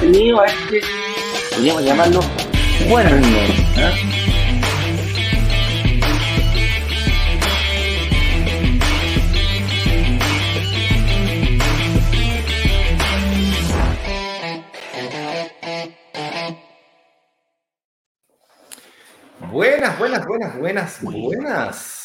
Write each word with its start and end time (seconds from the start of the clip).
Bienvenido 0.00 0.40
a 0.40 0.46
este, 0.46 0.80
podríamos 1.54 1.84
llamarlo, 1.84 2.20
cuerno. 2.88 3.26
¿ah? 3.76 3.92
Buenas, 19.50 19.98
buenas, 19.98 20.26
buenas, 20.26 20.58
buenas, 20.58 21.02
buenas. 21.02 21.98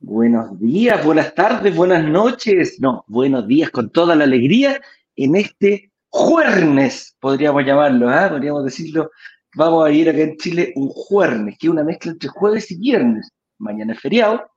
Buenos 0.00 0.58
días, 0.58 1.04
buenas 1.04 1.34
tardes, 1.34 1.76
buenas 1.76 2.04
noches. 2.04 2.80
No, 2.80 3.04
buenos 3.06 3.46
días 3.46 3.70
con 3.70 3.90
toda 3.90 4.16
la 4.16 4.24
alegría 4.24 4.80
en 5.16 5.36
este 5.36 5.89
jueves, 6.10 7.16
podríamos 7.20 7.64
llamarlo, 7.64 8.10
¿ah? 8.10 8.28
podríamos 8.30 8.64
decirlo. 8.64 9.10
Vamos 9.56 9.86
a 9.86 9.90
ir 9.90 10.08
acá 10.08 10.20
en 10.20 10.36
Chile 10.36 10.72
un 10.76 10.88
jueves, 10.88 11.56
que 11.58 11.66
es 11.66 11.70
una 11.72 11.82
mezcla 11.82 12.12
entre 12.12 12.28
jueves 12.28 12.70
y 12.70 12.78
viernes. 12.78 13.30
Mañana 13.58 13.94
es 13.94 14.00
feriado, 14.00 14.50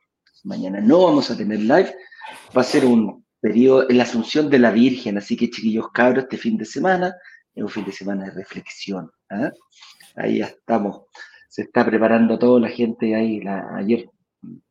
mañana 0.44 0.82
no 0.82 1.04
vamos 1.04 1.32
a 1.32 1.38
tener 1.38 1.60
live. 1.60 1.96
Va 2.56 2.62
a 2.62 2.66
ser 2.66 2.86
un 2.86 3.26
periodo 3.40 3.88
la 3.90 4.04
Asunción 4.04 4.50
de 4.50 4.60
la 4.60 4.72
Virgen, 4.72 5.18
así 5.18 5.36
que 5.36 5.50
chiquillos 5.50 5.92
cabros, 5.92 6.26
este 6.26 6.38
fin 6.38 6.58
de 6.58 6.66
semana 6.66 7.14
es 7.54 7.64
un 7.64 7.70
fin 7.70 7.86
de 7.86 7.92
semana 7.92 8.26
de 8.26 8.32
reflexión. 8.32 9.10
¿ah? 9.30 9.52
Ahí 10.16 10.40
ya 10.40 10.46
estamos 10.46 11.04
se 11.54 11.62
está 11.62 11.86
preparando 11.86 12.40
toda 12.40 12.60
la 12.62 12.70
gente 12.70 13.14
ahí. 13.14 13.40
ayer 13.78 14.10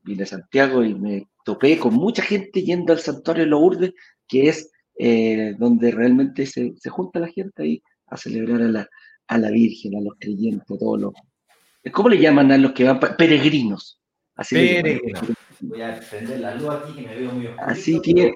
vine 0.02 0.24
a 0.24 0.26
Santiago 0.26 0.82
y 0.82 0.94
me 0.96 1.28
topé 1.44 1.78
con 1.78 1.94
mucha 1.94 2.24
gente 2.24 2.60
yendo 2.60 2.92
al 2.92 2.98
santuario 2.98 3.44
de 3.44 3.50
Lourdes, 3.50 3.92
que 4.26 4.48
es 4.48 4.71
eh, 4.98 5.54
donde 5.58 5.90
realmente 5.90 6.46
se, 6.46 6.74
junta 6.88 7.20
la 7.20 7.28
gente 7.28 7.62
ahí 7.62 7.82
a 8.06 8.16
celebrar 8.16 8.62
a 8.62 8.68
la, 8.68 8.88
a 9.28 9.38
la 9.38 9.50
Virgen, 9.50 9.96
a 9.96 10.00
los 10.00 10.14
creyentes, 10.18 10.70
a 10.70 10.78
todos 10.78 11.00
los... 11.00 11.12
¿Cómo 11.92 12.08
le 12.08 12.18
llaman 12.18 12.52
a 12.52 12.58
los 12.58 12.72
que 12.72 12.84
van? 12.84 13.00
Peregrinos. 13.00 14.00
Así 14.36 14.54
Peregrinos. 14.54 15.22
Voy 15.60 15.82
a 15.82 16.00
prender 16.00 16.40
la 16.40 16.54
luz 16.54 16.70
aquí 16.70 16.92
que 16.94 17.02
me 17.02 17.14
veo 17.14 17.32
muy 17.32 17.46
oscuro. 17.46 17.66
Así 17.66 18.00
que 18.00 18.34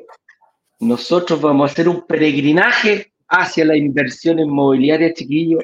nosotros 0.81 1.41
vamos 1.41 1.71
a 1.71 1.73
hacer 1.73 1.89
un 1.89 2.07
peregrinaje 2.07 3.13
hacia 3.29 3.65
la 3.65 3.77
inversión 3.77 4.39
inmobiliaria, 4.39 5.13
chiquillo. 5.13 5.59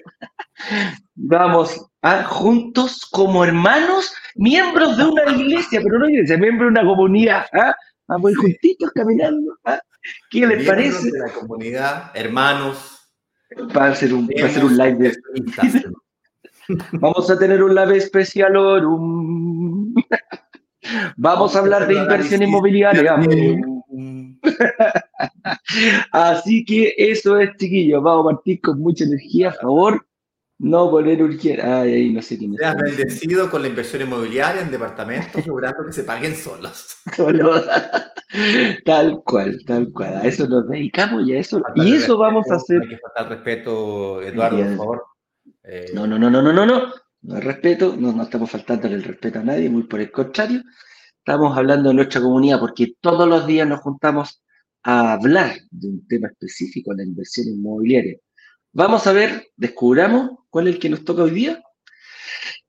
Vamos 1.15 1.87
a, 2.03 2.25
juntos 2.25 3.07
como 3.11 3.45
hermanos, 3.45 4.13
miembros 4.35 4.97
de 4.97 5.05
una 5.05 5.31
iglesia, 5.31 5.81
pero 5.83 5.99
no 5.99 6.09
iglesia, 6.09 6.39
miembros 6.39 6.73
de 6.73 6.81
una 6.81 6.89
comunidad. 6.89 7.47
¿ah? 7.53 7.75
Vamos 8.09 8.37
juntitos 8.37 8.91
caminando. 8.93 9.57
¿ah? 9.65 9.81
¿Qué 10.31 10.47
les 10.47 10.67
parece? 10.67 11.11
De 11.11 11.19
la 11.19 11.33
comunidad, 11.33 12.11
hermanos. 12.15 12.99
Va 13.77 13.89
a 13.89 13.95
ser 13.95 14.15
un, 14.15 14.29
va 14.29 14.47
a 14.47 14.51
ser 14.51 14.65
un 14.65 14.77
live 14.77 14.95
de... 14.95 15.13
Vamos 16.93 17.31
a 17.31 17.39
tener 17.39 17.63
un 17.63 17.75
live 17.75 17.99
especial. 17.99 18.55
Vamos 21.17 21.55
a 21.55 21.59
hablar 21.59 21.87
de 21.87 21.95
inversión 21.95 22.43
inmobiliaria. 22.43 23.17
Así 26.13 26.65
que 26.65 26.95
eso 26.97 27.39
es, 27.39 27.55
chiquillos. 27.57 28.03
Vamos 28.03 28.27
a 28.27 28.31
partir 28.35 28.61
con 28.61 28.81
mucha 28.81 29.05
energía, 29.05 29.51
a 29.51 29.53
favor. 29.53 30.05
No 30.63 30.89
poner 30.93 31.21
urgencia. 31.21 31.81
Ay, 31.81 31.93
ahí 31.93 32.13
no 32.13 32.23
sé 32.23 32.39
quién 32.39 32.55
es. 32.55 32.63
has 32.63 32.77
bendecido 32.77 33.51
con 33.51 33.63
la 33.63 33.69
inversión 33.69 34.03
inmobiliaria 34.03 34.63
en 34.63 34.71
departamentos, 34.71 35.45
logrando 35.47 35.85
que 35.85 35.93
se 35.93 36.05
paguen 36.05 36.37
solos. 36.37 36.99
tal 38.85 39.23
cual, 39.25 39.59
tal 39.67 39.91
cual. 39.93 40.19
A 40.19 40.23
eso 40.23 40.47
nos 40.47 40.69
dedicamos 40.69 41.27
y 41.27 41.35
a 41.35 41.41
eso. 41.41 41.61
y 41.75 41.95
eso 41.95 42.17
vamos 42.17 42.49
a 42.49 42.55
hacer. 42.55 42.81
Hay 42.81 42.91
que 42.91 42.99
faltar 42.99 43.29
respeto, 43.29 44.23
Eduardo, 44.23 44.59
por 44.59 44.77
favor. 44.77 45.03
Eh, 45.65 45.91
no, 45.95 46.07
no, 46.07 46.17
no, 46.17 46.31
no, 46.31 46.41
no, 46.41 46.53
no, 46.53 46.65
no. 46.65 46.93
No 47.23 47.35
hay 47.35 47.41
respeto, 47.41 47.97
no, 47.99 48.13
no 48.13 48.23
estamos 48.23 48.49
faltando 48.49 48.87
el 48.87 49.03
respeto 49.03 49.41
a 49.41 49.43
nadie, 49.43 49.69
muy 49.69 49.83
por 49.83 50.01
el 50.01 50.13
contrario. 50.13 50.63
Estamos 51.19 51.59
hablando 51.59 51.89
de 51.89 51.97
nuestra 51.97 52.21
comunidad 52.21 52.61
porque 52.61 52.95
todos 53.01 53.29
los 53.29 53.49
días 53.49 53.67
nos 53.67 53.81
juntamos 53.81 54.45
a 54.85 55.15
hablar 55.15 55.57
de 55.73 55.89
un 55.89 56.07
tema 56.07 56.29
específico, 56.29 56.95
la 56.95 57.03
inversión 57.03 57.49
inmobiliaria. 57.49 58.17
Vamos 58.75 59.07
a 59.07 59.13
ver, 59.13 59.49
descubramos 59.57 60.31
cuál 60.49 60.67
es 60.67 60.75
el 60.75 60.81
que 60.81 60.89
nos 60.89 61.05
toca 61.05 61.25
hoy 61.25 61.31
día. 61.31 61.63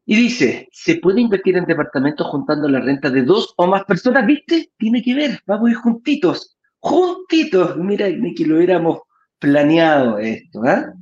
Y 0.06 0.18
dice, 0.18 0.68
¿se 0.74 0.97
puede 0.97 1.22
invertir 1.22 1.56
en 1.56 1.64
departamentos 1.64 2.28
juntando 2.28 2.68
la 2.68 2.81
renta 2.81 3.09
de 3.09 3.22
dos 3.22 3.53
o 3.56 3.68
más 3.68 3.86
personas? 3.86 4.25
¿Viste? 4.25 4.69
Tiene 4.78 5.02
que 5.02 5.16
ver, 5.16 5.40
vamos 5.46 5.69
a 5.69 5.72
ir 5.72 5.78
juntitos, 5.78 6.58
juntitos. 6.80 7.78
Mira, 7.78 8.09
ni 8.09 8.36
que 8.36 8.46
lo 8.46 8.58
hubiéramos 8.58 9.00
planeado 9.40 10.18
esto, 10.19 10.62
¿ah? 10.66 10.94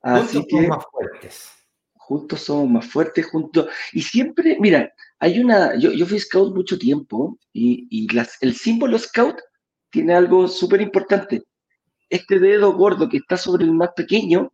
Así 0.00 0.38
juntos 0.38 0.50
somos 0.50 0.68
más 0.68 0.84
fuertes. 0.90 1.50
Juntos 1.92 2.40
somos 2.40 2.70
más 2.70 2.86
fuertes, 2.86 3.26
juntos. 3.26 3.66
Y 3.92 4.00
siempre, 4.00 4.56
mira, 4.58 4.90
hay 5.18 5.40
una, 5.40 5.76
yo, 5.76 5.92
yo 5.92 6.06
fui 6.06 6.18
scout 6.18 6.54
mucho 6.54 6.78
tiempo 6.78 7.38
y, 7.52 7.86
y 7.90 8.08
las, 8.14 8.38
el 8.40 8.54
símbolo 8.54 8.98
scout 8.98 9.36
tiene 9.90 10.14
algo 10.14 10.48
súper 10.48 10.80
importante. 10.80 11.42
Este 12.10 12.38
dedo 12.38 12.72
gordo 12.72 13.08
que 13.08 13.18
está 13.18 13.36
sobre 13.36 13.64
el 13.64 13.72
más 13.72 13.90
pequeño 13.94 14.52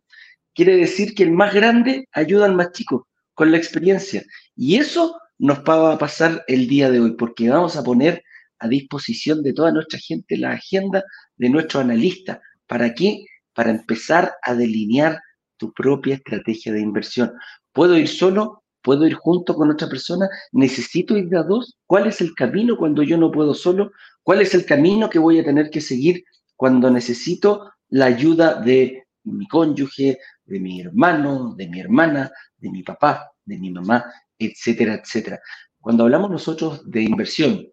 quiere 0.53 0.77
decir 0.77 1.15
que 1.15 1.23
el 1.23 1.31
más 1.31 1.53
grande 1.53 2.07
ayuda 2.11 2.45
al 2.45 2.55
más 2.55 2.71
chico 2.71 3.07
con 3.33 3.51
la 3.51 3.57
experiencia. 3.57 4.23
Y 4.55 4.75
eso 4.75 5.19
nos 5.37 5.59
va 5.59 5.93
a 5.93 5.97
pasar 5.97 6.43
el 6.47 6.67
día 6.67 6.89
de 6.89 6.99
hoy, 6.99 7.11
porque 7.11 7.49
vamos 7.49 7.75
a 7.75 7.83
poner 7.83 8.23
a 8.59 8.67
disposición 8.67 9.43
de 9.43 9.53
toda 9.53 9.71
nuestra 9.71 9.99
gente 9.99 10.37
la 10.37 10.51
agenda 10.51 11.03
de 11.35 11.49
nuestro 11.49 11.81
analista. 11.81 12.41
¿Para 12.67 12.93
qué? 12.93 13.25
Para 13.53 13.71
empezar 13.71 14.33
a 14.41 14.55
delinear 14.55 15.19
tu 15.57 15.73
propia 15.73 16.15
estrategia 16.15 16.73
de 16.73 16.81
inversión. 16.81 17.33
¿Puedo 17.73 17.97
ir 17.97 18.07
solo? 18.07 18.63
¿Puedo 18.81 19.05
ir 19.07 19.15
junto 19.15 19.55
con 19.55 19.71
otra 19.71 19.89
persona? 19.89 20.29
¿Necesito 20.51 21.17
ir 21.17 21.27
de 21.27 21.37
a 21.37 21.43
dos? 21.43 21.77
¿Cuál 21.85 22.07
es 22.07 22.21
el 22.21 22.33
camino 22.33 22.77
cuando 22.77 23.03
yo 23.03 23.17
no 23.17 23.31
puedo 23.31 23.53
solo? 23.53 23.91
¿Cuál 24.23 24.41
es 24.41 24.53
el 24.53 24.65
camino 24.65 25.09
que 25.09 25.19
voy 25.19 25.39
a 25.39 25.43
tener 25.43 25.69
que 25.69 25.81
seguir 25.81 26.23
cuando 26.55 26.89
necesito 26.89 27.71
la 27.89 28.05
ayuda 28.05 28.61
de 28.61 29.05
mi 29.23 29.47
cónyuge, 29.47 30.19
de 30.45 30.59
mi 30.59 30.81
hermano, 30.81 31.53
de 31.55 31.67
mi 31.67 31.79
hermana, 31.79 32.31
de 32.57 32.69
mi 32.69 32.83
papá, 32.83 33.31
de 33.43 33.57
mi 33.57 33.71
mamá, 33.71 34.05
etcétera, 34.37 34.95
etcétera? 34.95 35.39
Cuando 35.79 36.03
hablamos 36.03 36.31
nosotros 36.31 36.89
de 36.89 37.03
inversión 37.03 37.67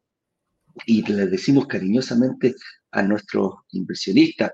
y 0.87 1.03
le 1.10 1.26
decimos 1.26 1.66
cariñosamente 1.66 2.54
a 2.91 3.03
nuestros 3.03 3.54
inversionistas 3.71 4.53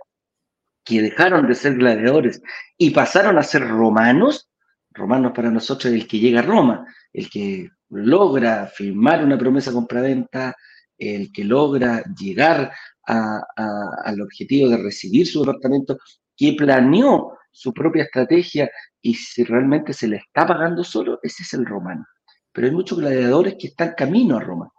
que 0.84 1.02
dejaron 1.02 1.46
de 1.46 1.54
ser 1.54 1.74
gladiadores 1.74 2.40
y 2.76 2.90
pasaron 2.90 3.38
a 3.38 3.42
ser 3.42 3.68
romanos, 3.68 4.48
romanos 4.90 5.32
para 5.34 5.50
nosotros 5.50 5.92
es 5.92 6.00
el 6.00 6.08
que 6.08 6.18
llega 6.18 6.40
a 6.40 6.44
Roma, 6.44 6.86
el 7.12 7.28
que 7.28 7.68
logra 7.90 8.66
firmar 8.66 9.24
una 9.24 9.38
promesa 9.38 9.72
compraventa, 9.72 10.56
el 10.96 11.30
que 11.32 11.44
logra 11.44 12.02
llegar 12.18 12.72
al 13.08 14.20
objetivo 14.20 14.68
de 14.68 14.76
recibir 14.76 15.26
su 15.26 15.40
departamento, 15.40 15.98
que 16.36 16.52
planeó 16.52 17.32
su 17.50 17.72
propia 17.72 18.04
estrategia 18.04 18.70
y 19.00 19.14
si 19.14 19.44
realmente 19.44 19.92
se 19.92 20.06
le 20.06 20.16
está 20.16 20.46
pagando 20.46 20.84
solo, 20.84 21.18
ese 21.22 21.42
es 21.42 21.54
el 21.54 21.66
romano. 21.66 22.04
Pero 22.52 22.66
hay 22.66 22.72
muchos 22.72 22.98
gladiadores 22.98 23.56
que 23.58 23.68
están 23.68 23.94
camino 23.96 24.36
a 24.36 24.40
Roma. 24.40 24.70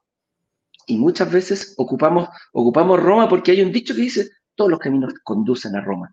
Y 0.86 0.98
muchas 0.98 1.32
veces 1.32 1.74
ocupamos, 1.78 2.30
ocupamos 2.54 3.02
Roma 3.02 3.28
porque 3.28 3.52
hay 3.52 3.62
un 3.62 3.72
dicho 3.72 3.94
que 3.94 4.02
dice, 4.02 4.30
todos 4.56 4.72
los 4.72 4.80
caminos 4.80 5.14
conducen 5.24 5.76
a 5.76 5.82
Roma. 5.82 6.12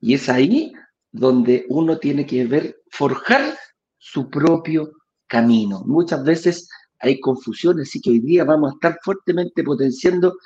Y 0.00 0.14
es 0.14 0.28
ahí 0.28 0.72
donde 1.10 1.66
uno 1.68 1.98
tiene 1.98 2.26
que 2.26 2.44
ver, 2.46 2.76
forjar 2.90 3.56
su 3.98 4.30
propio 4.30 4.92
camino. 5.26 5.82
Muchas 5.84 6.22
veces 6.24 6.68
hay 7.00 7.20
confusiones, 7.20 7.88
así 7.88 8.00
que 8.00 8.10
hoy 8.10 8.20
día 8.20 8.44
vamos 8.44 8.70
a 8.70 8.74
estar 8.74 8.98
fuertemente 9.02 9.62
potenciando 9.62 10.36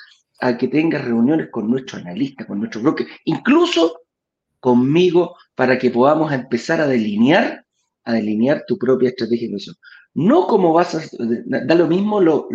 a 0.42 0.58
que 0.58 0.68
tengas 0.68 1.04
reuniones 1.04 1.48
con 1.50 1.70
nuestro 1.70 1.98
analista, 1.98 2.46
con 2.46 2.58
nuestro 2.58 2.82
broker, 2.82 3.06
incluso 3.24 4.00
conmigo, 4.60 5.36
para 5.54 5.78
que 5.78 5.90
podamos 5.90 6.32
empezar 6.32 6.80
a 6.80 6.86
delinear, 6.86 7.64
a 8.04 8.12
delinear 8.12 8.64
tu 8.66 8.76
propia 8.76 9.08
estrategia 9.08 9.42
de 9.42 9.46
inversión. 9.46 9.76
No 10.14 10.46
como 10.46 10.72
vas 10.72 10.94
a, 10.94 11.02
da 11.18 11.74
lo 11.74 11.86
mismo 11.86 12.20
lo, 12.20 12.48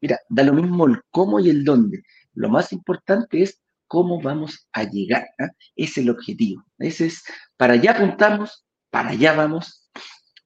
mira, 0.00 0.18
da 0.28 0.42
lo 0.42 0.52
mismo 0.54 0.86
el 0.86 1.00
cómo 1.10 1.38
y 1.38 1.50
el 1.50 1.64
dónde. 1.64 2.02
Lo 2.34 2.48
más 2.48 2.72
importante 2.72 3.42
es 3.42 3.60
cómo 3.86 4.20
vamos 4.20 4.68
a 4.72 4.84
llegar. 4.84 5.28
Ese 5.38 5.52
es 5.76 5.98
el 5.98 6.10
objetivo. 6.10 6.64
Ese 6.78 7.06
es, 7.06 7.22
para 7.56 7.74
allá 7.74 7.92
apuntamos, 7.92 8.64
para 8.90 9.10
allá 9.10 9.34
vamos. 9.34 9.90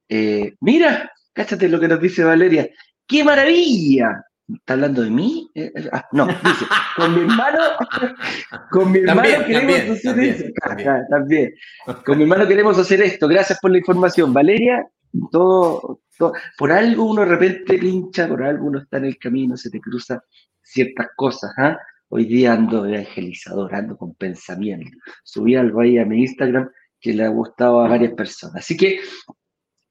Eh, 0.09 0.53
mira, 0.59 1.11
Cáchate 1.33 1.67
lo 1.67 1.79
que 1.79 1.87
nos 1.87 1.99
dice 1.99 2.23
Valeria. 2.23 2.69
¡Qué 3.07 3.23
maravilla! 3.23 4.23
¿Está 4.53 4.73
hablando 4.73 5.01
de 5.01 5.09
mí? 5.09 5.49
Eh, 5.55 5.71
eh, 5.75 5.89
ah, 5.91 6.05
no, 6.11 6.27
dice, 6.27 6.65
con 6.95 7.15
mi 7.15 7.21
hermano, 7.21 7.59
con 8.71 8.91
mi 8.91 8.99
hermano 8.99 9.45
queremos 9.45 9.89
hacer 9.91 10.19
esto. 10.19 10.51
También, 11.09 11.53
Con 12.05 12.17
mi 12.17 12.23
hermano 12.23 12.47
queremos 12.47 12.77
hacer 12.77 13.01
esto. 13.01 13.27
Gracias 13.27 13.59
por 13.59 13.71
la 13.71 13.79
información. 13.79 14.33
Valeria, 14.33 14.85
todo, 15.31 16.01
por 16.57 16.71
algo 16.71 17.05
uno 17.05 17.21
de 17.21 17.27
repente 17.27 17.77
pincha, 17.77 18.27
por 18.27 18.43
algo 18.43 18.67
uno 18.67 18.79
está 18.79 18.97
en 18.97 19.05
el 19.05 19.17
camino, 19.17 19.57
se 19.57 19.69
te 19.69 19.79
cruza 19.79 20.23
ciertas 20.61 21.07
cosas. 21.15 21.51
¿ah? 21.57 21.77
Hoy 22.09 22.25
día 22.25 22.53
ando 22.53 22.85
evangelizador, 22.85 23.73
ando 23.73 23.97
con 23.97 24.13
pensamiento. 24.15 24.97
Subí 25.23 25.55
algo 25.55 25.81
ahí 25.81 25.97
a 25.97 26.05
mi 26.05 26.21
Instagram 26.21 26.69
que 26.99 27.13
le 27.13 27.23
ha 27.23 27.29
gustado 27.29 27.81
a 27.81 27.89
varias 27.89 28.13
personas. 28.13 28.57
Así 28.57 28.77
que, 28.77 28.99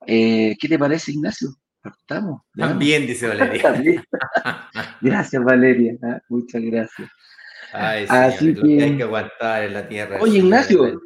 eh, 0.06 0.56
¿qué 0.58 0.68
te 0.68 0.78
parece, 0.78 1.12
Ignacio? 1.12 1.48
Estamos. 1.84 2.42
También, 2.56 3.06
dice 3.06 3.28
Valeria. 3.28 4.04
gracias, 5.00 5.42
Valeria. 5.42 5.94
¿ah? 6.02 6.20
Muchas 6.28 6.62
gracias. 6.62 7.08
Ay, 7.72 8.06
Así 8.08 8.54
que... 8.54 8.82
hay 8.82 8.96
que 8.96 9.02
aguantar 9.02 9.64
en 9.64 9.74
la 9.74 9.88
tierra. 9.88 10.18
Oye, 10.20 10.38
Ignacio, 10.38 11.00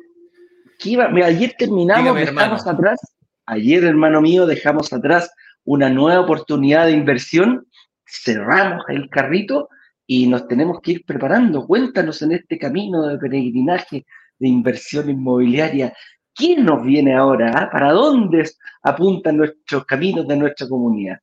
Mira, 0.84 1.26
ayer 1.26 1.54
terminamos, 1.58 2.14
dejamos 2.14 2.66
atrás, 2.66 3.00
ayer, 3.46 3.84
hermano 3.84 4.20
mío, 4.20 4.46
dejamos 4.46 4.92
atrás 4.92 5.30
una 5.64 5.88
nueva 5.88 6.20
oportunidad 6.20 6.86
de 6.86 6.92
inversión, 6.92 7.66
cerramos 8.04 8.84
el 8.88 9.08
carrito 9.08 9.68
y 10.06 10.26
nos 10.26 10.46
tenemos 10.46 10.80
que 10.82 10.92
ir 10.92 11.04
preparando. 11.04 11.66
Cuéntanos 11.66 12.22
en 12.22 12.32
este 12.32 12.58
camino 12.58 13.06
de 13.06 13.18
peregrinaje 13.18 14.06
de 14.38 14.48
inversión 14.48 15.08
inmobiliaria, 15.08 15.92
¿quién 16.36 16.64
nos 16.64 16.84
viene 16.84 17.16
ahora? 17.16 17.52
Ah? 17.56 17.70
¿Para 17.70 17.92
dónde 17.92 18.48
apuntan 18.82 19.38
nuestros 19.38 19.84
caminos 19.86 20.28
de 20.28 20.36
nuestra 20.36 20.68
comunidad? 20.68 21.18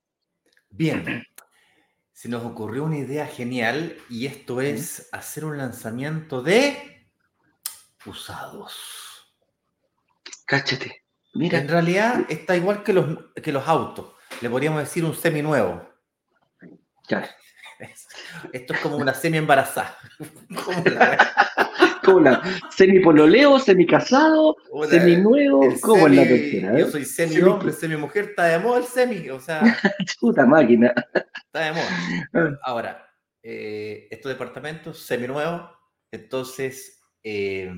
Bien, 0.70 1.24
se 2.12 2.28
nos 2.28 2.44
ocurrió 2.44 2.84
una 2.84 2.98
idea 2.98 3.28
genial 3.28 3.96
y 4.10 4.26
esto 4.26 4.60
es 4.60 5.08
hacer 5.12 5.46
un 5.46 5.58
lanzamiento 5.58 6.42
de 6.42 7.08
usados. 8.06 9.34
Cáchate. 10.46 11.04
Mira. 11.36 11.60
En 11.60 11.68
realidad 11.68 12.26
está 12.30 12.56
igual 12.56 12.84
que 12.84 12.94
los, 12.94 13.18
que 13.42 13.52
los 13.52 13.68
autos. 13.68 14.14
Le 14.42 14.50
podríamos 14.50 14.82
decir 14.82 15.06
un 15.06 15.16
semi 15.16 15.42
nuevo. 15.42 15.88
Ya. 17.08 17.30
Esto 18.54 18.74
es 18.74 18.80
como 18.80 18.98
una 18.98 19.14
semi 19.14 19.38
embarazada. 19.38 19.98
como 22.04 22.20
la 22.20 22.42
semi 22.70 23.00
pololeo, 23.00 23.60
semi 23.60 23.86
casado, 23.86 24.56
semi 24.90 25.14
en 25.14 26.16
la 26.16 26.24
tercera. 26.24 26.78
Yo 26.78 26.90
soy 26.90 27.06
semi 27.06 27.42
hombre, 27.42 27.72
semi 27.72 27.96
mujer, 27.96 28.26
está 28.30 28.46
de 28.46 28.60
moda 28.60 28.80
el 28.80 28.86
semi, 28.86 29.30
o 29.30 29.40
sea. 29.40 29.62
Puta 30.20 30.46
máquina. 30.46 30.94
Está 31.46 31.60
de 31.60 31.72
moda. 31.72 31.90
Ah. 32.34 32.50
Ahora, 32.64 33.08
eh, 33.42 34.08
estos 34.10 34.32
departamentos 34.32 35.00
semi 35.00 35.28
nuevos, 35.28 35.70
entonces 36.12 37.02
eh, 37.24 37.72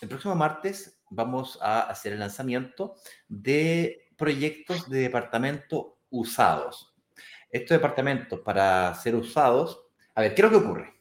el 0.00 0.08
próximo 0.08 0.34
martes 0.34 1.00
vamos 1.10 1.58
a 1.62 1.82
hacer 1.82 2.12
el 2.12 2.20
lanzamiento 2.20 2.94
de 3.28 4.10
proyectos 4.16 4.88
de 4.90 5.00
departamento 5.00 5.98
usados. 6.10 6.94
Estos 7.50 7.76
departamentos 7.76 8.40
para 8.40 8.94
ser 8.94 9.14
usados, 9.14 9.86
a 10.14 10.20
ver, 10.20 10.34
¿qué 10.34 10.42
es 10.42 10.50
lo 10.50 10.58
que 10.58 10.64
ocurre? 10.66 10.97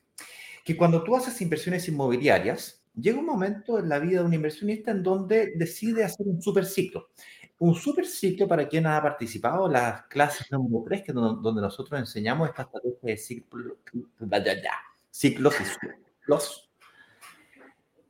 Que 0.67 0.75
cuando 0.75 1.01
tú 1.01 1.15
haces 1.15 1.39
inversiones 1.41 1.87
inmobiliarias, 1.87 2.83
llega 2.93 3.19
un 3.19 3.25
momento 3.25 3.79
en 3.79 3.87
la 3.87 3.99
vida 3.99 4.19
de 4.19 4.25
un 4.25 4.33
inversionista 4.33 4.91
en 4.91 5.01
donde 5.01 5.53
decide 5.55 6.03
hacer 6.03 6.27
un 6.27 6.41
super 6.41 6.65
ciclo. 6.65 7.07
Un 7.59 7.73
super 7.73 8.05
ciclo 8.05 8.49
para 8.49 8.67
quien 8.67 8.85
ha 8.85 9.01
participado 9.01 9.69
las 9.69 10.03
clases 10.07 10.51
número 10.51 10.83
3, 10.85 11.03
que 11.03 11.13
donde 11.13 11.61
nosotros 11.61 11.97
enseñamos 11.97 12.49
esta 12.49 12.63
estrategia 12.63 12.99
de 13.01 13.15
ciclo, 13.15 13.77
ciclos 15.09 15.55
y 15.61 15.63
ciclos 15.63 16.69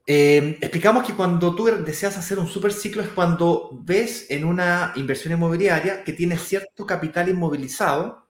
eh, 0.09 0.57
explicamos 0.62 1.06
que 1.06 1.13
cuando 1.13 1.54
tú 1.54 1.65
deseas 1.65 2.18
hacer 2.18 2.39
un 2.39 2.48
super 2.48 2.74
ciclo 2.74 3.04
es 3.04 3.09
cuando 3.09 3.69
ves 3.83 4.31
en 4.31 4.45
una 4.45 4.94
inversión 4.95 5.33
inmobiliaria 5.33 6.04
que 6.04 6.13
tienes 6.13 6.42
cierto 6.42 6.88
capital 6.88 7.30
inmovilizado 7.30 8.25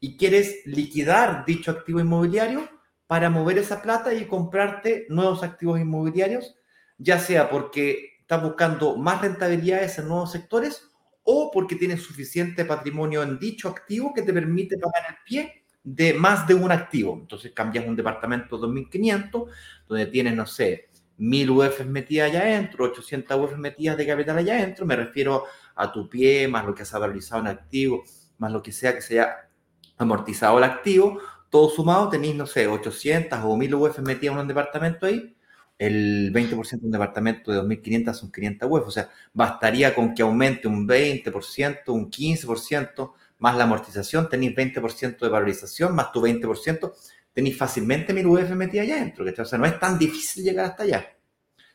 y 0.00 0.16
quieres 0.16 0.64
liquidar 0.64 1.44
dicho 1.44 1.72
activo 1.72 2.00
inmobiliario 2.00 2.75
para 3.06 3.30
mover 3.30 3.58
esa 3.58 3.82
plata 3.82 4.12
y 4.14 4.26
comprarte 4.26 5.06
nuevos 5.08 5.42
activos 5.42 5.80
inmobiliarios, 5.80 6.56
ya 6.98 7.18
sea 7.18 7.48
porque 7.48 8.16
estás 8.20 8.42
buscando 8.42 8.96
más 8.96 9.20
rentabilidades 9.20 9.98
en 9.98 10.08
nuevos 10.08 10.32
sectores 10.32 10.82
o 11.22 11.50
porque 11.52 11.76
tienes 11.76 12.02
suficiente 12.02 12.64
patrimonio 12.64 13.22
en 13.22 13.38
dicho 13.38 13.68
activo 13.68 14.12
que 14.14 14.22
te 14.22 14.32
permite 14.32 14.78
pagar 14.78 15.10
el 15.10 15.16
pie 15.24 15.64
de 15.82 16.14
más 16.14 16.46
de 16.46 16.54
un 16.54 16.72
activo. 16.72 17.16
Entonces 17.20 17.52
cambias 17.52 17.86
un 17.86 17.96
departamento 17.96 18.58
2500 18.58 19.50
donde 19.88 20.06
tienes, 20.06 20.34
no 20.34 20.46
sé, 20.46 20.88
1000 21.18 21.50
UF 21.50 21.84
metidas 21.86 22.30
allá 22.30 22.40
adentro, 22.40 22.84
800 22.86 23.38
UF 23.38 23.56
metidas 23.56 23.96
de 23.96 24.06
capital 24.06 24.38
allá 24.38 24.54
adentro, 24.54 24.84
me 24.84 24.96
refiero 24.96 25.44
a 25.74 25.92
tu 25.92 26.08
pie, 26.08 26.48
más 26.48 26.64
lo 26.64 26.74
que 26.74 26.82
has 26.82 26.92
valorizado 26.92 27.40
en 27.40 27.48
activo, 27.48 28.04
más 28.38 28.52
lo 28.52 28.62
que 28.62 28.72
sea 28.72 28.94
que 28.94 29.00
se 29.00 29.20
haya 29.20 29.48
amortizado 29.96 30.58
el 30.58 30.64
activo, 30.64 31.20
todo 31.56 31.70
sumado 31.70 32.10
tenéis, 32.10 32.34
no 32.34 32.46
sé, 32.46 32.66
800 32.66 33.38
o 33.42 33.56
1000 33.56 33.74
UF 33.74 33.98
metidas 34.00 34.34
en 34.34 34.40
un 34.42 34.46
departamento 34.46 35.06
ahí, 35.06 35.34
el 35.78 36.30
20% 36.30 36.80
de 36.80 36.86
un 36.86 36.92
departamento 36.92 37.50
de 37.50 37.62
2.500 37.62 38.12
son 38.12 38.30
500 38.30 38.68
UF, 38.70 38.86
o 38.86 38.90
sea, 38.90 39.08
bastaría 39.32 39.94
con 39.94 40.14
que 40.14 40.20
aumente 40.20 40.68
un 40.68 40.86
20%, 40.86 41.88
un 41.88 42.10
15%, 42.10 43.12
más 43.38 43.56
la 43.56 43.64
amortización, 43.64 44.28
tenéis 44.28 44.54
20% 44.54 45.18
de 45.18 45.28
valorización, 45.30 45.94
más 45.94 46.12
tu 46.12 46.20
20%, 46.20 46.92
tenéis 47.32 47.56
fácilmente 47.56 48.12
1000 48.12 48.26
UF 48.26 48.50
metidas 48.50 48.84
allá 48.84 48.96
adentro, 48.96 49.24
O 49.24 49.44
sea, 49.46 49.58
no 49.58 49.64
es 49.64 49.78
tan 49.80 49.98
difícil 49.98 50.44
llegar 50.44 50.66
hasta 50.66 50.82
allá. 50.82 51.16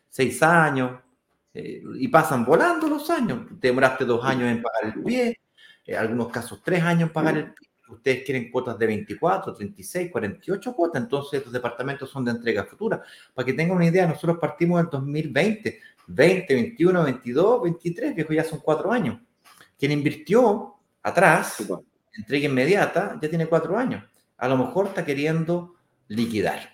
Seis 0.10 0.44
años, 0.44 1.00
eh, 1.56 1.81
y 1.95 2.07
pasan 2.07 2.45
volando 2.45 2.88
los 2.88 3.10
años. 3.10 3.48
Te 3.60 3.69
demoraste 3.69 4.06
dos 4.06 4.24
años 4.24 4.44
en 4.44 4.62
pagar 4.62 4.94
el 4.95 5.04
pie, 5.04 5.39
en 5.88 5.98
algunos 5.98 6.30
casos 6.30 6.62
tres 6.63 6.84
años 6.84 7.10
en 7.10 7.13
pagar 7.13 7.38
el 7.38 7.45
pie. 7.54 7.71
Ustedes 7.92 8.24
quieren 8.26 8.52
cuotas 8.52 8.78
de 8.78 8.88
24, 8.88 9.54
36, 9.54 10.12
48 10.12 10.74
cuotas, 10.74 11.02
entonces 11.04 11.44
los 11.44 11.54
departamentos 11.54 12.10
son 12.10 12.26
de 12.26 12.32
entrega 12.32 12.64
futura. 12.66 13.02
Para 13.34 13.46
que 13.46 13.54
tengan 13.54 13.76
una 13.76 13.86
idea, 13.86 14.08
nosotros 14.08 14.38
partimos 14.40 14.82
en 14.82 14.90
2020, 14.90 15.80
20, 16.08 16.54
21, 16.54 17.04
22, 17.04 17.64
23, 17.64 18.16
viejo, 18.16 18.34
ya 18.34 18.44
son 18.44 18.60
cuatro 18.60 18.92
años. 18.92 19.20
Quien 19.78 19.92
invirtió 19.92 20.76
atrás, 21.04 21.64
entrega 22.18 22.46
inmediata, 22.46 23.20
ya 23.22 23.30
tiene 23.30 23.48
cuatro 23.48 23.78
años 23.78 24.04
a 24.42 24.48
lo 24.48 24.58
mejor 24.58 24.88
está 24.88 25.06
queriendo 25.06 25.76
liquidar. 26.08 26.74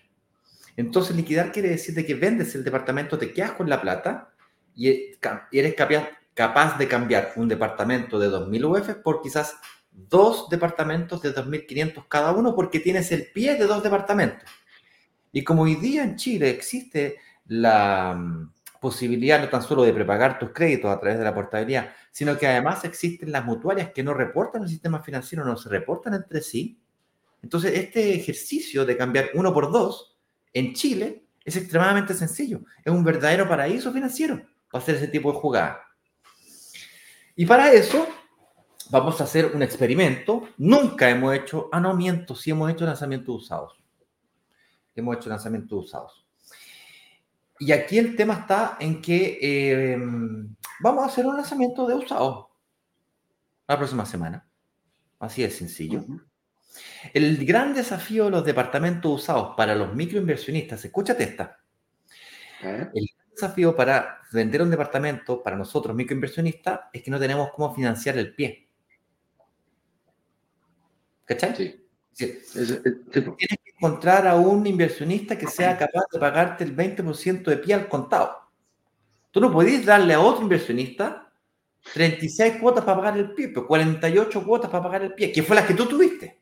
Entonces, 0.78 1.16
liquidar 1.16 1.52
quiere 1.52 1.70
decir 1.70 1.94
que 2.06 2.16
vendes 2.16 2.56
el 2.56 2.64
departamento, 2.64 3.18
te 3.18 3.34
quedas 3.34 3.52
con 3.52 3.70
la 3.70 3.82
plata 3.82 4.30
y 4.74 5.18
eres 5.52 5.76
capaz 6.34 6.78
de 6.78 6.88
cambiar 6.88 7.34
un 7.36 7.50
departamento 7.50 8.20
de 8.20 8.30
2.000 8.30 8.66
UF 8.66 8.96
por 9.04 9.22
quizás 9.22 9.58
dos 9.98 10.50
departamentos 10.50 11.22
de 11.22 11.34
2.500 11.34 12.06
cada 12.08 12.32
uno 12.32 12.56
porque 12.56 12.80
tienes 12.80 13.12
el 13.12 13.28
pie 13.34 13.56
de 13.56 13.66
dos 13.66 13.84
departamentos. 13.84 14.50
Y 15.32 15.44
como 15.44 15.64
hoy 15.64 15.76
día 15.76 16.04
en 16.04 16.16
Chile 16.16 16.50
existe 16.50 17.18
la 17.48 18.16
mm, 18.16 18.54
posibilidad 18.80 19.42
no 19.42 19.50
tan 19.50 19.62
solo 19.62 19.84
de 19.84 19.94
prepagar 19.94 20.40
tus 20.40 20.52
créditos 20.52 20.90
a 20.92 21.00
través 21.00 21.18
de 21.18 21.26
la 21.26 21.34
portabilidad, 21.34 21.90
sino 22.12 22.38
que 22.38 22.48
además 22.48 22.86
existen 22.86 23.32
las 23.32 23.44
mutuarias 23.44 23.92
que 23.92 24.04
no 24.04 24.14
reportan 24.14 24.64
el 24.64 24.70
sistema 24.70 25.02
financiero, 25.02 25.44
no 25.44 25.58
se 25.58 25.70
reportan 25.70 26.14
entre 26.14 26.42
sí, 26.42 26.80
entonces, 27.42 27.74
este 27.76 28.16
ejercicio 28.16 28.86
de 28.86 28.98
cambiar 28.98 29.30
uno 29.34 29.54
por 29.54 29.72
dos 29.72 30.18
en 30.54 30.74
Chile 30.74 31.24
es 31.44 31.56
extremadamente 31.56 32.14
sencillo. 32.14 32.62
Es 32.84 32.92
un 32.92 33.04
verdadero 33.04 33.48
paraíso 33.48 33.92
financiero 33.94 34.42
para 34.72 34.84
hacer 34.84 34.96
ese 34.96 35.08
tipo 35.08 35.32
de 35.32 35.40
jugada. 35.40 35.82
Y 37.36 37.46
para 37.46 37.72
eso 37.72 38.08
vamos 38.90 39.20
a 39.22 39.26
hacer 39.26 39.52
un 39.54 39.62
experimento. 39.64 40.50
Nunca 40.58 41.10
hemos 41.10 41.36
hecho, 41.36 41.70
ah, 41.72 41.80
no 41.80 41.96
miento, 41.96 42.36
sí 42.36 42.52
hemos 42.52 42.72
hecho 42.72 42.86
lanzamientos 42.86 43.44
usados. 43.44 43.84
Hemos 44.96 45.18
hecho 45.18 45.30
lanzamientos 45.30 45.86
usados. 45.86 46.26
Y 47.60 47.72
aquí 47.72 47.98
el 47.98 48.16
tema 48.16 48.36
está 48.36 48.78
en 48.80 49.02
que 49.02 49.40
eh, 49.42 49.98
vamos 50.80 51.04
a 51.04 51.08
hacer 51.08 51.26
un 51.26 51.36
lanzamiento 51.36 51.88
de 51.88 51.96
usados 51.96 52.48
la 53.68 53.78
próxima 53.78 54.06
semana. 54.06 54.48
Así 55.20 55.42
de 55.42 55.50
sencillo. 55.50 56.06
El 57.14 57.46
gran 57.46 57.74
desafío 57.74 58.26
de 58.26 58.32
los 58.32 58.46
departamentos 58.46 59.22
usados 59.22 59.56
para 59.58 59.74
los 59.76 59.94
microinversionistas, 59.96 60.86
escúchate 60.86 61.24
esta. 61.24 61.58
El 62.62 63.08
desafío 63.32 63.76
para 63.76 64.22
vender 64.32 64.62
un 64.62 64.70
departamento 64.70 65.42
para 65.42 65.58
nosotros 65.58 65.96
microinversionistas 65.96 66.82
es 66.94 67.02
que 67.02 67.12
no 67.12 67.20
tenemos 67.20 67.50
cómo 67.52 67.74
financiar 67.74 68.18
el 68.18 68.36
pie. 68.36 68.67
¿Cachai? 71.28 71.56
Sí. 72.14 72.40
Tienes 72.54 73.60
que 73.64 73.72
encontrar 73.76 74.26
a 74.26 74.36
un 74.36 74.66
inversionista 74.66 75.38
que 75.38 75.46
sea 75.46 75.78
capaz 75.78 76.06
de 76.12 76.20
pagarte 76.20 76.64
el 76.64 76.76
20% 76.76 77.44
de 77.44 77.58
pie 77.58 77.76
al 77.76 77.88
contado. 77.88 78.36
Tú 79.30 79.42
no 79.42 79.52
podés 79.52 79.86
darle 79.86 80.14
a 80.14 80.22
otro 80.22 80.42
inversionista 80.42 81.32
36 81.94 82.56
cuotas 82.60 82.84
para 82.84 82.98
pagar 82.98 83.18
el 83.18 83.34
pie, 83.34 83.50
pero 83.50 83.68
48 83.68 84.44
cuotas 84.44 84.72
para 84.72 84.84
pagar 84.84 85.04
el 85.04 85.14
pie, 85.14 85.32
que 85.32 85.44
fue 85.44 85.56
las 85.56 85.66
que 85.66 85.74
tú 85.74 85.86
tuviste. 85.86 86.42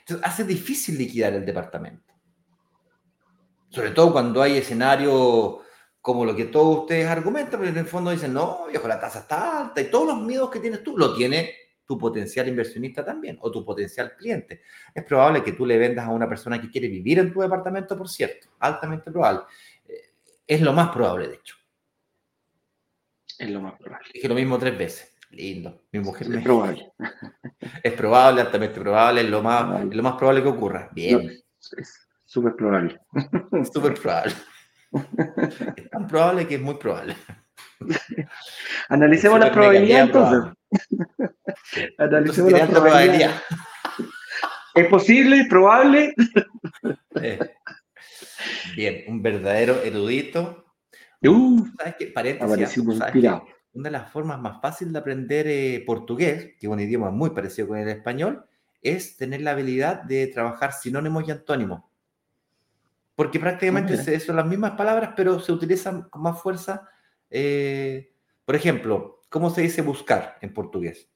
Entonces, 0.00 0.26
hace 0.26 0.44
difícil 0.44 0.98
liquidar 0.98 1.32
el 1.32 1.46
departamento. 1.46 2.12
Sobre 3.70 3.90
todo 3.90 4.12
cuando 4.12 4.42
hay 4.42 4.58
escenarios 4.58 5.56
como 6.00 6.24
lo 6.24 6.36
que 6.36 6.44
todos 6.44 6.80
ustedes 6.80 7.08
argumentan, 7.08 7.58
pero 7.58 7.70
en 7.70 7.78
el 7.78 7.86
fondo 7.86 8.10
dicen, 8.10 8.32
no, 8.32 8.66
viejo, 8.68 8.86
la 8.86 9.00
tasa 9.00 9.20
está 9.20 9.60
alta 9.60 9.80
y 9.80 9.90
todos 9.90 10.06
los 10.06 10.20
miedos 10.20 10.50
que 10.50 10.60
tienes 10.60 10.82
tú 10.82 10.96
lo 10.96 11.14
tiene 11.14 11.65
tu 11.86 11.96
potencial 11.96 12.48
inversionista 12.48 13.04
también 13.04 13.38
o 13.40 13.50
tu 13.50 13.64
potencial 13.64 14.14
cliente. 14.16 14.62
Es 14.94 15.04
probable 15.04 15.42
que 15.42 15.52
tú 15.52 15.64
le 15.64 15.78
vendas 15.78 16.06
a 16.06 16.10
una 16.10 16.28
persona 16.28 16.60
que 16.60 16.70
quiere 16.70 16.88
vivir 16.88 17.18
en 17.18 17.32
tu 17.32 17.40
departamento, 17.40 17.96
por 17.96 18.08
cierto, 18.08 18.48
altamente 18.58 19.10
probable. 19.10 19.42
Eh, 19.86 20.12
es 20.46 20.60
lo 20.60 20.72
más 20.72 20.90
probable, 20.90 21.28
de 21.28 21.34
hecho. 21.36 21.56
Es 23.38 23.50
lo 23.50 23.60
más 23.60 23.74
probable. 23.78 24.08
Dije 24.12 24.28
lo 24.28 24.34
mismo 24.34 24.58
tres 24.58 24.76
veces. 24.76 25.12
Lindo. 25.30 25.82
Mi 25.92 26.00
mujer 26.00 26.28
es 26.32 26.42
probable. 26.42 26.92
Es 27.82 27.92
probable, 27.92 28.40
altamente 28.40 28.80
probable, 28.80 29.20
es 29.20 29.28
lo 29.28 29.42
más, 29.42 29.84
lo 29.84 30.02
más 30.02 30.14
probable 30.14 30.42
que 30.42 30.48
ocurra. 30.48 30.88
Bien. 30.92 31.30
es 31.76 32.08
súper 32.24 32.54
probable. 32.54 33.00
Súper 33.72 33.94
probable. 33.94 34.34
Es 35.76 35.90
tan 35.90 36.06
probable 36.06 36.46
que 36.46 36.54
es 36.54 36.60
muy 36.60 36.74
probable. 36.74 37.16
Analicemos 38.88 39.40
la 39.40 39.52
probabilidad 39.52 40.02
entonces. 40.02 40.52
Analicemos 41.98 42.52
la 42.52 42.66
probabilidad. 42.66 43.34
¿Es 44.74 44.86
posible? 44.88 45.40
¿Es 45.40 45.48
probable? 45.48 46.14
Eh, 47.20 47.38
bien, 48.76 49.04
un 49.08 49.22
verdadero 49.22 49.82
erudito. 49.82 50.66
Uh, 51.22 51.66
¿Sabes 51.78 51.94
qué? 51.98 52.06
Paréntesis. 52.08 52.76
Una 52.78 53.88
de 53.88 53.90
las 53.90 54.10
formas 54.10 54.40
más 54.40 54.60
fáciles 54.60 54.92
de 54.92 54.98
aprender 54.98 55.46
eh, 55.48 55.82
portugués, 55.86 56.54
que 56.58 56.66
es 56.66 56.72
un 56.72 56.80
idioma 56.80 57.10
muy 57.10 57.30
parecido 57.30 57.68
con 57.68 57.78
el 57.78 57.88
español, 57.88 58.44
es 58.82 59.16
tener 59.16 59.40
la 59.40 59.52
habilidad 59.52 60.02
de 60.02 60.26
trabajar 60.28 60.72
sinónimos 60.72 61.26
y 61.26 61.30
antónimos. 61.30 61.82
Porque 63.14 63.40
prácticamente 63.40 64.20
son 64.20 64.36
las 64.36 64.46
mismas 64.46 64.72
palabras, 64.72 65.14
pero 65.16 65.40
se 65.40 65.52
utilizan 65.52 66.02
con 66.10 66.22
más 66.22 66.40
fuerza 66.40 66.88
eh, 67.30 68.12
por 68.44 68.54
ejemplo, 68.54 69.15
¿cómo 69.28 69.50
se 69.50 69.62
dice 69.62 69.82
buscar 69.82 70.38
en 70.40 70.52
portugués? 70.52 71.08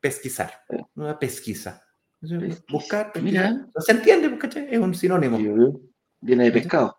Pesquisar, 0.00 0.64
una 0.94 1.18
pesquisa. 1.18 1.82
Buscar, 2.68 3.12
Mira. 3.22 3.68
se 3.78 3.92
entiende, 3.92 4.36
¿cachai? 4.38 4.68
Es 4.70 4.78
un 4.78 4.94
sinónimo. 4.94 5.38
Viene 6.20 6.44
de 6.44 6.52
pescado. 6.52 6.96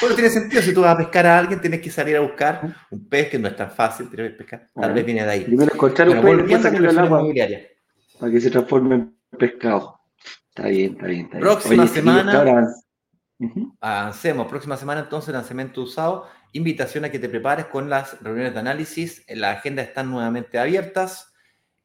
bueno, 0.00 0.14
tiene 0.14 0.30
sentido. 0.30 0.62
Si 0.62 0.72
tú 0.72 0.80
vas 0.80 0.94
a 0.94 0.98
pescar 0.98 1.26
a 1.26 1.38
alguien, 1.38 1.60
tienes 1.60 1.80
que 1.80 1.90
salir 1.90 2.16
a 2.16 2.20
buscar 2.20 2.74
un 2.90 3.08
pez 3.08 3.28
que 3.28 3.38
no 3.38 3.48
es 3.48 3.56
tan 3.56 3.70
fácil 3.70 4.10
de 4.10 4.30
pescar. 4.30 4.70
Tal 4.74 4.92
vez 4.92 5.04
viene 5.04 5.24
de 5.24 5.30
ahí. 5.30 5.44
Primero 5.44 5.74
encontrar 5.74 6.08
un 6.08 6.22
pez 6.22 6.58
y 6.58 6.62
sacarlo 6.62 6.90
al 6.90 6.98
agua 6.98 7.22
para 8.18 8.32
que 8.32 8.40
se 8.40 8.50
transforme 8.50 8.94
en 8.94 9.16
pescado. 9.38 10.00
Está 10.48 10.68
bien, 10.68 10.92
está 10.92 11.06
bien. 11.06 11.24
Está 11.26 11.38
bien. 11.38 11.48
Próxima 11.48 11.86
semana. 11.86 12.74
Avancemos. 13.80 14.46
Próxima 14.46 14.76
semana 14.76 15.00
entonces 15.00 15.34
lanzamiento 15.34 15.82
usado. 15.82 16.28
Invitación 16.52 17.04
a 17.04 17.10
que 17.10 17.18
te 17.18 17.28
prepares 17.28 17.66
con 17.66 17.88
las 17.88 18.20
reuniones 18.22 18.52
de 18.52 18.60
análisis. 18.60 19.24
La 19.28 19.52
agenda 19.52 19.82
están 19.82 20.10
nuevamente 20.10 20.58
abiertas 20.58 21.32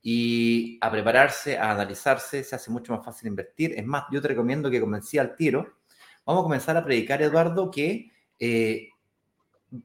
y 0.02 0.78
a 0.82 0.92
prepararse, 0.92 1.58
a 1.58 1.72
analizarse, 1.72 2.44
se 2.44 2.56
hace 2.56 2.72
mucho 2.72 2.94
más 2.94 3.06
fácil 3.06 3.28
invertir. 3.28 3.74
Es 3.78 3.86
más, 3.86 4.04
yo 4.12 4.22
te 4.22 4.28
recomiendo 4.28 4.70
que 4.70 4.80
comencé 4.80 5.20
al 5.20 5.36
tiro. 5.36 5.78
Vamos 6.26 6.42
a 6.42 6.44
comenzar 6.44 6.78
a 6.78 6.84
predicar, 6.84 7.22
Eduardo, 7.22 7.72
que 7.72 8.12
eh, 8.40 8.90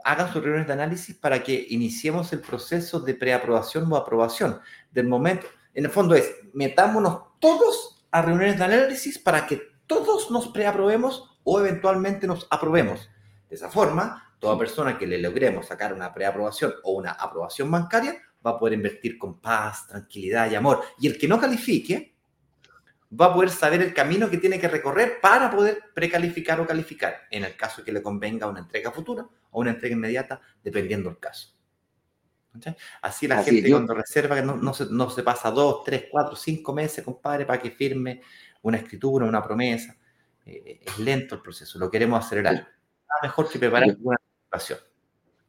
hagan 0.04 0.32
sus 0.32 0.42
reuniones 0.42 0.66
de 0.66 0.72
análisis 0.72 1.16
para 1.16 1.42
que 1.42 1.66
iniciemos 1.70 2.32
el 2.32 2.40
proceso 2.40 3.00
de 3.00 3.14
preaprobación 3.14 3.92
o 3.92 3.96
aprobación. 3.96 4.60
Del 4.90 5.06
momento, 5.06 5.46
en 5.74 5.84
el 5.84 5.90
fondo 5.90 6.14
es, 6.14 6.30
metámonos 6.52 7.22
todos 7.40 8.04
a 8.10 8.22
reuniones 8.22 8.58
de 8.58 8.64
análisis 8.64 9.18
para 9.18 9.46
que 9.46 9.62
todos 9.86 10.30
nos 10.30 10.48
preaprobemos 10.48 11.38
o 11.44 11.60
eventualmente 11.60 12.26
nos 12.26 12.46
aprobemos. 12.50 13.10
De 13.48 13.56
esa 13.56 13.68
forma, 13.68 14.31
toda 14.42 14.58
persona 14.58 14.98
que 14.98 15.06
le 15.06 15.18
logremos 15.18 15.68
sacar 15.68 15.94
una 15.94 16.12
preaprobación 16.12 16.74
o 16.82 16.94
una 16.94 17.12
aprobación 17.12 17.70
bancaria 17.70 18.20
va 18.44 18.50
a 18.50 18.58
poder 18.58 18.74
invertir 18.74 19.16
con 19.16 19.40
paz, 19.40 19.86
tranquilidad 19.86 20.50
y 20.50 20.56
amor. 20.56 20.82
Y 20.98 21.06
el 21.06 21.16
que 21.16 21.28
no 21.28 21.38
califique 21.38 22.16
va 23.08 23.26
a 23.26 23.34
poder 23.34 23.50
saber 23.50 23.82
el 23.82 23.94
camino 23.94 24.28
que 24.28 24.38
tiene 24.38 24.58
que 24.58 24.66
recorrer 24.66 25.20
para 25.22 25.48
poder 25.48 25.80
precalificar 25.94 26.60
o 26.60 26.66
calificar, 26.66 27.20
en 27.30 27.44
el 27.44 27.56
caso 27.56 27.84
que 27.84 27.92
le 27.92 28.02
convenga 28.02 28.48
una 28.48 28.58
entrega 28.58 28.90
futura 28.90 29.24
o 29.52 29.60
una 29.60 29.70
entrega 29.70 29.94
inmediata, 29.94 30.40
dependiendo 30.60 31.08
del 31.08 31.20
caso. 31.20 31.54
Así 33.00 33.28
la 33.28 33.44
gente 33.44 33.70
cuando 33.70 33.94
reserva 33.94 34.42
no, 34.42 34.56
no, 34.56 34.74
se, 34.74 34.86
no 34.90 35.08
se 35.08 35.22
pasa 35.22 35.52
dos, 35.52 35.84
tres, 35.84 36.06
cuatro, 36.10 36.34
cinco 36.34 36.74
meses, 36.74 37.04
compadre, 37.04 37.46
para 37.46 37.62
que 37.62 37.70
firme 37.70 38.22
una 38.62 38.78
escritura, 38.78 39.24
una 39.24 39.40
promesa. 39.40 39.96
Eh, 40.44 40.80
es 40.84 40.98
lento 40.98 41.36
el 41.36 41.42
proceso, 41.42 41.78
lo 41.78 41.88
queremos 41.88 42.26
acelerar. 42.26 42.68
mejor 43.22 43.48
que 43.48 43.60
preparar 43.60 43.96
una 44.00 44.16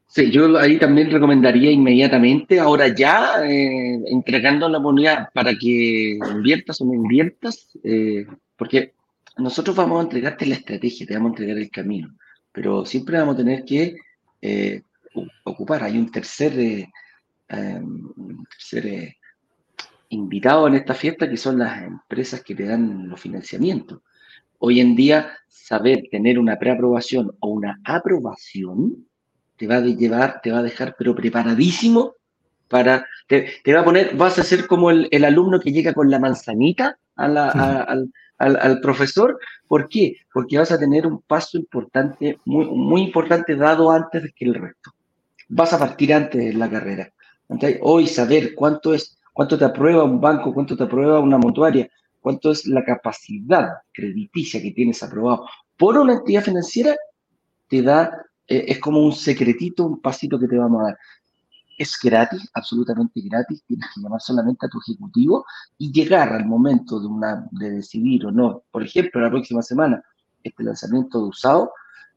Sí, 0.06 0.30
yo 0.30 0.58
ahí 0.58 0.78
también 0.78 1.10
recomendaría 1.10 1.70
inmediatamente, 1.70 2.60
ahora 2.60 2.88
ya, 2.88 3.44
eh, 3.44 4.00
entregando 4.06 4.68
la 4.68 4.78
moneda 4.78 5.30
para 5.34 5.54
que 5.56 6.18
inviertas 6.32 6.80
o 6.80 6.84
no 6.84 6.94
inviertas, 6.94 7.70
eh, 7.82 8.26
porque 8.56 8.92
nosotros 9.38 9.74
vamos 9.74 9.98
a 9.98 10.02
entregarte 10.04 10.46
la 10.46 10.54
estrategia, 10.54 11.06
te 11.06 11.14
vamos 11.14 11.30
a 11.30 11.32
entregar 11.32 11.58
el 11.58 11.70
camino, 11.70 12.16
pero 12.52 12.86
siempre 12.86 13.18
vamos 13.18 13.34
a 13.34 13.38
tener 13.38 13.64
que 13.64 13.96
ocupar. 15.42 15.82
Hay 15.82 15.98
un 15.98 16.10
tercer, 16.12 16.86
un 17.50 18.46
tercer 18.50 19.16
invitado 20.10 20.68
en 20.68 20.74
esta 20.74 20.94
fiesta 20.94 21.28
que 21.28 21.36
son 21.36 21.58
las 21.58 21.82
empresas 21.82 22.42
que 22.42 22.54
te 22.54 22.66
dan 22.66 23.08
los 23.08 23.20
financiamientos. 23.20 24.00
Hoy 24.66 24.80
en 24.80 24.96
día, 24.96 25.30
saber 25.46 26.04
tener 26.10 26.38
una 26.38 26.58
preaprobación 26.58 27.36
o 27.40 27.48
una 27.48 27.82
aprobación 27.84 29.06
te 29.58 29.66
va 29.66 29.76
a 29.76 29.80
llevar, 29.80 30.40
te 30.42 30.52
va 30.52 30.60
a 30.60 30.62
dejar, 30.62 30.96
pero 30.98 31.14
preparadísimo 31.14 32.14
para, 32.66 33.06
te, 33.28 33.60
va 33.74 33.80
a 33.80 33.84
poner, 33.84 34.16
vas 34.16 34.38
a 34.38 34.42
ser 34.42 34.66
como 34.66 34.90
el, 34.90 35.22
alumno 35.22 35.60
que 35.60 35.70
llega 35.70 35.92
con 35.92 36.10
la 36.10 36.18
manzanita 36.18 36.96
al, 37.14 37.36
al, 38.38 38.80
profesor. 38.80 39.38
¿Por 39.68 39.86
qué? 39.86 40.16
Porque 40.32 40.56
vas 40.56 40.72
a 40.72 40.78
tener 40.78 41.06
un 41.06 41.20
paso 41.20 41.58
importante, 41.58 42.38
muy, 42.46 42.64
muy 42.64 43.02
importante 43.02 43.56
dado 43.56 43.90
antes 43.90 44.32
que 44.34 44.46
el 44.46 44.54
resto. 44.54 44.92
Vas 45.46 45.74
a 45.74 45.78
partir 45.78 46.14
antes 46.14 46.42
de 46.42 46.54
la 46.54 46.70
carrera. 46.70 47.12
hoy 47.82 48.06
saber 48.06 48.54
cuánto 48.54 48.94
es, 48.94 49.18
cuánto 49.34 49.58
te 49.58 49.66
aprueba 49.66 50.04
un 50.04 50.22
banco, 50.22 50.54
cuánto 50.54 50.74
te 50.74 50.84
aprueba 50.84 51.20
una 51.20 51.36
mutuaria, 51.36 51.86
cuánto 52.24 52.50
es 52.52 52.66
la 52.66 52.82
capacidad 52.82 53.68
crediticia 53.92 54.62
que 54.62 54.70
tienes 54.70 55.02
aprobado 55.02 55.46
por 55.76 55.98
una 55.98 56.14
entidad 56.14 56.42
financiera, 56.42 56.96
te 57.68 57.82
da, 57.82 58.10
eh, 58.46 58.64
es 58.66 58.78
como 58.78 59.00
un 59.00 59.12
secretito, 59.12 59.84
un 59.84 60.00
pasito 60.00 60.40
que 60.40 60.48
te 60.48 60.56
vamos 60.56 60.80
a 60.80 60.84
dar. 60.84 60.98
Es 61.76 61.98
gratis, 62.02 62.48
absolutamente 62.54 63.20
gratis, 63.20 63.62
tienes 63.66 63.86
que 63.94 64.00
llamar 64.00 64.22
solamente 64.22 64.64
a 64.64 64.70
tu 64.70 64.78
ejecutivo 64.80 65.44
y 65.76 65.92
llegar 65.92 66.32
al 66.32 66.46
momento 66.46 66.98
de, 66.98 67.08
una, 67.08 67.46
de 67.50 67.72
decidir 67.72 68.24
o 68.24 68.30
no. 68.30 68.62
Por 68.70 68.82
ejemplo, 68.82 69.20
la 69.20 69.28
próxima 69.28 69.60
semana, 69.60 70.02
este 70.42 70.64
lanzamiento 70.64 71.20
de 71.20 71.28
usado 71.28 71.72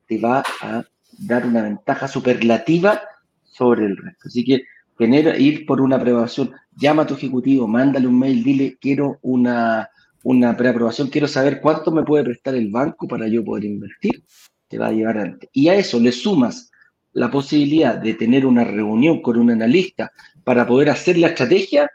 te 0.08 0.22
va 0.22 0.42
a 0.62 0.86
dar 1.20 1.46
una 1.46 1.64
ventaja 1.64 2.08
superlativa 2.08 3.02
sobre 3.44 3.88
el 3.88 3.98
resto. 3.98 4.30
Así 4.30 4.46
que 4.46 4.62
tener, 4.98 5.40
ir 5.40 5.66
por 5.66 5.82
una 5.82 5.98
aprobación, 5.98 6.52
llama 6.76 7.04
a 7.04 7.08
tu 7.08 7.14
ejecutivo, 7.14 7.68
mándale 7.68 8.08
un 8.08 8.20
mail, 8.20 8.44
dile, 8.44 8.78
quiero 8.80 9.20
una, 9.22 9.90
una 10.24 10.58
preaprobación, 10.58 11.10
quiero 11.10 11.28
saber 11.28 11.62
cuánto 11.62 11.92
me 11.92 12.04
puede 12.04 12.24
prestar 12.24 12.56
el 12.56 12.70
banco 12.70 13.08
para 13.08 13.28
yo 13.28 13.44
poder 13.44 13.66
invertir, 13.66 14.24
te 14.68 14.78
va 14.78 14.88
a 14.88 14.92
llevar 14.92 15.18
adelante. 15.18 15.50
Y 15.54 15.70
a 15.70 15.76
eso 15.76 16.00
le 16.00 16.12
sumas 16.12 16.72
la 17.14 17.32
posibilidad 17.32 17.98
de 17.98 18.14
tener 18.14 18.46
una 18.46 18.64
reunión 18.64 19.22
con 19.22 19.38
un 19.38 19.50
analista 19.50 20.12
para 20.44 20.68
poder 20.68 20.90
hacer 20.90 21.18
la 21.18 21.28
estrategia, 21.28 21.90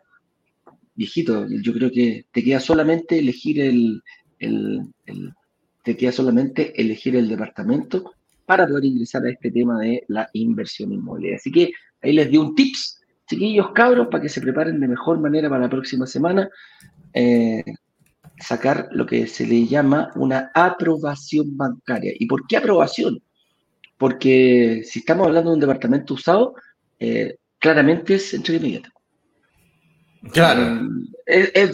viejito, 0.95 1.47
yo 1.49 1.73
creo 1.73 1.91
que 1.91 2.27
te 2.33 2.43
queda 2.43 2.61
solamente 2.61 3.19
elegir 3.19 3.61
el, 3.61 4.03
te 5.85 5.97
queda 5.97 6.13
solamente 6.13 6.81
elegir 6.81 7.17
el 7.17 7.29
departamento 7.29 8.13
para 8.53 8.69
poder 8.69 8.85
ingresar 8.85 9.25
a 9.25 9.31
este 9.31 9.51
tema 9.51 9.81
de 9.81 10.05
la 10.09 10.29
inversión 10.35 10.93
inmobiliaria. 10.93 11.37
Así 11.37 11.51
que 11.51 11.73
ahí 12.03 12.13
les 12.13 12.31
di 12.31 12.37
un 12.37 12.55
tips, 12.55 13.01
chiquillos 13.27 13.71
cabros, 13.73 14.09
para 14.09 14.21
que 14.23 14.29
se 14.29 14.43
preparen 14.43 14.79
de 14.79 14.89
mejor 14.89 15.19
manera 15.19 15.49
para 15.49 15.63
la 15.63 15.71
próxima 15.71 16.07
semana. 16.07 16.51
Eh, 17.15 17.65
sacar 18.39 18.89
lo 18.91 19.07
que 19.07 19.27
se 19.27 19.47
le 19.47 19.67
llama 19.67 20.11
una 20.17 20.51
aprobación 20.55 21.57
bancaria. 21.57 22.13
¿Y 22.19 22.27
por 22.27 22.47
qué 22.47 22.59
aprobación? 22.59 23.23
Porque 23.97 24.83
si 24.85 24.99
estamos 24.99 25.29
hablando 25.29 25.49
de 25.49 25.55
un 25.55 25.61
departamento 25.61 26.13
usado, 26.13 26.55
eh, 27.01 27.37
claramente 27.59 28.17
es 28.17 28.35
entrega 28.35 28.61
inmediata. 28.61 28.91
Claro. 30.31 30.89
Eh, 31.27 31.71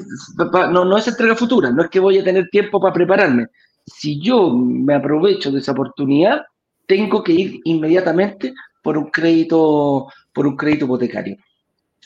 no, 0.53 0.85
no 0.85 0.97
es 0.97 1.09
entrega 1.09 1.35
futura, 1.35 1.73
no 1.73 1.83
es 1.83 1.91
que 1.91 1.99
voy 1.99 2.19
a 2.19 2.25
tener 2.25 2.49
tiempo 2.51 2.81
para 2.81 2.95
prepararme. 2.95 3.47
Si 3.85 4.21
yo 4.21 4.53
me 4.55 4.95
aprovecho 4.95 5.51
de 5.51 5.59
esa 5.59 5.73
oportunidad, 5.73 6.43
tengo 6.89 7.23
que 7.23 7.33
ir 7.33 7.61
inmediatamente 7.65 8.55
por 8.83 8.99
un 8.99 9.11
crédito, 9.11 10.09
por 10.33 10.47
un 10.47 10.57
crédito 10.57 10.87
hipotecario. 10.87 11.37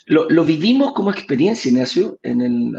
Lo, 0.05 0.29
lo 0.29 0.43
vivimos 0.43 0.93
como 0.93 1.09
experiencia, 1.09 1.71
Ignacio, 1.71 2.19
en 2.21 2.41
el, 2.41 2.75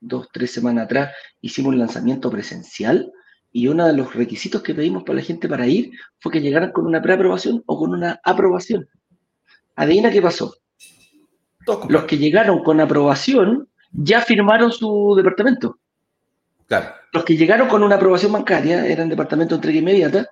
dos, 0.00 0.28
tres 0.32 0.52
semanas 0.52 0.84
atrás, 0.84 1.12
hicimos 1.40 1.72
un 1.72 1.80
lanzamiento 1.80 2.30
presencial 2.30 3.10
y 3.52 3.66
uno 3.68 3.86
de 3.86 3.94
los 3.94 4.14
requisitos 4.14 4.62
que 4.62 4.74
pedimos 4.74 5.02
para 5.02 5.16
la 5.16 5.24
gente 5.24 5.48
para 5.48 5.66
ir 5.66 5.90
fue 6.20 6.30
que 6.30 6.40
llegaran 6.40 6.70
con 6.72 6.86
una 6.86 7.02
preaprobación 7.02 7.62
o 7.66 7.78
con 7.78 7.92
una 7.92 8.20
aprobación. 8.22 8.88
adivina 9.74 10.10
qué 10.10 10.22
pasó. 10.22 10.54
Los 11.88 12.04
que 12.04 12.18
llegaron 12.18 12.62
con 12.62 12.80
aprobación 12.80 13.68
ya 13.90 14.20
firmaron 14.20 14.70
su 14.70 15.14
departamento. 15.16 15.78
Claro. 16.68 16.90
Los 17.12 17.24
que 17.24 17.36
llegaron 17.36 17.66
con 17.66 17.82
una 17.82 17.96
aprobación 17.96 18.32
bancaria, 18.32 18.86
eran 18.86 19.08
departamento 19.08 19.54
de 19.54 19.58
entrega 19.58 19.78
inmediata, 19.78 20.28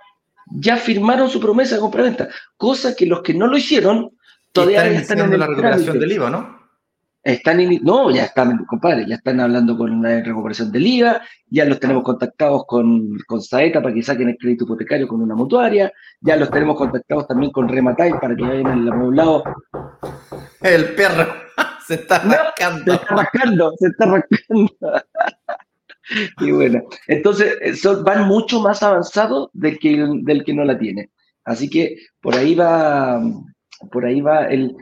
ya 0.46 0.76
firmaron 0.76 1.28
su 1.28 1.40
promesa 1.40 1.76
de 1.76 1.80
compraventa. 1.80 2.28
Cosa 2.56 2.94
que 2.94 3.06
los 3.06 3.22
que 3.22 3.34
no 3.34 3.46
lo 3.46 3.56
hicieron 3.56 4.10
todavía 4.52 4.84
están, 4.84 5.20
en 5.20 5.38
la 5.38 5.46
recuperación 5.46 5.98
del 5.98 6.12
IVA, 6.12 6.30
¿no? 6.30 6.64
Están 7.22 7.58
no, 7.82 8.10
ya 8.10 8.24
están, 8.24 8.66
compadre, 8.66 9.06
ya 9.08 9.14
están 9.14 9.40
hablando 9.40 9.78
con 9.78 10.02
la 10.02 10.20
recuperación 10.20 10.70
del 10.70 10.86
IVA, 10.86 11.22
ya 11.48 11.64
los 11.64 11.80
tenemos 11.80 12.02
contactados 12.02 12.64
con, 12.66 13.16
con 13.26 13.40
Saeta 13.40 13.80
para 13.80 13.94
que 13.94 14.02
saquen 14.02 14.28
el 14.28 14.36
crédito 14.36 14.64
hipotecario 14.64 15.08
con 15.08 15.22
una 15.22 15.34
mutuaria, 15.34 15.90
ya 16.20 16.36
los 16.36 16.50
tenemos 16.50 16.76
contactados 16.76 17.26
también 17.26 17.50
con 17.50 17.66
Rematai 17.66 18.20
para 18.20 18.36
que 18.36 18.42
vayan 18.42 18.66
al 18.66 18.92
amoblado. 18.92 19.42
El 20.60 20.94
perro 20.94 21.26
se 21.86 21.94
está 21.94 22.18
rascando. 22.18 22.92
se 22.92 23.00
está 23.00 23.14
rascando, 23.16 23.72
se 23.78 23.86
está 23.88 24.04
rascando. 24.04 24.72
y 26.40 26.50
bueno, 26.50 26.82
entonces 27.06 27.56
van 28.02 28.26
mucho 28.26 28.60
más 28.60 28.82
avanzados 28.82 29.50
del 29.52 29.78
que, 29.78 30.06
del 30.22 30.44
que 30.44 30.54
no 30.54 30.64
la 30.64 30.78
tiene. 30.78 31.10
Así 31.44 31.68
que 31.68 31.98
por 32.20 32.34
ahí 32.36 32.54
va, 32.54 33.20
por 33.92 34.04
ahí 34.04 34.20
va 34.20 34.46
el, 34.46 34.76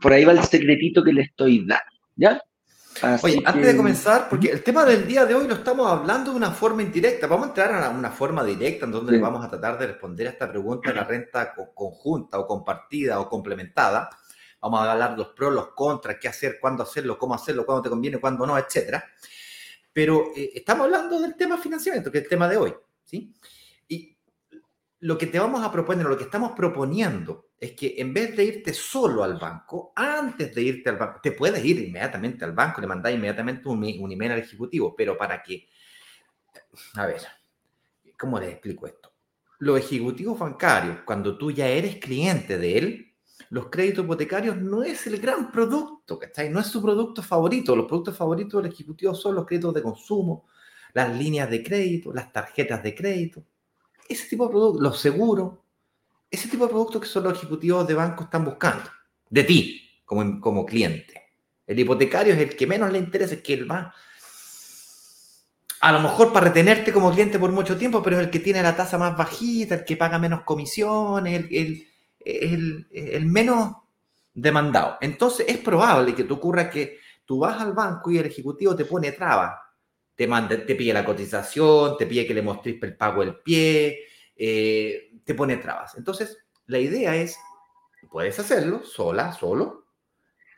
por 0.00 0.12
ahí 0.12 0.24
va 0.24 0.32
el 0.32 0.44
secretito 0.44 1.02
que 1.02 1.12
le 1.12 1.22
estoy 1.22 1.66
dando, 1.66 1.84
¿ya? 2.16 2.40
Oye, 3.22 3.40
antes 3.46 3.66
de 3.66 3.76
comenzar, 3.76 4.28
porque 4.28 4.50
el 4.50 4.62
tema 4.62 4.84
del 4.84 5.06
día 5.06 5.24
de 5.24 5.34
hoy 5.34 5.46
lo 5.46 5.54
estamos 5.54 5.90
hablando 5.90 6.32
de 6.32 6.36
una 6.36 6.50
forma 6.50 6.82
indirecta, 6.82 7.26
vamos 7.26 7.46
a 7.46 7.48
entrar 7.50 7.84
a 7.84 7.88
una 7.90 8.10
forma 8.10 8.44
directa 8.44 8.84
en 8.84 8.92
donde 8.92 9.18
vamos 9.18 9.44
a 9.44 9.48
tratar 9.48 9.78
de 9.78 9.86
responder 9.86 10.26
a 10.26 10.30
esta 10.30 10.50
pregunta 10.50 10.90
de 10.90 10.96
la 10.96 11.04
renta 11.04 11.54
conjunta 11.74 12.38
o 12.38 12.46
compartida 12.46 13.20
o 13.20 13.28
complementada. 13.28 14.10
Vamos 14.60 14.80
a 14.80 14.92
hablar 14.92 15.16
los 15.16 15.28
pros, 15.28 15.54
los 15.54 15.68
contras, 15.68 16.16
qué 16.20 16.28
hacer, 16.28 16.58
cuándo 16.60 16.82
hacerlo, 16.82 17.16
cómo 17.16 17.34
hacerlo, 17.34 17.64
cuándo 17.64 17.82
te 17.82 17.88
conviene, 17.88 18.18
cuándo 18.18 18.44
no, 18.44 18.58
etcétera. 18.58 19.02
Pero 19.92 20.32
eh, 20.36 20.50
estamos 20.54 20.84
hablando 20.84 21.20
del 21.20 21.36
tema 21.36 21.58
financiamiento, 21.58 22.10
que 22.10 22.18
es 22.18 22.24
el 22.24 22.30
tema 22.30 22.48
de 22.48 22.56
hoy, 22.56 22.74
¿sí? 23.04 23.34
Y 23.88 24.16
lo 25.00 25.18
que 25.18 25.26
te 25.26 25.38
vamos 25.38 25.62
a 25.62 25.72
proponer, 25.72 26.06
lo 26.06 26.16
que 26.16 26.24
estamos 26.24 26.52
proponiendo 26.52 27.50
es 27.58 27.72
que 27.72 27.94
en 27.98 28.14
vez 28.14 28.36
de 28.36 28.44
irte 28.44 28.72
solo 28.72 29.22
al 29.22 29.38
banco, 29.38 29.92
antes 29.94 30.54
de 30.54 30.62
irte 30.62 30.90
al 30.90 30.96
banco, 30.96 31.20
te 31.22 31.32
puedes 31.32 31.64
ir 31.64 31.78
inmediatamente 31.78 32.44
al 32.44 32.52
banco, 32.52 32.80
le 32.80 32.86
mandas 32.86 33.12
inmediatamente 33.12 33.68
un, 33.68 33.78
un 33.78 34.12
email 34.12 34.32
al 34.32 34.38
ejecutivo, 34.38 34.94
pero 34.96 35.16
para 35.16 35.42
que, 35.42 35.68
a 36.94 37.06
ver, 37.06 37.20
¿cómo 38.18 38.38
les 38.38 38.50
explico 38.50 38.86
esto? 38.86 39.12
Los 39.58 39.78
ejecutivos 39.78 40.38
bancarios, 40.38 40.98
cuando 41.04 41.36
tú 41.36 41.50
ya 41.50 41.68
eres 41.68 41.96
cliente 41.96 42.56
de 42.56 42.78
él, 42.78 43.09
los 43.50 43.68
créditos 43.68 44.04
hipotecarios 44.04 44.56
no 44.56 44.82
es 44.82 45.06
el 45.06 45.18
gran 45.18 45.50
producto, 45.50 46.18
¿cachai? 46.18 46.50
No 46.50 46.60
es 46.60 46.66
su 46.66 46.80
producto 46.80 47.22
favorito. 47.22 47.74
Los 47.74 47.86
productos 47.86 48.16
favoritos 48.16 48.62
del 48.62 48.72
ejecutivo 48.72 49.14
son 49.14 49.34
los 49.34 49.44
créditos 49.44 49.74
de 49.74 49.82
consumo, 49.82 50.46
las 50.94 51.16
líneas 51.16 51.50
de 51.50 51.62
crédito, 51.62 52.12
las 52.12 52.32
tarjetas 52.32 52.82
de 52.82 52.94
crédito, 52.94 53.44
ese 54.08 54.28
tipo 54.28 54.46
de 54.46 54.50
productos, 54.50 54.82
los 54.82 55.00
seguros, 55.00 55.54
ese 56.30 56.48
tipo 56.48 56.64
de 56.64 56.70
productos 56.70 57.02
que 57.02 57.08
son 57.08 57.24
los 57.24 57.34
ejecutivos 57.34 57.86
de 57.86 57.94
banco 57.94 58.24
están 58.24 58.44
buscando, 58.44 58.84
de 59.28 59.44
ti 59.44 60.00
como, 60.04 60.40
como 60.40 60.64
cliente. 60.64 61.32
El 61.66 61.78
hipotecario 61.78 62.34
es 62.34 62.40
el 62.40 62.56
que 62.56 62.66
menos 62.66 62.90
le 62.92 62.98
interesa, 62.98 63.34
es 63.34 63.42
que 63.42 63.54
él 63.54 63.70
va, 63.70 63.92
a 65.80 65.92
lo 65.92 66.00
mejor 66.00 66.32
para 66.32 66.46
retenerte 66.48 66.92
como 66.92 67.10
cliente 67.10 67.38
por 67.38 67.50
mucho 67.52 67.76
tiempo, 67.76 68.02
pero 68.02 68.16
es 68.16 68.24
el 68.24 68.30
que 68.30 68.38
tiene 68.38 68.62
la 68.62 68.76
tasa 68.76 68.98
más 68.98 69.16
bajita, 69.16 69.76
el 69.76 69.84
que 69.84 69.96
paga 69.96 70.18
menos 70.18 70.42
comisiones, 70.42 71.40
el, 71.40 71.56
el, 71.56 71.89
el 72.24 73.26
menos 73.26 73.76
demandado. 74.34 74.96
Entonces 75.00 75.46
es 75.48 75.58
probable 75.58 76.14
que 76.14 76.24
te 76.24 76.32
ocurra 76.32 76.70
que 76.70 76.98
tú 77.24 77.38
vas 77.38 77.60
al 77.60 77.72
banco 77.72 78.10
y 78.10 78.18
el 78.18 78.26
ejecutivo 78.26 78.74
te 78.74 78.84
pone 78.84 79.12
trabas. 79.12 79.54
Te, 80.14 80.26
manda, 80.26 80.64
te 80.64 80.74
pide 80.74 80.92
la 80.92 81.04
cotización, 81.04 81.96
te 81.96 82.06
pide 82.06 82.26
que 82.26 82.34
le 82.34 82.42
mostres 82.42 82.76
el 82.82 82.96
pago 82.96 83.24
del 83.24 83.36
pie, 83.36 84.00
eh, 84.36 85.12
te 85.24 85.34
pone 85.34 85.56
trabas. 85.56 85.94
Entonces, 85.96 86.36
la 86.66 86.78
idea 86.78 87.16
es, 87.16 87.38
puedes 88.10 88.38
hacerlo 88.38 88.82
sola, 88.84 89.32
solo. 89.32 89.86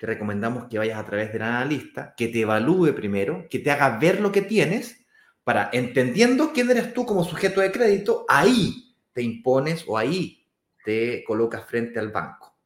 Te 0.01 0.07
recomendamos 0.07 0.65
que 0.69 0.79
vayas 0.79 0.99
a 0.99 1.07
través 1.07 1.33
del 1.33 1.43
analista, 1.43 2.15
que 2.17 2.29
te 2.29 2.41
evalúe 2.41 2.93
primero, 2.93 3.47
que 3.49 3.61
te 3.61 3.71
haga 3.71 3.99
ver 3.99 4.21
lo 4.21 4.33
que 4.33 4.43
tienes, 4.43 5.07
para, 5.45 5.71
entendiendo 5.73 6.53
quién 6.53 6.71
eres 6.71 6.93
tú 6.93 7.07
como 7.07 7.25
sujeto 7.25 7.61
de 7.61 7.71
crédito, 7.71 8.25
ahí 8.29 8.97
te 9.13 9.23
impones 9.23 9.85
o 9.87 9.97
ahí 9.97 10.42
te 10.85 11.25
colocas 11.25 11.65
frente 11.65 11.99
al 11.99 12.11
banco. 12.11 12.57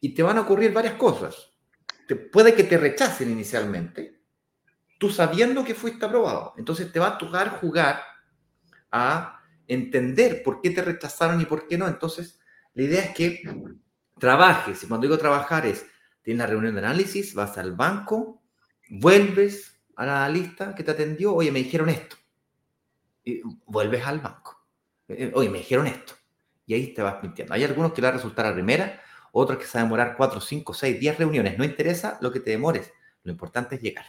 Y 0.00 0.14
te 0.14 0.22
van 0.22 0.38
a 0.38 0.42
ocurrir 0.42 0.72
varias 0.72 0.94
cosas. 0.94 1.52
Te, 2.06 2.16
puede 2.16 2.54
que 2.54 2.64
te 2.64 2.78
rechacen 2.78 3.30
inicialmente, 3.30 4.20
tú 4.98 5.10
sabiendo 5.10 5.64
que 5.64 5.74
fuiste 5.74 6.04
aprobado. 6.04 6.54
Entonces 6.56 6.90
te 6.92 6.98
va 6.98 7.08
a 7.08 7.18
tocar 7.18 7.60
jugar 7.60 8.02
a 8.90 9.40
entender 9.66 10.42
por 10.42 10.60
qué 10.60 10.70
te 10.70 10.82
rechazaron 10.82 11.40
y 11.40 11.44
por 11.44 11.66
qué 11.66 11.78
no. 11.78 11.86
Entonces, 11.86 12.40
la 12.74 12.82
idea 12.82 13.02
es 13.02 13.14
que 13.14 13.42
trabajes. 14.18 14.82
Y 14.82 14.86
cuando 14.86 15.06
digo 15.06 15.18
trabajar 15.18 15.66
es, 15.66 15.86
tienes 16.22 16.38
la 16.40 16.46
reunión 16.46 16.74
de 16.74 16.80
análisis, 16.80 17.34
vas 17.34 17.56
al 17.58 17.72
banco, 17.72 18.42
vuelves 18.88 19.80
a 19.96 20.06
la 20.06 20.28
lista 20.28 20.74
que 20.74 20.84
te 20.84 20.90
atendió, 20.90 21.34
oye, 21.34 21.52
me 21.52 21.60
dijeron 21.60 21.88
esto. 21.88 22.16
Y 23.24 23.42
vuelves 23.66 24.04
al 24.06 24.20
banco. 24.20 24.66
Eh, 25.08 25.30
oye, 25.34 25.50
me 25.50 25.58
dijeron 25.58 25.86
esto. 25.86 26.14
Y 26.70 26.74
ahí 26.74 26.94
te 26.94 27.02
vas 27.02 27.20
mintiendo. 27.20 27.52
Hay 27.52 27.64
algunos 27.64 27.92
que 27.92 28.00
le 28.00 28.06
va 28.06 28.14
a 28.14 28.16
resultar 28.16 28.46
a 28.46 28.54
primera, 28.54 29.02
otros 29.32 29.58
que 29.58 29.64
se 29.64 29.76
van 29.76 29.82
a 29.82 29.84
demorar 29.86 30.14
4, 30.16 30.40
5, 30.40 30.72
6, 30.72 31.00
10 31.00 31.18
reuniones. 31.18 31.58
No 31.58 31.64
interesa 31.64 32.16
lo 32.20 32.30
que 32.30 32.38
te 32.38 32.52
demores. 32.52 32.92
Lo 33.24 33.32
importante 33.32 33.74
es 33.74 33.82
llegar. 33.82 34.04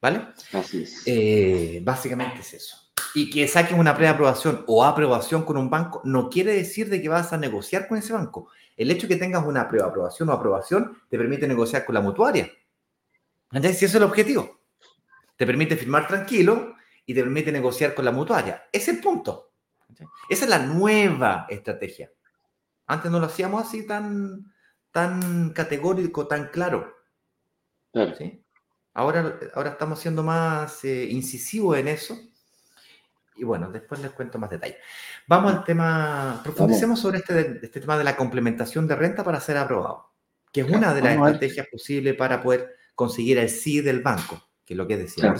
¿Vale? 0.00 0.28
Así 0.54 0.84
es. 0.84 1.02
Eh, 1.04 1.82
básicamente 1.84 2.40
es 2.40 2.54
eso 2.54 2.90
y 3.14 3.28
que 3.28 3.46
saques 3.48 3.76
una 3.76 3.94
preaprobación 3.94 4.64
o 4.66 4.82
aprobación 4.84 5.44
con 5.44 5.56
un 5.56 5.68
banco 5.68 6.00
no 6.04 6.30
quiere 6.30 6.54
decir 6.54 6.88
de 6.88 7.02
que 7.02 7.08
vas 7.08 7.32
a 7.32 7.38
negociar 7.38 7.88
con 7.88 7.98
ese 7.98 8.12
banco. 8.12 8.48
El 8.76 8.90
hecho 8.90 9.08
de 9.08 9.14
que 9.14 9.20
tengas 9.20 9.44
una 9.44 9.68
preaprobación 9.68 10.28
o 10.28 10.32
aprobación 10.32 10.96
te 11.10 11.18
permite 11.18 11.46
negociar 11.46 11.84
con 11.84 11.96
la 11.96 12.00
mutuaria. 12.00 12.50
Entonces, 13.52 13.78
si 13.78 13.84
ese 13.84 13.96
es 13.96 14.02
el 14.02 14.04
objetivo, 14.04 14.60
te 15.36 15.44
permite 15.44 15.76
firmar 15.76 16.06
tranquilo 16.06 16.76
y 17.04 17.12
te 17.12 17.22
permite 17.22 17.50
negociar 17.50 17.94
con 17.94 18.04
la 18.04 18.12
mutuaria. 18.12 18.68
Ese 18.72 18.92
es 18.92 18.96
el 18.96 19.02
punto. 19.02 19.49
Esa 20.28 20.44
es 20.44 20.50
la 20.50 20.58
nueva 20.58 21.46
estrategia. 21.48 22.10
Antes 22.86 23.10
no 23.10 23.20
lo 23.20 23.26
hacíamos 23.26 23.66
así 23.66 23.86
tan, 23.86 24.52
tan 24.90 25.50
categórico, 25.50 26.26
tan 26.26 26.48
claro. 26.48 26.94
Ahora, 28.94 29.38
ahora 29.54 29.70
estamos 29.70 30.00
siendo 30.00 30.22
más 30.22 30.84
eh, 30.84 31.04
incisivos 31.04 31.78
en 31.78 31.88
eso. 31.88 32.18
Y 33.36 33.44
bueno, 33.44 33.70
después 33.70 34.00
les 34.00 34.10
cuento 34.10 34.38
más 34.38 34.50
detalles. 34.50 34.78
Vamos 35.26 35.54
al 35.54 35.64
tema, 35.64 36.40
profundicemos 36.42 37.00
sobre 37.00 37.18
este, 37.18 37.60
este 37.62 37.80
tema 37.80 37.96
de 37.96 38.04
la 38.04 38.16
complementación 38.16 38.86
de 38.86 38.96
renta 38.96 39.24
para 39.24 39.40
ser 39.40 39.56
aprobado, 39.56 40.10
que 40.52 40.60
es 40.60 40.68
una 40.68 40.92
de 40.92 41.00
las 41.00 41.14
estrategias 41.14 41.66
posibles 41.68 42.16
para 42.16 42.42
poder 42.42 42.76
conseguir 42.94 43.38
el 43.38 43.48
sí 43.48 43.80
del 43.80 44.02
banco, 44.02 44.50
que 44.64 44.74
es 44.74 44.78
lo 44.78 44.86
que 44.86 44.98
decía 44.98 45.32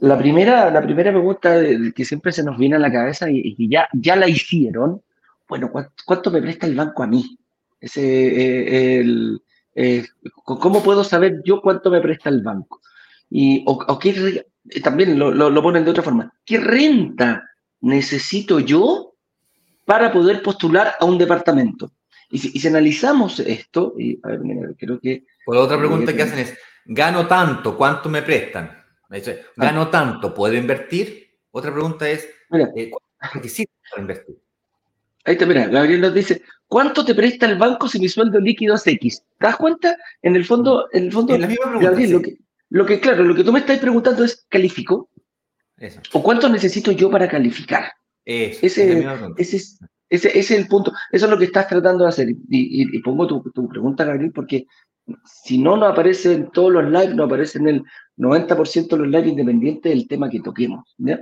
La 0.00 0.16
primera, 0.16 0.70
la 0.70 0.80
primera 0.80 1.10
pregunta 1.10 1.60
que 1.94 2.04
siempre 2.06 2.32
se 2.32 2.42
nos 2.42 2.56
viene 2.56 2.76
a 2.76 2.78
la 2.78 2.90
cabeza 2.90 3.30
y, 3.30 3.54
que 3.54 3.68
ya, 3.68 3.86
ya 3.92 4.16
la 4.16 4.28
hicieron, 4.28 5.02
bueno, 5.46 5.70
¿cuánto, 6.06 6.30
me 6.30 6.40
presta 6.40 6.66
el 6.66 6.74
banco 6.74 7.02
a 7.02 7.06
mí? 7.06 7.38
Ese, 7.78 8.00
eh, 8.02 9.00
el, 9.00 9.42
eh, 9.74 10.06
¿Cómo 10.44 10.82
puedo 10.82 11.04
saber 11.04 11.42
yo 11.44 11.60
cuánto 11.60 11.90
me 11.90 12.00
presta 12.00 12.30
el 12.30 12.42
banco? 12.42 12.80
Y, 13.28 13.62
o, 13.66 13.98
qué, 13.98 14.46
también 14.82 15.18
lo, 15.18 15.32
lo, 15.32 15.62
ponen 15.62 15.84
de 15.84 15.90
otra 15.90 16.02
forma. 16.02 16.32
¿Qué 16.46 16.58
renta 16.58 17.44
necesito 17.82 18.58
yo 18.58 19.12
para 19.84 20.10
poder 20.10 20.42
postular 20.42 20.94
a 20.98 21.04
un 21.04 21.18
departamento? 21.18 21.92
Y 22.30 22.38
si, 22.38 22.68
analizamos 22.68 23.38
esto, 23.40 23.94
y 23.98 24.18
a 24.22 24.28
ver, 24.28 24.40
creo 24.78 24.98
que... 24.98 25.24
Pues 25.44 25.58
la 25.58 25.64
otra 25.64 25.78
pregunta 25.78 26.14
que 26.14 26.22
hacen 26.22 26.38
es, 26.38 26.58
gano 26.86 27.26
tanto, 27.26 27.76
¿cuánto 27.76 28.08
me 28.08 28.22
prestan? 28.22 28.79
Me 29.10 29.18
dice, 29.18 29.44
gano 29.56 29.88
tanto, 29.88 30.32
¿puedo 30.32 30.54
invertir? 30.54 31.30
Otra 31.50 31.72
pregunta 31.72 32.08
es, 32.08 32.28
eh, 32.76 32.90
¿cuánto 32.90 33.48
para 33.90 34.00
invertir? 34.00 34.38
Ahí 35.24 35.34
está, 35.34 35.46
mira, 35.46 35.66
Gabriel 35.66 36.00
nos 36.00 36.14
dice, 36.14 36.42
¿cuánto 36.68 37.04
te 37.04 37.14
presta 37.14 37.46
el 37.46 37.58
banco 37.58 37.88
si 37.88 37.98
mi 37.98 38.08
sueldo 38.08 38.38
líquido 38.38 38.76
es 38.76 38.86
X? 38.86 39.22
¿Te 39.36 39.46
das 39.46 39.56
cuenta? 39.56 39.96
En 40.22 40.36
el 40.36 40.44
fondo, 40.44 40.88
en 40.92 41.06
el 41.06 41.12
fondo, 41.12 41.36
Gabriel, 41.36 42.12
lo 42.12 42.22
que, 42.22 42.38
lo 42.70 42.86
que, 42.86 43.00
claro, 43.00 43.24
lo 43.24 43.34
que 43.34 43.42
tú 43.42 43.52
me 43.52 43.58
estás 43.58 43.80
preguntando 43.80 44.24
es, 44.24 44.46
¿califico? 44.48 45.10
¿O 46.12 46.22
cuánto 46.22 46.48
necesito 46.48 46.92
yo 46.92 47.10
para 47.10 47.28
calificar? 47.28 47.92
ese, 48.24 49.04
ese, 49.38 49.78
ese, 50.08 50.38
es 50.38 50.50
el 50.52 50.68
punto. 50.68 50.92
Eso 51.10 51.26
es 51.26 51.30
lo 51.30 51.38
que 51.38 51.46
estás 51.46 51.66
tratando 51.66 52.04
de 52.04 52.10
hacer. 52.10 52.28
Y, 52.48 52.98
pongo 53.00 53.26
tu, 53.26 53.68
pregunta, 53.68 54.04
Gabriel, 54.04 54.30
porque 54.32 54.66
si 55.24 55.58
no, 55.58 55.76
no 55.76 55.86
aparece 55.86 56.34
en 56.34 56.50
todos 56.52 56.72
los 56.72 56.84
lives, 56.84 57.14
no 57.14 57.24
aparece 57.24 57.58
en 57.58 57.68
el 57.68 57.82
90% 58.20 58.88
de 58.88 58.98
los 58.98 59.08
lives 59.08 59.28
independientes 59.28 59.92
del 59.92 60.06
tema 60.06 60.28
que 60.28 60.40
toquemos. 60.40 60.94
¿ya? 60.98 61.20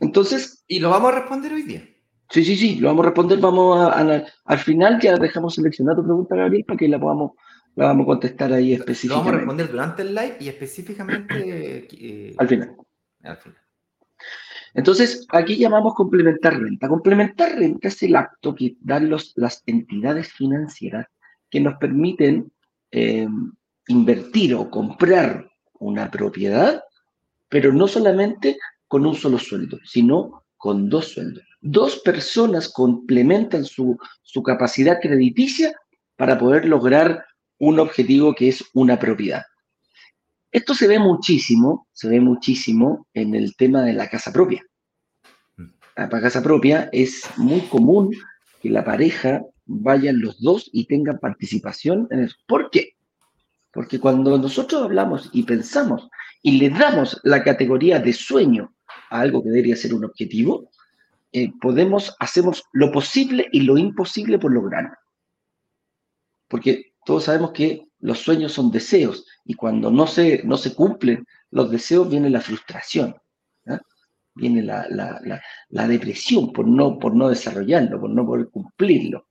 Entonces. 0.00 0.64
Y 0.66 0.80
lo 0.80 0.90
vamos 0.90 1.12
a 1.12 1.20
responder 1.20 1.52
hoy 1.52 1.62
día. 1.62 1.88
Sí, 2.30 2.44
sí, 2.44 2.56
sí, 2.56 2.76
lo 2.76 2.88
vamos 2.88 3.04
a 3.04 3.08
responder. 3.08 3.38
Vamos 3.38 3.78
a, 3.78 4.24
al 4.44 4.58
final 4.58 5.00
ya 5.00 5.16
dejamos 5.16 5.54
seleccionada 5.54 5.96
tu 5.96 6.04
pregunta, 6.04 6.34
Gabriel, 6.34 6.64
para 6.64 6.78
que 6.78 6.88
la 6.88 6.98
podamos, 6.98 7.32
la 7.76 7.86
vamos 7.86 8.04
a 8.04 8.06
contestar 8.06 8.52
ahí 8.52 8.72
específicamente. 8.72 9.08
Lo 9.08 9.16
vamos 9.16 9.34
a 9.34 9.36
responder 9.36 9.70
durante 9.70 10.02
el 10.02 10.14
live 10.14 10.36
y 10.40 10.48
específicamente 10.48 11.88
eh, 11.90 12.34
al 12.38 12.48
final. 12.48 12.76
Al 13.22 13.36
final. 13.36 13.58
Entonces, 14.74 15.26
aquí 15.28 15.56
llamamos 15.56 15.94
complementar 15.94 16.58
renta. 16.58 16.88
Complementar 16.88 17.58
renta 17.58 17.88
es 17.88 18.02
el 18.02 18.16
acto 18.16 18.54
que 18.54 18.76
dan 18.80 19.10
los, 19.10 19.32
las 19.36 19.62
entidades 19.66 20.32
financieras 20.32 21.06
que 21.50 21.60
nos 21.60 21.74
permiten 21.76 22.50
eh, 22.90 23.28
invertir 23.88 24.54
o 24.54 24.70
comprar 24.70 25.51
una 25.82 26.10
propiedad, 26.10 26.82
pero 27.48 27.72
no 27.72 27.86
solamente 27.88 28.58
con 28.88 29.06
un 29.06 29.14
solo 29.14 29.38
sueldo, 29.38 29.78
sino 29.84 30.44
con 30.56 30.88
dos 30.88 31.08
sueldos. 31.08 31.44
Dos 31.60 32.00
personas 32.00 32.68
complementan 32.68 33.64
su, 33.64 33.98
su 34.22 34.42
capacidad 34.42 35.00
crediticia 35.00 35.74
para 36.16 36.38
poder 36.38 36.66
lograr 36.66 37.24
un 37.58 37.78
objetivo 37.78 38.34
que 38.34 38.48
es 38.48 38.64
una 38.74 38.98
propiedad. 38.98 39.42
Esto 40.50 40.74
se 40.74 40.86
ve 40.86 40.98
muchísimo, 40.98 41.88
se 41.92 42.08
ve 42.08 42.20
muchísimo 42.20 43.06
en 43.14 43.34
el 43.34 43.56
tema 43.56 43.82
de 43.82 43.94
la 43.94 44.08
casa 44.08 44.32
propia. 44.32 44.62
La 45.96 46.08
casa 46.08 46.42
propia 46.42 46.88
es 46.92 47.24
muy 47.36 47.60
común 47.62 48.14
que 48.60 48.70
la 48.70 48.84
pareja 48.84 49.42
vayan 49.66 50.20
los 50.20 50.40
dos 50.40 50.68
y 50.72 50.86
tengan 50.86 51.18
participación 51.18 52.06
en 52.10 52.24
eso. 52.24 52.36
¿Por 52.46 52.70
qué? 52.70 52.94
Porque 53.72 53.98
cuando 53.98 54.36
nosotros 54.38 54.82
hablamos 54.82 55.30
y 55.32 55.44
pensamos 55.44 56.08
y 56.42 56.58
le 56.58 56.70
damos 56.70 57.20
la 57.24 57.42
categoría 57.42 57.98
de 57.98 58.12
sueño 58.12 58.74
a 59.10 59.20
algo 59.20 59.42
que 59.42 59.50
debería 59.50 59.76
ser 59.76 59.94
un 59.94 60.04
objetivo, 60.04 60.70
eh, 61.32 61.50
podemos, 61.60 62.14
hacemos 62.18 62.64
lo 62.72 62.92
posible 62.92 63.48
y 63.52 63.60
lo 63.60 63.78
imposible 63.78 64.38
por 64.38 64.52
lograrlo. 64.52 64.94
Porque 66.48 66.92
todos 67.06 67.24
sabemos 67.24 67.52
que 67.52 67.88
los 68.00 68.18
sueños 68.18 68.52
son 68.52 68.70
deseos 68.70 69.24
y 69.44 69.54
cuando 69.54 69.90
no 69.90 70.06
se, 70.06 70.42
no 70.44 70.58
se 70.58 70.74
cumplen 70.74 71.24
los 71.50 71.70
deseos 71.70 72.08
viene 72.10 72.30
la 72.30 72.40
frustración, 72.40 73.14
viene 74.34 74.62
la, 74.62 74.86
la, 75.68 75.88
depresión 75.88 76.52
por 76.52 76.66
no, 76.66 76.98
por 76.98 77.14
no 77.14 77.28
desarrollarlo, 77.28 78.00
por 78.00 78.10
no 78.10 78.26
poder 78.26 78.48
cumplirlo. 78.48 79.26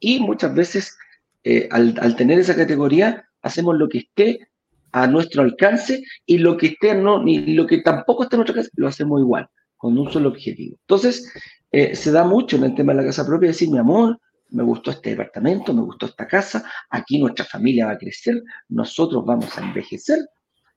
Y 0.00 0.18
muchas 0.20 0.54
veces 0.54 0.98
eh, 1.44 1.68
al, 1.70 1.94
al, 2.00 2.16
tener 2.16 2.38
esa 2.38 2.56
categoría 2.56 3.24
hacemos 3.42 3.76
lo 3.76 3.88
que 3.88 3.98
esté 3.98 4.48
a 4.92 5.06
nuestro 5.06 5.42
alcance 5.42 6.02
y 6.26 6.38
lo 6.38 6.56
que 6.56 6.68
esté 6.68 6.94
no, 6.94 7.22
ni 7.22 7.54
lo 7.54 7.66
que 7.66 7.78
tampoco 7.78 8.24
esté 8.24 8.36
a 8.36 8.38
nuestro 8.38 8.54
alcance, 8.54 8.70
lo 8.76 8.88
hacemos 8.88 9.20
igual, 9.20 9.48
con 9.76 9.96
un 9.96 10.10
solo 10.10 10.28
objetivo. 10.28 10.76
Entonces, 10.80 11.32
eh, 11.70 11.94
se 11.94 12.10
da 12.10 12.24
mucho 12.24 12.56
en 12.56 12.64
el 12.64 12.74
tema 12.74 12.92
de 12.92 12.98
la 13.02 13.06
casa 13.06 13.26
propia 13.26 13.48
decir, 13.48 13.70
mi 13.70 13.78
amor, 13.78 14.18
me 14.50 14.62
gustó 14.64 14.90
este 14.90 15.10
departamento, 15.10 15.72
me 15.72 15.82
gustó 15.82 16.06
esta 16.06 16.26
casa, 16.26 16.64
aquí 16.90 17.18
nuestra 17.18 17.44
familia 17.44 17.86
va 17.86 17.92
a 17.92 17.98
crecer, 17.98 18.42
nosotros 18.68 19.24
vamos 19.24 19.56
a 19.56 19.62
envejecer, 19.62 20.18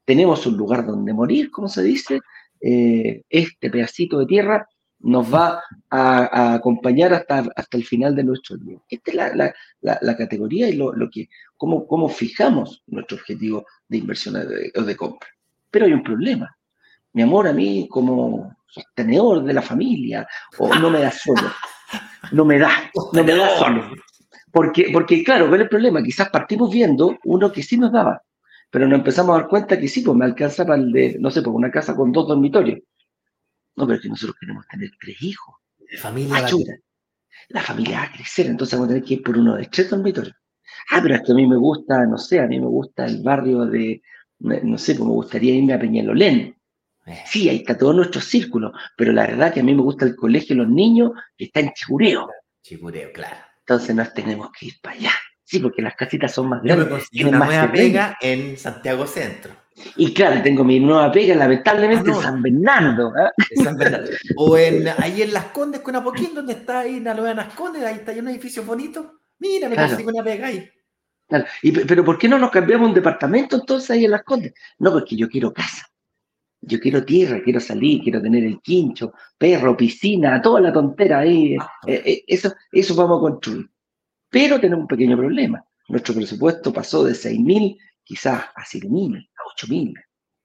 tenemos 0.06 0.46
un 0.46 0.58
lugar 0.58 0.86
donde 0.86 1.14
morir, 1.14 1.50
como 1.50 1.68
se 1.68 1.82
dice, 1.82 2.20
eh, 2.62 3.24
este 3.30 3.70
pedacito 3.70 4.20
de 4.20 4.26
tierra 4.26 4.68
nos 5.04 5.34
va 5.34 5.62
a, 5.90 6.54
acompañar 6.56 7.14
hasta, 7.14 7.46
hasta 7.56 7.78
el 7.78 7.84
final 7.84 8.16
de 8.16 8.24
nuestro 8.24 8.58
día. 8.58 8.78
Esta 8.90 9.12
es 9.12 9.18
la, 9.18 9.54
la, 9.82 10.00
la, 10.02 10.18
categoría 10.18 10.70
y 10.70 10.74
lo, 10.74 10.94
lo, 10.94 11.10
que, 11.10 11.30
cómo, 11.58 11.86
cómo 11.86 12.10
fijamos 12.10 12.84
nuestro 12.88 13.18
objetivo 13.18 13.66
de 13.88 13.98
inversión 13.98 14.36
o 14.36 14.82
de, 14.82 14.96
compra. 14.96 15.30
Pero 15.70 15.86
hay 15.86 15.94
un 15.94 16.04
problema. 16.04 16.56
Mi 17.14 17.22
amor, 17.22 17.48
a 17.48 17.54
mí 17.54 17.88
como 17.90 18.56
sostenedor 18.68 19.44
de 19.44 19.54
la 19.54 19.62
familia, 19.62 20.28
o 20.58 20.74
no 20.76 20.90
me 20.90 21.00
da 21.00 21.12
solo. 21.12 21.52
No 22.32 22.46
me 22.46 22.58
da, 22.58 22.72
no 23.12 23.24
me 23.24 23.36
da 23.36 23.58
solo. 23.58 23.92
Porque, 24.52 24.90
porque 24.94 25.24
claro, 25.24 25.48
¿cuál 25.48 25.62
es 25.62 25.66
el 25.66 25.70
problema? 25.70 26.02
Quizás 26.02 26.30
partimos 26.30 26.72
viendo 26.72 27.18
uno 27.26 27.52
que 27.52 27.62
sí 27.62 27.78
nos 27.78 27.92
daba, 27.92 28.22
pero 28.72 28.88
nos 28.88 29.00
empezamos 29.00 29.36
a 29.36 29.40
dar 29.40 29.50
cuenta 29.50 29.80
que 29.80 29.88
sí, 29.88 30.02
pues 30.02 30.16
me 30.16 30.26
alcanza 30.26 30.66
para 30.66 30.82
el 30.82 30.92
de, 30.92 31.18
no 31.20 31.30
sé, 31.30 31.42
por 31.42 31.54
una 31.54 31.70
casa 31.70 31.96
con 31.96 32.12
dos 32.12 32.28
dormitorios. 32.28 32.80
No, 33.76 33.86
pero 33.86 33.96
es 33.96 34.02
que 34.02 34.10
nosotros 34.10 34.38
queremos 34.40 34.68
tener 34.68 34.92
tres 35.00 35.22
hijos. 35.22 35.56
La 35.92 36.00
familia, 36.00 36.48
la 37.50 37.62
familia 37.62 38.00
va 38.00 38.04
a 38.06 38.12
crecer, 38.12 38.48
entonces 38.48 38.78
vamos 38.78 38.88
a 38.88 38.94
tener 38.94 39.08
que 39.08 39.14
ir 39.16 39.24
por 39.24 39.38
uno 39.38 39.56
de 39.56 39.66
tres 39.66 39.90
dormitorios. 39.90 40.36
Ah, 40.90 41.00
pero 41.02 41.16
es 41.16 41.22
que 41.22 41.32
a 41.32 41.36
mí 41.36 41.48
me 41.48 41.58
gusta, 41.58 42.06
no 42.06 42.18
sé, 42.18 42.40
a 42.40 42.48
mí 42.48 42.60
me 42.60 42.68
gusta 42.68 43.06
el 43.06 43.22
barrio 43.22 43.66
de, 43.66 44.02
no 44.40 44.78
sé, 44.78 44.96
pues 44.96 45.08
me 45.08 45.14
gustaría 45.14 45.56
irme 45.56 45.74
a 45.74 45.80
Peñalolén. 45.80 46.58
Eh. 47.06 47.24
Sí, 47.26 47.50
ahí 47.50 47.58
está 47.58 47.78
todo 47.78 47.94
nuestro 47.94 48.22
círculo, 48.22 48.72
pero 48.96 49.12
la 49.12 49.28
verdad 49.28 49.54
que 49.54 49.60
a 49.60 49.64
mí 49.64 49.74
me 49.74 49.82
gusta 49.82 50.06
el 50.06 50.16
colegio 50.16 50.56
de 50.56 50.64
los 50.64 50.70
niños 50.70 51.12
que 51.38 51.46
está 51.46 51.60
en 51.60 51.74
Chigureo. 51.74 52.30
Chigureo, 52.62 53.12
claro. 53.12 53.38
Entonces 53.60 53.96
nos 53.96 54.14
tenemos 54.14 54.50
que 54.58 54.68
ir 54.68 54.74
para 54.82 54.96
allá. 54.96 55.12
Sí, 55.44 55.60
porque 55.60 55.82
las 55.82 55.96
casitas 55.96 56.34
son 56.34 56.50
más 56.50 56.64
grandes. 56.64 57.08
Yo 57.12 57.30
una 57.30 57.40
nueva 57.40 57.72
pega 57.72 58.18
en 58.22 58.58
Santiago 58.58 59.06
Centro. 59.06 59.54
Y 59.96 60.14
claro, 60.14 60.42
tengo 60.42 60.64
mi 60.64 60.80
nueva 60.80 61.12
pega, 61.12 61.36
lamentablemente, 61.36 62.12
ah, 62.12 62.16
en 62.16 62.22
San 62.22 62.42
Bernardo. 62.42 63.14
¿ah? 63.18 63.32
San 63.64 63.76
Bernardo. 63.76 64.10
O 64.38 64.58
en, 64.58 64.88
ahí 64.98 65.22
en 65.22 65.34
Las 65.34 65.46
Condes, 65.46 65.82
con 65.82 65.96
Apoquín, 65.96 66.34
donde 66.34 66.54
está 66.54 66.80
ahí 66.80 66.98
en 66.98 67.06
la 67.06 67.14
Nueva 67.14 67.34
Las 67.34 67.54
Condes, 67.54 67.84
ahí 67.84 67.96
está 67.96 68.12
hay 68.12 68.20
un 68.20 68.30
edificio 68.30 68.64
bonito. 68.64 69.20
Mira, 69.40 69.68
me 69.70 69.76
consigo 69.76 70.10
una 70.10 70.24
pega 70.24 70.48
ahí. 70.48 70.70
Y, 71.64 71.72
pero 71.72 72.06
¿por 72.06 72.18
qué 72.18 72.28
no 72.28 72.38
nos 72.38 72.52
cambiamos 72.52 72.90
un 72.90 72.94
departamento 72.94 73.56
entonces 73.56 73.90
ahí 73.92 74.06
en 74.06 74.12
Las 74.12 74.24
Condes? 74.24 74.54
No, 74.80 74.92
porque 74.92 75.16
yo 75.16 75.28
quiero 75.28 75.54
casa. 75.54 75.88
Yo 76.62 76.80
quiero 76.80 77.04
tierra, 77.04 77.42
quiero 77.44 77.60
salir, 77.60 78.02
quiero 78.04 78.22
tener 78.22 78.44
el 78.44 78.62
quincho, 78.62 79.14
perro, 79.38 79.76
piscina, 79.76 80.42
toda 80.42 80.62
la 80.62 80.72
tontera 80.72 81.20
ahí. 81.20 81.58
Ah. 81.60 81.70
Eh, 81.86 82.02
eh, 82.06 82.24
eso, 82.28 82.54
eso 82.72 82.96
vamos 82.96 83.18
a 83.18 83.22
construir. 83.22 83.70
Pero 84.30 84.60
tenemos 84.60 84.84
un 84.84 84.88
pequeño 84.88 85.18
problema. 85.18 85.64
Nuestro 85.90 86.16
presupuesto 86.16 86.72
pasó 86.72 87.04
de 87.04 87.14
6.000 87.14 87.78
quizás 88.04 88.46
a 88.56 88.64
7.000, 88.64 89.30
a 89.33 89.33
8.000, 89.56 89.94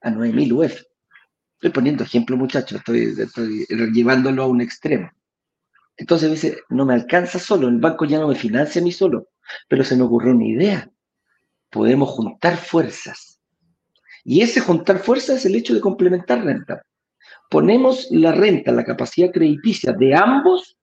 a 0.01 0.09
9.000 0.11 0.53
UF. 0.53 0.83
Estoy 1.55 1.71
poniendo 1.71 2.03
ejemplo, 2.03 2.37
muchachos, 2.37 2.79
estoy, 2.79 3.15
estoy 3.17 3.65
llevándolo 3.93 4.43
a 4.43 4.47
un 4.47 4.61
extremo. 4.61 5.09
Entonces 5.97 6.31
dice, 6.31 6.59
no 6.69 6.85
me 6.85 6.93
alcanza 6.93 7.39
solo, 7.39 7.67
el 7.67 7.79
banco 7.79 8.05
ya 8.05 8.19
no 8.19 8.29
me 8.29 8.35
financia 8.35 8.79
a 8.79 8.83
mí 8.83 8.91
solo, 8.91 9.27
pero 9.67 9.83
se 9.83 9.97
me 9.97 10.03
ocurrió 10.03 10.33
una 10.33 10.45
idea. 10.45 10.89
Podemos 11.69 12.09
juntar 12.09 12.55
fuerzas. 12.55 13.41
Y 14.23 14.41
ese 14.41 14.61
juntar 14.61 14.99
fuerzas 14.99 15.39
es 15.39 15.45
el 15.45 15.55
hecho 15.55 15.73
de 15.73 15.81
complementar 15.81 16.43
renta. 16.43 16.81
Ponemos 17.49 18.07
la 18.11 18.31
renta, 18.31 18.71
la 18.71 18.85
capacidad 18.85 19.31
crediticia 19.31 19.91
de 19.91 20.15
ambos 20.15 20.77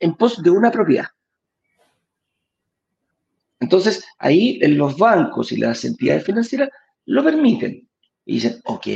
en 0.00 0.14
pos 0.14 0.42
de 0.42 0.50
una 0.50 0.72
propiedad. 0.72 1.06
Entonces, 3.60 4.04
ahí 4.18 4.58
los 4.60 4.98
bancos 4.98 5.52
y 5.52 5.56
las 5.56 5.84
entidades 5.84 6.24
financieras 6.24 6.70
lo 7.06 7.22
permiten. 7.22 7.88
Y 8.24 8.34
dicen, 8.34 8.60
ok, 8.64 8.86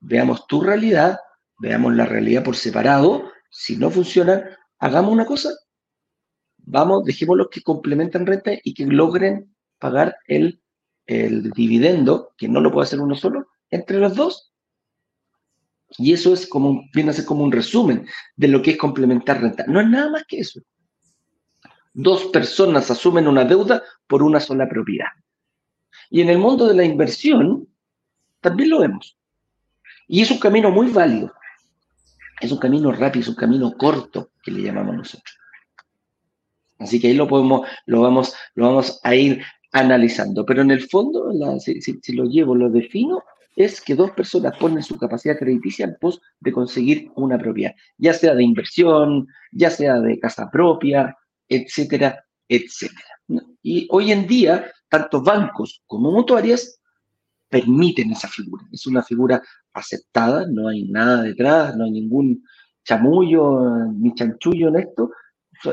veamos 0.00 0.46
tu 0.46 0.60
realidad, 0.60 1.18
veamos 1.58 1.94
la 1.94 2.06
realidad 2.06 2.44
por 2.44 2.56
separado. 2.56 3.30
Si 3.50 3.76
no 3.76 3.90
funciona, 3.90 4.56
hagamos 4.78 5.12
una 5.12 5.26
cosa, 5.26 5.50
vamos, 6.58 7.04
dejemos 7.04 7.36
los 7.36 7.48
que 7.48 7.62
complementan 7.62 8.26
renta 8.26 8.52
y 8.62 8.74
que 8.74 8.86
logren 8.86 9.54
pagar 9.78 10.16
el, 10.26 10.60
dividendo, 11.06 12.32
que 12.36 12.48
no 12.48 12.60
lo 12.60 12.72
puede 12.72 12.84
hacer 12.84 13.00
uno 13.00 13.14
solo, 13.14 13.48
entre 13.70 13.98
los 13.98 14.14
dos. 14.14 14.52
Y 15.98 16.12
eso 16.12 16.32
es 16.32 16.46
como, 16.46 16.82
viene 16.92 17.10
a 17.10 17.12
ser 17.12 17.24
como 17.24 17.44
un 17.44 17.52
resumen 17.52 18.06
de 18.34 18.48
lo 18.48 18.62
que 18.62 18.72
es 18.72 18.78
complementar 18.78 19.40
renta. 19.40 19.64
No 19.68 19.80
es 19.80 19.88
nada 19.88 20.10
más 20.10 20.24
que 20.26 20.40
eso. 20.40 20.60
Dos 21.92 22.24
personas 22.26 22.90
asumen 22.90 23.28
una 23.28 23.44
deuda 23.44 23.82
por 24.08 24.22
una 24.22 24.40
sola 24.40 24.68
propiedad. 24.68 25.06
Y 26.14 26.20
en 26.20 26.28
el 26.28 26.38
mundo 26.38 26.68
de 26.68 26.74
la 26.74 26.84
inversión 26.84 27.66
también 28.40 28.70
lo 28.70 28.78
vemos. 28.78 29.18
Y 30.06 30.22
es 30.22 30.30
un 30.30 30.38
camino 30.38 30.70
muy 30.70 30.86
válido. 30.92 31.32
Es 32.40 32.52
un 32.52 32.58
camino 32.58 32.92
rápido, 32.92 33.22
es 33.22 33.28
un 33.30 33.34
camino 33.34 33.76
corto 33.76 34.30
que 34.40 34.52
le 34.52 34.62
llamamos 34.62 34.94
nosotros. 34.94 35.36
Así 36.78 37.00
que 37.00 37.08
ahí 37.08 37.14
lo 37.14 37.26
podemos, 37.26 37.66
lo 37.86 38.02
vamos, 38.02 38.32
lo 38.54 38.66
vamos 38.66 39.00
a 39.02 39.12
ir 39.16 39.42
analizando. 39.72 40.46
Pero 40.46 40.62
en 40.62 40.70
el 40.70 40.88
fondo, 40.88 41.32
si, 41.58 42.12
lo 42.12 42.26
llevo, 42.26 42.54
lo 42.54 42.70
defino, 42.70 43.24
es 43.56 43.80
que 43.80 43.96
dos 43.96 44.12
personas 44.12 44.56
ponen 44.56 44.84
su 44.84 44.96
capacidad 44.96 45.36
crediticia 45.36 45.84
en 45.84 45.96
pos 46.00 46.20
de 46.38 46.52
conseguir 46.52 47.10
una 47.16 47.36
propiedad, 47.38 47.74
ya 47.98 48.14
sea 48.14 48.36
de 48.36 48.44
inversión, 48.44 49.26
ya 49.50 49.68
sea 49.68 49.98
de 49.98 50.20
casa 50.20 50.48
propia, 50.48 51.18
etcétera, 51.48 52.24
etcétera. 52.48 53.08
Y 53.64 53.88
hoy 53.90 54.12
en 54.12 54.28
día, 54.28 54.70
tanto 54.94 55.20
bancos 55.20 55.82
como 55.88 56.12
mutuarias 56.12 56.80
permiten 57.48 58.12
esa 58.12 58.28
figura. 58.28 58.64
Es 58.70 58.86
una 58.86 59.02
figura 59.02 59.42
aceptada, 59.72 60.46
no 60.46 60.68
hay 60.68 60.84
nada 60.84 61.22
detrás, 61.24 61.76
no 61.76 61.84
hay 61.84 61.90
ningún 61.90 62.44
chamullo 62.84 63.86
ni 63.92 64.14
chanchullo 64.14 64.68
en 64.68 64.76
esto, 64.76 65.10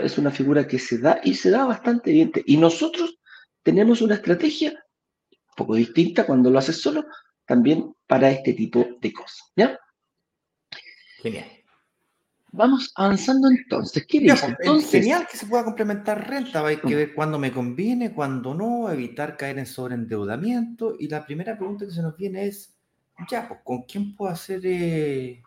es 0.01 0.17
una 0.17 0.31
figura 0.31 0.65
que 0.65 0.79
se 0.79 0.97
da 0.97 1.21
y 1.23 1.35
se 1.35 1.51
da 1.51 1.65
bastante 1.65 2.11
bien. 2.11 2.31
Y 2.47 2.57
nosotros 2.57 3.19
tenemos 3.61 4.01
una 4.01 4.15
estrategia 4.15 4.71
un 4.71 5.55
poco 5.55 5.75
distinta 5.75 6.25
cuando 6.25 6.49
lo 6.49 6.57
haces 6.57 6.81
solo, 6.81 7.05
también 7.45 7.93
para 8.07 8.31
este 8.31 8.53
tipo 8.53 8.87
de 8.99 9.13
cosas. 9.13 9.51
¿Ya? 9.55 9.79
Genial. 11.21 11.60
Vamos 12.51 12.91
avanzando 12.95 13.49
entonces. 13.49 14.05
¿Qué 14.05 14.19
dice? 14.19 14.35
Pues, 14.39 14.55
entonces, 14.59 14.91
genial 14.91 15.27
que 15.29 15.37
se 15.37 15.45
pueda 15.45 15.63
complementar 15.63 16.29
renta. 16.29 16.65
Hay 16.65 16.77
que 16.77 16.95
ver 16.95 17.13
cuándo 17.13 17.39
me 17.39 17.51
conviene, 17.51 18.13
cuándo 18.13 18.53
no, 18.53 18.89
evitar 18.91 19.37
caer 19.37 19.59
en 19.59 19.65
sobreendeudamiento. 19.65 20.95
Y 20.99 21.07
la 21.07 21.25
primera 21.25 21.57
pregunta 21.57 21.85
que 21.85 21.91
se 21.91 22.01
nos 22.01 22.15
viene 22.17 22.45
es, 22.45 22.73
ya, 23.29 23.47
pues, 23.47 23.61
¿con 23.63 23.83
quién 23.83 24.15
puedo 24.15 24.31
hacer... 24.31 24.61
Eh, 24.63 25.41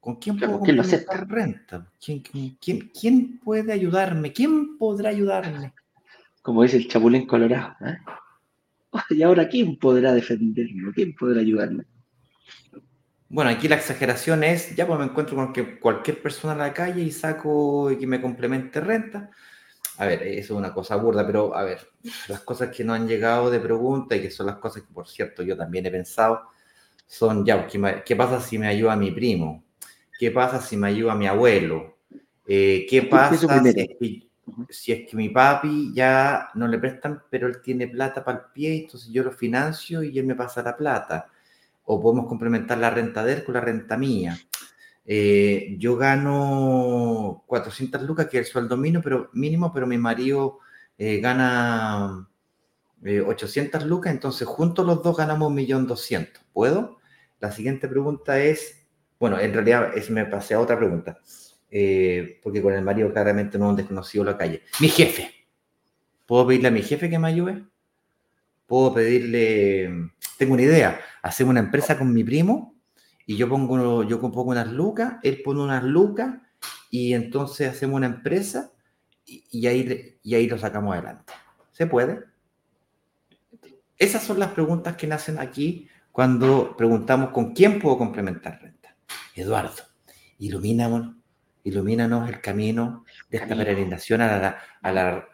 ¿Con 0.00 0.16
quién 0.16 0.36
puedo 0.36 0.58
complementar 0.58 1.28
renta? 1.28 1.86
¿Quién, 2.04 2.20
quién, 2.58 2.90
quién, 2.90 3.38
puede 3.38 3.72
ayudarme? 3.72 4.32
¿Quién 4.32 4.76
podrá 4.76 5.10
ayudarme? 5.10 5.72
Como 6.42 6.64
dice 6.64 6.78
el 6.78 6.88
Chapulín 6.88 7.24
Colorado. 7.24 7.76
¿eh? 7.86 7.98
¿Y 9.10 9.22
ahora 9.22 9.48
quién 9.48 9.78
podrá 9.78 10.12
defenderme? 10.12 10.92
¿Quién 10.92 11.14
podrá 11.14 11.40
ayudarme? 11.40 11.84
Bueno, 13.32 13.50
aquí 13.50 13.66
la 13.66 13.76
exageración 13.76 14.44
es, 14.44 14.76
ya 14.76 14.86
pues 14.86 14.98
me 14.98 15.06
encuentro 15.06 15.36
con 15.36 15.54
que 15.54 15.78
cualquier 15.78 16.20
persona 16.20 16.52
en 16.52 16.58
la 16.58 16.74
calle 16.74 17.00
y 17.00 17.10
saco 17.10 17.90
y 17.90 17.96
que 17.96 18.06
me 18.06 18.20
complemente 18.20 18.78
renta. 18.78 19.30
A 19.96 20.04
ver, 20.04 20.22
eso 20.22 20.52
es 20.52 20.58
una 20.58 20.74
cosa 20.74 20.96
burda, 20.96 21.26
pero 21.26 21.56
a 21.56 21.62
ver, 21.62 21.80
las 22.28 22.40
cosas 22.40 22.68
que 22.68 22.84
no 22.84 22.92
han 22.92 23.08
llegado 23.08 23.50
de 23.50 23.58
pregunta 23.58 24.14
y 24.14 24.20
que 24.20 24.30
son 24.30 24.48
las 24.48 24.56
cosas 24.56 24.82
que, 24.82 24.92
por 24.92 25.08
cierto, 25.08 25.42
yo 25.42 25.56
también 25.56 25.86
he 25.86 25.90
pensado, 25.90 26.42
son 27.06 27.42
ya, 27.42 27.66
¿qué, 27.66 28.16
pasa 28.16 28.38
si 28.38 28.58
me 28.58 28.66
ayuda 28.66 28.96
mi 28.96 29.10
primo? 29.10 29.64
¿Qué 30.18 30.30
pasa 30.30 30.60
si 30.60 30.76
me 30.76 30.88
ayuda 30.88 31.14
mi 31.14 31.26
abuelo? 31.26 31.96
Eh, 32.46 32.86
¿Qué 32.86 33.04
pasa 33.04 33.62
si 34.68 34.92
es, 34.92 35.08
que, 35.08 35.16
mi 35.16 35.30
papi 35.30 35.90
ya 35.94 36.50
no 36.52 36.68
le 36.68 36.78
prestan, 36.78 37.22
pero 37.30 37.46
él 37.46 37.62
tiene 37.62 37.88
plata 37.88 38.22
para 38.22 38.40
el 38.40 38.44
pie, 38.52 38.82
entonces 38.82 39.10
yo 39.10 39.22
lo 39.22 39.32
financio 39.32 40.02
y 40.02 40.18
él 40.18 40.26
me 40.26 40.34
pasa 40.34 40.62
la 40.62 40.76
plata? 40.76 41.28
O 41.84 42.00
podemos 42.00 42.26
complementar 42.26 42.78
la 42.78 42.90
renta 42.90 43.24
de 43.24 43.34
él 43.34 43.44
con 43.44 43.54
la 43.54 43.60
renta 43.60 43.96
mía. 43.96 44.38
Eh, 45.04 45.74
yo 45.78 45.96
gano 45.96 47.42
400 47.46 48.02
lucas, 48.02 48.28
que 48.28 48.38
es 48.38 48.46
el 48.46 48.52
sueldo 48.52 48.76
mínimo, 48.76 49.02
pero, 49.02 49.30
mínimo, 49.32 49.72
pero 49.72 49.86
mi 49.86 49.98
marido 49.98 50.60
eh, 50.96 51.18
gana 51.20 52.28
800 53.04 53.82
eh, 53.82 53.86
lucas, 53.86 54.12
entonces 54.12 54.46
juntos 54.46 54.86
los 54.86 55.02
dos 55.02 55.16
ganamos 55.16 55.52
1.200.000. 55.52 56.28
¿Puedo? 56.52 56.98
La 57.40 57.50
siguiente 57.50 57.88
pregunta 57.88 58.38
es, 58.40 58.86
bueno, 59.18 59.38
en 59.40 59.52
realidad 59.52 59.96
es, 59.96 60.10
me 60.10 60.24
pasé 60.24 60.54
a 60.54 60.60
otra 60.60 60.78
pregunta, 60.78 61.18
porque 62.42 62.62
con 62.62 62.72
el 62.74 62.84
marido 62.84 63.12
claramente 63.12 63.58
no 63.58 63.70
han 63.70 63.76
desconocido 63.76 64.24
la 64.24 64.38
calle. 64.38 64.62
Mi 64.80 64.88
jefe. 64.88 65.32
¿Puedo 66.26 66.46
pedirle 66.46 66.68
a 66.68 66.70
mi 66.70 66.82
jefe 66.82 67.10
que 67.10 67.18
me 67.18 67.28
ayude? 67.28 67.64
¿Puedo 68.66 68.94
pedirle 68.94 70.12
tengo 70.42 70.54
una 70.54 70.62
idea, 70.62 71.00
hacemos 71.22 71.52
una 71.52 71.60
empresa 71.60 71.96
con 71.96 72.12
mi 72.12 72.24
primo 72.24 72.74
y 73.24 73.36
yo 73.36 73.48
pongo, 73.48 74.02
yo 74.02 74.20
pongo 74.20 74.42
unas 74.42 74.70
lucas, 74.70 75.14
él 75.22 75.40
pone 75.44 75.60
unas 75.60 75.84
lucas 75.84 76.34
y 76.90 77.14
entonces 77.14 77.70
hacemos 77.70 77.96
una 77.96 78.06
empresa 78.06 78.72
y, 79.24 79.66
ahí, 79.66 80.18
y 80.22 80.34
ahí 80.34 80.48
lo 80.48 80.58
sacamos 80.58 80.92
adelante. 80.92 81.32
¿Se 81.70 81.86
puede? 81.86 82.24
Esas 83.96 84.24
son 84.24 84.40
las 84.40 84.50
preguntas 84.50 84.96
que 84.96 85.06
nacen 85.06 85.38
aquí 85.38 85.88
cuando 86.10 86.76
preguntamos 86.76 87.30
con 87.30 87.54
quién 87.54 87.78
puedo 87.78 87.96
complementar 87.96 88.60
renta. 88.60 88.96
Eduardo, 89.34 89.82
ilumínanos, 90.38 91.14
ilumínanos 91.62 92.28
el 92.28 92.40
camino 92.40 93.04
de 93.30 93.38
esta 93.38 93.54
peregrinación 93.54 94.20
a 94.20 94.38
la, 94.38 94.58
a 94.82 94.92
la, 94.92 95.28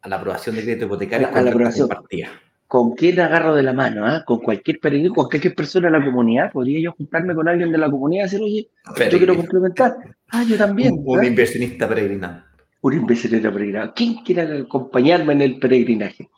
a 0.00 0.08
la 0.08 0.16
aprobación 0.16 0.56
de 0.56 0.62
crédito 0.62 0.86
hipotecario. 0.86 1.28
A 1.28 1.42
la, 1.42 1.50
aprobación. 1.50 1.86
Partida 1.86 2.30
con 2.66 2.92
quién 2.94 3.20
agarro 3.20 3.54
de 3.54 3.62
la 3.62 3.72
mano, 3.72 4.06
¿ah? 4.06 4.24
con 4.26 4.40
cualquier 4.40 4.80
peregrino, 4.80 5.14
con 5.14 5.28
cualquier 5.28 5.54
persona 5.54 5.88
de 5.88 5.98
la 5.98 6.04
comunidad. 6.04 6.52
Podría 6.52 6.80
yo 6.80 6.92
juntarme 6.92 7.34
con 7.34 7.48
alguien 7.48 7.70
de 7.70 7.78
la 7.78 7.90
comunidad 7.90 8.22
y 8.22 8.24
decir, 8.24 8.42
oye, 8.42 8.68
yo 9.10 9.18
quiero 9.18 9.36
complementar. 9.36 9.96
Ah, 10.30 10.44
yo 10.44 10.56
también. 10.56 10.94
Un, 11.04 11.20
¿ah? 11.20 11.26
inversionista 11.26 11.88
peregrino. 11.88 12.42
Un 12.80 12.92
inversionista 12.94 13.52
peregrino. 13.52 13.92
¿Quién 13.94 14.14
quiere 14.24 14.60
acompañarme 14.60 15.34
en 15.34 15.42
el 15.42 15.58
peregrinaje? 15.58 16.28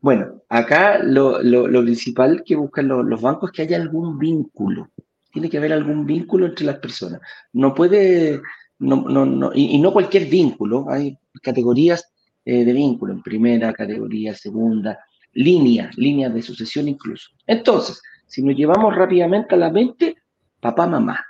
Bueno, 0.00 0.42
acá 0.48 0.98
lo, 1.02 1.40
principal 1.82 2.42
que 2.44 2.56
buscan 2.56 2.88
los, 2.88 3.20
bancos 3.20 3.50
es 3.50 3.56
que 3.56 3.62
haya 3.62 3.76
algún 3.76 4.18
vínculo. 4.18 4.90
Tiene 5.32 5.50
que 5.50 5.58
haber 5.58 5.72
algún 5.72 6.06
vínculo 6.06 6.46
entre 6.46 6.66
las 6.66 6.78
personas. 6.78 7.20
No 7.52 7.74
puede, 7.74 8.40
no, 8.78 9.02
no, 9.08 9.26
no, 9.26 9.50
y, 9.54 9.78
no 9.78 9.92
cualquier 9.92 10.26
vínculo. 10.26 10.86
Hay 10.88 11.18
categorías 11.42 12.12
eh, 12.44 12.64
de 12.64 12.72
vínculo, 12.72 13.12
en 13.12 13.22
primera 13.22 13.72
categoría, 13.72 14.34
segunda, 14.34 14.98
líneas, 15.32 15.96
líneas 15.96 16.34
de 16.34 16.42
sucesión 16.42 16.88
incluso. 16.88 17.30
Entonces, 17.46 18.00
si 18.26 18.42
nos 18.42 18.56
llevamos 18.56 18.94
rápidamente 18.94 19.54
a 19.54 19.58
la 19.58 19.70
mente, 19.70 20.16
papá, 20.60 20.86
mamá, 20.86 21.24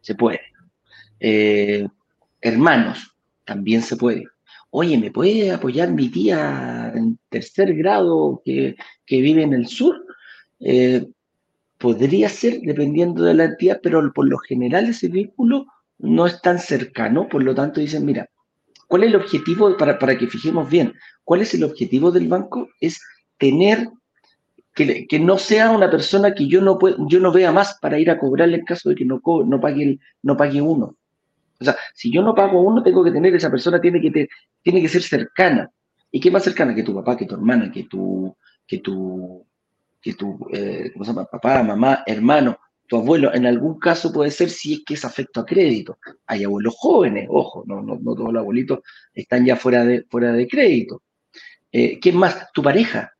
se 0.00 0.14
puede. 0.14 0.40
Eh, 1.18 1.86
hermanos, 2.40 3.14
también 3.44 3.82
se 3.82 3.96
puede. 3.96 4.26
Oye, 4.70 4.96
¿me 4.96 5.10
puede 5.10 5.50
apoyar 5.50 5.90
mi 5.90 6.08
tía 6.08 6.92
en 6.94 7.18
tercer 7.28 7.74
grado 7.74 8.40
que, 8.44 8.76
vive 9.08 9.42
en 9.42 9.52
el 9.52 9.66
sur? 9.66 10.06
Eh, 10.60 11.06
podría 11.76 12.28
ser, 12.28 12.60
dependiendo 12.60 13.24
de 13.24 13.34
la 13.34 13.44
entidad, 13.44 13.80
pero 13.82 14.12
por 14.12 14.28
lo 14.28 14.38
general 14.38 14.88
ese 14.88 15.08
vínculo 15.08 15.66
no 15.98 16.26
es 16.26 16.40
tan 16.40 16.58
cercano, 16.58 17.28
por 17.28 17.42
lo 17.42 17.54
tanto 17.54 17.80
dicen, 17.80 18.04
mira, 18.06 18.30
¿cuál 18.86 19.02
es 19.02 19.08
el 19.08 19.16
objetivo, 19.16 19.76
para, 19.76 19.98
para 19.98 20.16
que 20.16 20.26
fijemos 20.26 20.70
bien, 20.70 20.94
cuál 21.24 21.42
es 21.42 21.52
el 21.54 21.64
objetivo 21.64 22.10
del 22.12 22.28
banco? 22.28 22.68
Es 22.80 23.00
tener, 23.40 23.88
que, 24.74 25.18
no 25.18 25.38
sea 25.38 25.70
una 25.70 25.90
persona 25.90 26.34
que 26.34 26.46
yo 26.46 26.60
no, 26.60 26.78
puedo, 26.78 26.96
yo 27.08 27.18
no 27.18 27.32
vea 27.32 27.50
más 27.50 27.78
para 27.80 27.98
ir 27.98 28.10
a 28.10 28.18
cobrarle 28.18 28.58
en 28.58 28.64
caso 28.64 28.90
de 28.90 28.94
que 28.94 29.04
no, 29.04 29.20
no, 29.46 29.60
pague, 29.60 29.98
no 30.22 30.36
pague 30.36 30.60
uno. 30.60 30.94
O 31.58 31.64
sea, 31.64 31.76
si 31.94 32.12
yo 32.12 32.22
no 32.22 32.34
pago 32.34 32.62
uno, 32.62 32.82
tengo 32.82 33.02
que 33.02 33.10
tener, 33.10 33.34
esa 33.34 33.50
persona 33.50 33.80
tiene 33.80 34.00
que, 34.00 34.28
tiene 34.62 34.80
que 34.80 34.88
ser 34.88 35.02
cercana. 35.02 35.70
¿Y 36.12 36.20
qué 36.20 36.30
más 36.30 36.44
cercana 36.44 36.74
que 36.74 36.82
tu 36.82 36.94
papá, 36.94 37.16
que 37.16 37.26
tu 37.26 37.34
hermana, 37.34 37.70
que 37.72 37.84
tu, 37.84 38.34
que 38.66 38.78
tu, 38.78 39.44
que 40.00 40.14
tu 40.14 40.46
eh, 40.52 40.90
¿cómo 40.92 41.04
se 41.04 41.12
llama? 41.12 41.24
Papá, 41.24 41.62
mamá, 41.62 42.02
hermano, 42.06 42.58
tu 42.86 42.96
abuelo, 42.96 43.32
en 43.34 43.46
algún 43.46 43.78
caso 43.78 44.12
puede 44.12 44.30
ser 44.30 44.50
si 44.50 44.74
es 44.74 44.82
que 44.84 44.94
es 44.94 45.04
afecto 45.04 45.40
a 45.40 45.46
crédito. 45.46 45.98
Hay 46.26 46.44
abuelos 46.44 46.74
jóvenes, 46.76 47.26
ojo, 47.30 47.64
no, 47.66 47.80
no, 47.82 47.98
no 48.00 48.14
todos 48.14 48.32
los 48.32 48.40
abuelitos 48.40 48.80
están 49.14 49.44
ya 49.44 49.56
fuera 49.56 49.84
de, 49.84 50.04
fuera 50.10 50.32
de 50.32 50.46
crédito. 50.46 51.02
Eh, 51.72 51.98
¿Quién 52.00 52.16
más? 52.16 52.50
Tu 52.52 52.62
pareja 52.62 53.12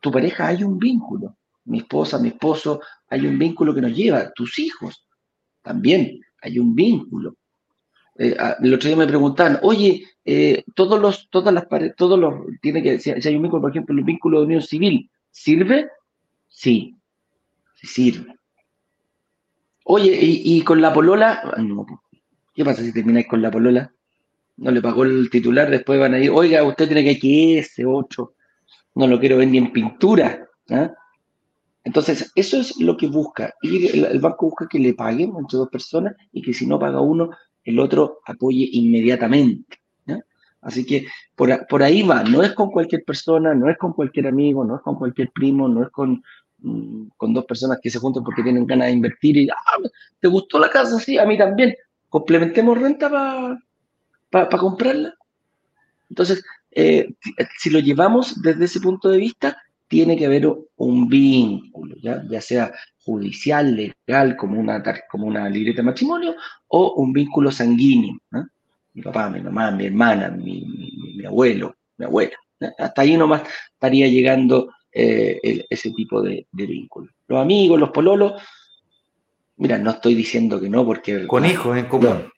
tu 0.00 0.10
pareja 0.10 0.48
hay 0.48 0.64
un 0.64 0.78
vínculo. 0.78 1.36
Mi 1.64 1.78
esposa, 1.78 2.18
mi 2.18 2.28
esposo, 2.28 2.80
hay 3.08 3.26
un 3.26 3.38
vínculo 3.38 3.74
que 3.74 3.82
nos 3.82 3.94
lleva. 3.94 4.32
Tus 4.32 4.58
hijos, 4.58 5.06
también 5.62 6.20
hay 6.42 6.58
un 6.58 6.74
vínculo. 6.74 7.36
Eh, 8.18 8.36
el 8.62 8.74
otro 8.74 8.88
día 8.88 8.96
me 8.96 9.06
preguntaban, 9.06 9.58
oye, 9.62 10.04
eh, 10.24 10.64
todos 10.74 11.00
los, 11.00 11.28
todas 11.30 11.54
las 11.54 11.66
paredes, 11.66 11.94
todos 11.96 12.18
los, 12.18 12.34
tiene 12.60 12.82
que, 12.82 12.98
si 12.98 13.10
hay 13.10 13.36
un 13.36 13.42
vínculo, 13.42 13.62
por 13.62 13.70
ejemplo, 13.70 13.96
el 13.96 14.04
vínculo 14.04 14.40
de 14.40 14.46
unión 14.46 14.62
civil, 14.62 15.10
¿sirve? 15.30 15.88
Sí, 16.48 16.96
sí 17.76 17.86
sirve. 17.86 18.34
Oye, 19.84 20.18
¿y, 20.20 20.62
con 20.62 20.80
la 20.80 20.92
polola? 20.92 21.54
No, 21.58 21.86
¿qué 22.54 22.64
pasa 22.64 22.82
si 22.82 22.92
termináis 22.92 23.26
con 23.26 23.42
la 23.42 23.50
polola? 23.50 23.92
No 24.56 24.70
le 24.70 24.82
pagó 24.82 25.04
el 25.04 25.30
titular, 25.30 25.70
después 25.70 25.98
van 25.98 26.14
a 26.14 26.18
ir, 26.18 26.30
oiga, 26.30 26.62
usted 26.62 26.86
tiene 26.86 27.18
que 27.18 27.58
ese 27.58 27.84
8 27.84 28.34
no 28.94 29.06
lo 29.06 29.18
quiero 29.18 29.36
ver 29.36 29.54
en 29.54 29.72
pintura. 29.72 30.48
¿ah? 30.70 30.92
Entonces, 31.84 32.30
eso 32.34 32.58
es 32.58 32.78
lo 32.80 32.96
que 32.96 33.08
busca. 33.08 33.54
Y 33.62 33.86
el, 33.98 34.20
banco 34.20 34.46
busca 34.46 34.68
que 34.68 34.78
le 34.78 34.94
paguen 34.94 35.32
entre 35.38 35.58
dos 35.58 35.68
personas 35.68 36.14
y 36.32 36.42
que 36.42 36.52
si 36.52 36.66
no 36.66 36.78
paga 36.78 37.00
uno, 37.00 37.30
el 37.64 37.78
otro 37.78 38.20
apoye 38.26 38.68
inmediatamente. 38.72 39.78
Así 40.62 40.84
que 40.84 41.06
por, 41.34 41.82
ahí 41.82 42.02
va, 42.02 42.22
no 42.22 42.42
es 42.42 42.52
con 42.52 42.70
cualquier 42.70 43.02
persona, 43.04 43.54
no 43.54 43.70
es 43.70 43.78
con 43.78 43.94
cualquier 43.94 44.26
amigo, 44.26 44.62
no 44.62 44.76
es 44.76 44.82
con 44.82 44.96
cualquier 44.96 45.30
primo, 45.30 45.68
no 45.68 45.84
es 45.84 45.88
con, 45.88 46.22
mm, 46.58 47.08
con 47.16 47.32
dos 47.32 47.46
personas 47.46 47.78
que 47.82 47.88
se 47.88 47.98
juntan 47.98 48.22
porque 48.22 48.42
tienen 48.42 48.66
ganas 48.66 48.88
de 48.88 48.92
invertir 48.92 49.38
y, 49.38 49.48
ah, 49.48 49.88
¿te 50.20 50.28
gustó 50.28 50.58
la 50.58 50.68
casa? 50.68 50.98
Sí, 50.98 51.16
a 51.16 51.24
mí 51.24 51.38
también. 51.38 51.74
Complementemos 52.10 52.78
renta 52.78 53.08
para 54.30 54.58
comprarla. 54.58 55.14
Entonces, 56.10 56.44
eh, 56.72 57.08
si 57.58 57.70
lo 57.70 57.80
llevamos 57.80 58.40
desde 58.42 58.64
ese 58.64 58.80
punto 58.80 59.08
de 59.08 59.18
vista, 59.18 59.56
tiene 59.90 60.16
que 60.16 60.26
haber 60.26 60.48
un 60.76 61.08
vínculo, 61.08 61.96
ya, 62.00 62.40
sea 62.40 62.72
judicial, 63.02 63.74
legal, 64.06 64.36
como 64.36 64.60
una, 64.60 64.80
como 65.10 65.26
una 65.26 65.48
libreta 65.48 65.78
de 65.78 65.86
matrimonio, 65.86 66.36
o 66.68 66.94
un 66.94 67.12
vínculo 67.12 67.50
sanguíneo. 67.50 68.16
Mi 68.94 69.02
papá, 69.02 69.28
mi 69.28 69.40
mamá, 69.40 69.72
mi 69.72 69.86
hermana, 69.86 70.28
mi, 70.30 70.64
abuelo, 71.26 71.74
mi 71.96 72.04
abuela. 72.04 72.36
Hasta 72.78 73.02
ahí 73.02 73.16
nomás 73.16 73.42
estaría 73.72 74.06
llegando 74.06 74.72
eh, 74.92 75.66
ese 75.68 75.90
tipo 75.90 76.22
de, 76.22 76.46
vínculo. 76.52 77.10
Los 77.26 77.40
amigos, 77.40 77.80
los 77.80 77.90
pololos, 77.90 78.40
mira, 79.56 79.76
no 79.76 79.90
estoy 79.90 80.14
diciendo 80.14 80.60
que 80.60 80.70
no, 80.70 80.84
porque... 80.84 81.26
Con 81.26 81.44
hijos 81.44 81.76
en 81.76 81.86
común. 81.86 82.30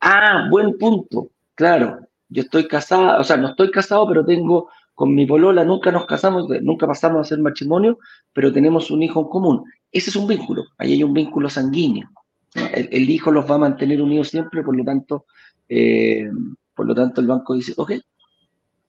Ah, 0.00 0.48
buen 0.50 0.78
punto, 0.78 1.30
claro. 1.54 1.98
Yo 2.34 2.42
estoy 2.42 2.66
casada, 2.66 3.20
o 3.20 3.24
sea, 3.24 3.36
no 3.36 3.50
estoy 3.50 3.70
casado, 3.70 4.08
pero 4.08 4.24
tengo 4.24 4.68
con 4.92 5.14
mi 5.14 5.24
polola, 5.24 5.64
nunca 5.64 5.92
nos 5.92 6.04
casamos, 6.06 6.48
nunca 6.62 6.86
pasamos 6.86 7.18
a 7.18 7.20
hacer 7.20 7.38
matrimonio, 7.38 7.98
pero 8.32 8.52
tenemos 8.52 8.90
un 8.90 9.02
hijo 9.02 9.20
en 9.20 9.28
común. 9.28 9.64
Ese 9.92 10.10
es 10.10 10.16
un 10.16 10.26
vínculo, 10.26 10.64
ahí 10.78 10.94
hay 10.94 11.04
un 11.04 11.14
vínculo 11.14 11.48
sanguíneo. 11.48 12.10
El, 12.54 13.08
hijo 13.08 13.30
los 13.30 13.48
va 13.48 13.54
a 13.54 13.58
mantener 13.58 14.02
unidos 14.02 14.28
siempre, 14.28 14.62
por 14.62 14.76
lo 14.76 14.84
tanto, 14.84 15.26
eh, 15.68 16.28
por 16.74 16.86
lo 16.86 16.94
tanto 16.94 17.20
el 17.20 17.28
banco 17.28 17.54
dice, 17.54 17.72
ok, 17.76 17.92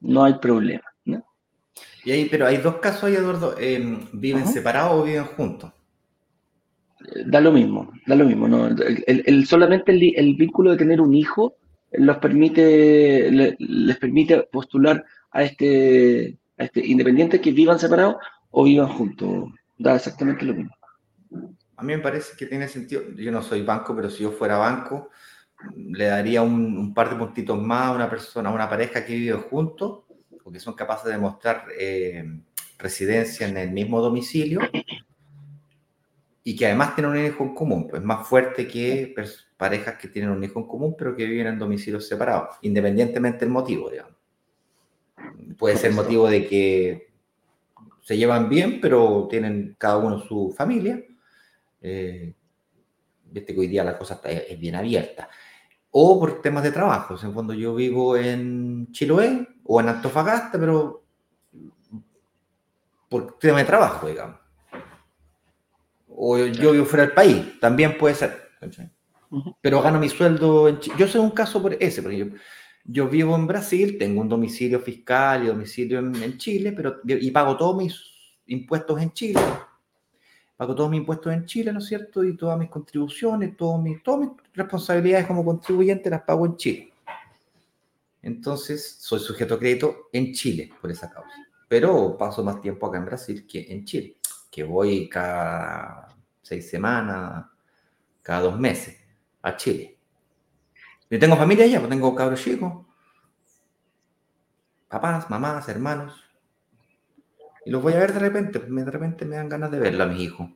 no 0.02 0.24
hay 0.24 0.34
problema. 0.36 0.84
Y 2.06 2.12
ahí, 2.12 2.28
pero 2.30 2.46
hay 2.46 2.58
dos 2.58 2.76
casos 2.76 3.06
ahí, 3.06 3.16
Eduardo, 3.16 3.56
eh, 3.60 3.98
¿viven 4.14 4.46
separados 4.46 4.94
o 4.94 5.04
viven 5.04 5.26
juntos? 5.26 5.72
Da 7.26 7.42
lo 7.42 7.52
mismo, 7.52 7.92
da 8.06 8.16
lo 8.16 8.26
mismo. 8.26 8.48
¿no? 8.48 8.68
El, 8.68 9.48
solamente 9.48 9.92
el, 9.92 10.36
vínculo 10.36 10.72
de 10.72 10.78
tener 10.78 11.02
un 11.02 11.16
hijo 11.16 11.56
los 11.98 12.18
permite, 12.18 13.30
les 13.32 13.98
permite 13.98 14.44
postular 14.52 15.04
a 15.32 15.44
este, 15.44 16.38
a 16.58 16.66
este 16.66 16.86
independiente 16.86 17.42
que 17.42 17.52
vivan 17.52 17.80
separados 17.80 18.16
o 18.52 18.64
vivan 18.64 18.90
juntos. 18.90 19.50
Da 19.78 19.96
exactamente 19.96 20.46
lo 20.46 20.54
mismo. 20.54 20.76
A 21.78 21.84
mí 21.84 21.94
me 21.94 22.02
parece 22.02 22.38
que 22.38 22.46
tiene 22.46 22.68
sentido. 22.68 23.04
Yo 23.16 23.32
no 23.32 23.42
soy 23.42 23.62
banco, 23.62 23.96
pero 23.96 24.10
si 24.10 24.24
yo 24.24 24.32
fuera 24.32 24.58
banco, 24.58 25.10
le 25.76 26.06
daría 26.06 26.42
un, 26.42 26.94
par 26.94 27.10
de 27.10 27.18
puntitos 27.18 27.62
más 27.62 27.88
a 27.88 27.92
una 27.92 28.10
persona, 28.10 28.50
a 28.50 28.54
una 28.54 28.70
pareja 28.70 29.06
que 29.06 29.14
vive 29.14 29.34
juntos, 29.34 30.04
porque 30.44 30.60
son 30.60 30.74
capaces 30.74 31.12
de 31.12 31.18
mostrar 31.18 31.66
eh, 31.78 32.24
residencia 32.78 33.48
en 33.48 33.58
el 33.58 33.72
mismo 33.72 34.00
domicilio 34.02 34.62
y 36.44 36.56
que 36.56 36.68
además 36.68 36.96
tienen 36.96 37.12
un 37.12 37.26
hijo 37.26 37.44
en 37.44 37.56
común, 37.56 37.88
pues 37.90 38.02
más 38.04 38.28
fuerte 38.28 38.68
que 38.68 39.12
parejas 39.58 39.98
que 39.98 40.08
tienen 40.08 40.32
un 40.32 40.44
hijo 40.44 40.60
en 40.60 40.68
común 40.68 40.96
pero 40.98 41.16
que 41.16 41.26
viven 41.26 41.48
en 41.48 41.60
domicilios 41.60 42.08
separados, 42.08 42.58
independientemente 42.62 43.40
del 43.40 43.50
motivo, 43.50 43.90
digamos. 43.90 44.14
Puede 45.58 45.78
ser 45.78 45.94
motivo 45.94 46.30
de 46.30 46.48
que 46.48 47.08
se 48.02 48.18
llevan 48.18 48.50
bien, 48.50 48.80
pero 48.82 49.28
tienen 49.30 49.76
cada 49.80 49.98
uno 49.98 50.20
su 50.20 50.54
familia. 50.56 51.02
Eh, 51.82 52.34
viste 53.24 53.54
que 53.54 53.60
hoy 53.60 53.68
día 53.68 53.84
la 53.84 53.98
cosa 53.98 54.16
está, 54.16 54.30
es 54.30 54.60
bien 54.60 54.76
abierta. 54.76 55.30
O 55.92 56.20
por 56.20 56.42
temas 56.42 56.64
de 56.64 56.72
trabajo. 56.72 57.16
En 57.22 57.34
fondo 57.34 57.54
yo 57.54 57.74
vivo 57.74 58.18
en 58.18 58.92
Chiloé 58.92 59.48
o 59.64 59.80
en 59.80 59.90
Antofagasta, 59.90 60.60
pero 60.60 61.04
por 63.10 63.40
tema 63.40 63.60
de 63.60 63.66
trabajo, 63.66 64.08
digamos. 64.08 64.40
O 66.10 66.38
yo 66.38 66.74
vivo 66.74 66.86
fuera 66.86 67.06
del 67.06 67.16
país, 67.16 67.60
también 67.60 67.98
puede 67.98 68.16
ser. 68.16 68.52
Pero 69.62 69.82
gano 69.82 70.00
mi 70.00 70.10
sueldo 70.10 70.68
en. 70.68 70.80
Yo 70.98 71.08
soy 71.08 71.22
un 71.22 71.32
caso 71.32 71.62
por 71.62 71.74
ese, 71.74 72.02
porque 72.02 72.32
yo, 72.84 73.10
vivo 73.10 73.36
en 73.36 73.48
Brasil, 73.48 73.98
tengo 73.98 74.22
un 74.22 74.30
domicilio 74.30 74.80
fiscal 74.80 75.44
y 75.44 75.48
domicilio 75.48 76.00
en, 76.00 76.38
Chile, 76.38 76.72
pero 76.72 77.00
y 77.04 77.32
pago 77.32 77.58
todos 77.58 77.76
mis 77.76 78.00
impuestos 78.48 79.02
en 79.02 79.12
Chile. 79.12 79.42
Pago 80.56 80.74
todos 80.74 80.90
mis 80.90 81.00
impuestos 81.00 81.34
en 81.34 81.46
Chile, 81.46 81.74
¿no 81.74 81.80
es 81.80 81.86
cierto? 81.86 82.24
Y 82.24 82.38
todas 82.38 82.58
mis 82.58 82.70
contribuciones, 82.70 83.58
todas 83.58 83.82
mis, 83.82 84.02
todas 84.02 84.22
mis 84.22 84.30
responsabilidades 84.54 85.28
como 85.28 85.44
contribuyente 85.44 86.10
las 86.10 86.22
pago 86.22 86.46
en 86.46 86.56
Chile. 86.56 86.94
Entonces, 88.22 88.98
soy 89.00 89.20
sujeto 89.20 89.56
a 89.56 89.60
crédito 89.60 90.10
en 90.14 90.34
Chile 90.34 90.72
por 90.80 90.90
esa 90.90 91.10
causa. 91.10 91.36
Pero 91.68 92.18
paso 92.18 92.44
más 92.44 92.62
tiempo 92.62 92.88
acá 92.88 92.98
en 92.98 93.06
Brasil 93.06 93.46
que 93.46 93.66
en 93.70 93.84
Chile, 93.84 94.18
que 94.50 94.64
voy 94.64 95.10
cada 95.10 96.16
seis 96.42 96.70
semanas, 96.70 97.46
cada 98.22 98.42
dos 98.42 98.60
meses 98.60 99.05
a 99.46 99.56
Chile. 99.56 99.98
Yo 101.10 101.20
tengo 101.20 101.36
familia 101.36 101.66
allá, 101.66 101.80
pues 101.80 101.90
tengo 101.90 102.16
cabros 102.16 102.44
chicos, 102.44 102.86
papás, 104.88 105.30
mamás, 105.30 105.70
hermanos. 105.70 106.24
Y 107.64 107.70
los 107.70 107.82
voy 107.82 107.94
a 107.94 108.00
ver 108.00 108.14
de 108.14 108.20
repente, 108.20 108.60
pues, 108.60 108.86
de 108.86 108.92
repente 108.92 109.24
me 109.26 109.36
dan 109.36 109.50
ganas 109.50 109.70
de 109.72 109.80
verlo 109.80 110.04
a 110.04 110.08
mis 110.08 110.22
hijos. 110.22 110.50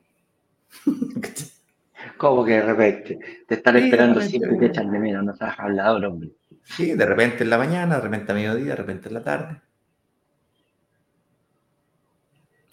¿Cómo 2.16 2.44
que 2.44 2.52
de 2.52 2.62
repente? 2.62 3.18
Te 3.46 3.54
están 3.54 3.76
esperando 3.76 4.20
siempre 4.20 4.56
y 4.56 4.58
te 4.58 4.66
echan 4.66 4.90
de 4.90 4.98
menos, 4.98 5.24
no 5.24 5.32
estás 5.32 5.58
hablado, 5.58 5.96
hombre. 6.08 6.32
Sí, 6.64 6.94
de 6.94 7.06
repente 7.06 7.44
en 7.44 7.50
la 7.50 7.58
mañana, 7.58 7.96
de 7.96 8.02
repente 8.02 8.32
a 8.32 8.34
mediodía, 8.34 8.70
de 8.70 8.76
repente 8.76 9.08
en 9.08 9.14
la 9.14 9.22
tarde. 9.22 9.60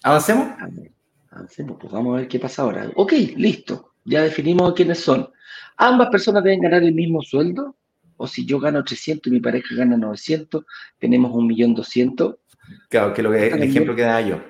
¿Avancemos? 0.03 0.49
Avancemos, 1.29 1.77
pues 1.79 1.93
vamos 1.93 2.15
a 2.15 2.17
ver 2.21 2.27
qué 2.27 2.39
pasa 2.39 2.63
ahora. 2.63 2.89
Ok, 2.95 3.13
listo. 3.35 3.93
Ya 4.07 4.23
definimos 4.23 4.73
quiénes 4.73 4.99
son. 4.99 5.29
¿Ambas 5.75 6.07
personas 6.09 6.41
deben 6.41 6.61
ganar 6.61 6.81
el 6.81 6.93
mismo 6.93 7.21
sueldo? 7.21 7.75
O 8.15 8.25
si 8.25 8.45
yo 8.45 8.57
gano 8.57 8.83
300 8.83 9.27
y 9.27 9.35
mi 9.35 9.41
pareja 9.41 9.75
gana 9.75 9.97
900, 9.97 10.63
tenemos 10.97 11.31
1.200.000. 11.33 12.37
Claro, 12.89 13.13
que 13.13 13.21
lo 13.21 13.31
que, 13.31 13.47
el 13.47 13.63
ejemplo 13.63 13.95
que 13.95 14.03
da 14.03 14.21
yo. 14.21 14.41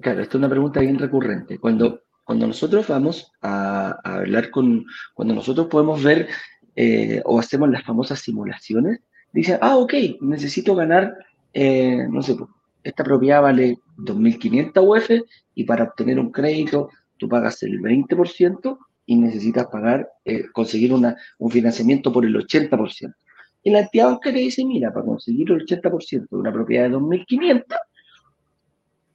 Claro, 0.00 0.20
esta 0.20 0.32
es 0.32 0.38
una 0.38 0.48
pregunta 0.48 0.80
bien 0.80 0.98
recurrente. 0.98 1.58
Cuando, 1.58 2.02
cuando 2.24 2.48
nosotros 2.48 2.88
vamos 2.88 3.32
a, 3.42 3.96
hablar 4.02 4.50
con, 4.50 4.84
cuando 5.14 5.34
nosotros 5.34 5.68
podemos 5.68 6.02
ver 6.02 6.28
eh, 6.74 7.22
o 7.24 7.38
hacemos 7.38 7.70
las 7.70 7.84
famosas 7.84 8.18
simulaciones, 8.18 9.00
dicen, 9.32 9.58
ah, 9.62 9.76
ok, 9.76 9.94
necesito 10.20 10.74
ganar, 10.74 11.14
eh, 11.52 12.06
no 12.10 12.22
sé, 12.22 12.36
esta 12.82 13.04
propiedad 13.04 13.40
vale 13.40 13.78
2.500 13.98 14.72
UF 14.82 15.10
y 15.54 15.62
para 15.62 15.84
obtener 15.84 16.18
un 16.18 16.32
crédito 16.32 16.90
tú 17.18 17.28
pagas 17.28 17.62
el 17.62 17.80
20% 17.80 18.78
y 19.06 19.16
necesitas 19.16 19.66
pagar, 19.66 20.08
eh, 20.24 20.46
conseguir 20.52 20.92
una, 20.92 21.16
un 21.38 21.50
financiamiento 21.50 22.12
por 22.12 22.24
el 22.24 22.34
80%. 22.34 23.14
Y 23.62 23.70
la 23.70 23.80
entidad 23.80 24.10
bancaria 24.10 24.42
dice, 24.42 24.64
mira, 24.64 24.92
para 24.92 25.06
conseguir 25.06 25.50
el 25.50 25.66
80% 25.66 26.28
de 26.30 26.36
una 26.36 26.52
propiedad 26.52 26.88
de 26.88 26.96
2.500, 26.96 27.64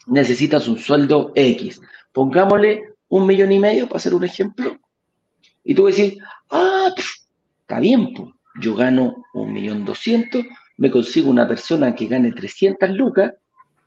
necesitas 0.07 0.67
un 0.67 0.77
sueldo 0.77 1.31
X. 1.35 1.81
Pongámosle 2.12 2.95
un 3.09 3.27
millón 3.27 3.51
y 3.51 3.59
medio 3.59 3.88
para 3.88 3.97
hacer 3.97 4.13
un 4.13 4.23
ejemplo. 4.23 4.77
Y 5.63 5.75
tú 5.75 5.85
decís, 5.85 6.17
ah, 6.49 6.89
está 7.62 7.79
bien, 7.79 8.13
pues. 8.13 8.29
yo 8.62 8.75
gano 8.75 9.23
un 9.33 9.53
millón 9.53 9.85
doscientos, 9.85 10.43
me 10.77 10.89
consigo 10.89 11.29
una 11.29 11.47
persona 11.47 11.93
que 11.93 12.07
gane 12.07 12.31
300 12.31 12.89
lucas 12.91 13.33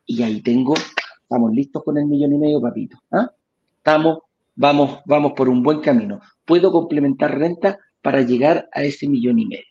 y 0.07 0.23
ahí 0.23 0.43
tengo, 0.43 0.75
estamos 1.23 1.53
listos 1.53 1.83
con 1.83 1.99
el 1.99 2.07
millón 2.07 2.35
y 2.35 2.39
medio, 2.39 2.61
papito. 2.61 2.99
¿ah? 3.11 3.31
Estamos 3.85 4.19
vamos, 4.55 5.01
vamos 5.07 5.33
por 5.33 5.49
un 5.49 5.63
buen 5.63 5.81
camino. 5.81 6.21
Puedo 6.45 6.71
complementar 6.73 7.39
renta 7.39 7.79
para 8.01 8.23
llegar 8.23 8.69
a 8.73 8.83
ese 8.83 9.09
millón 9.09 9.39
y 9.39 9.47
medio. 9.47 9.65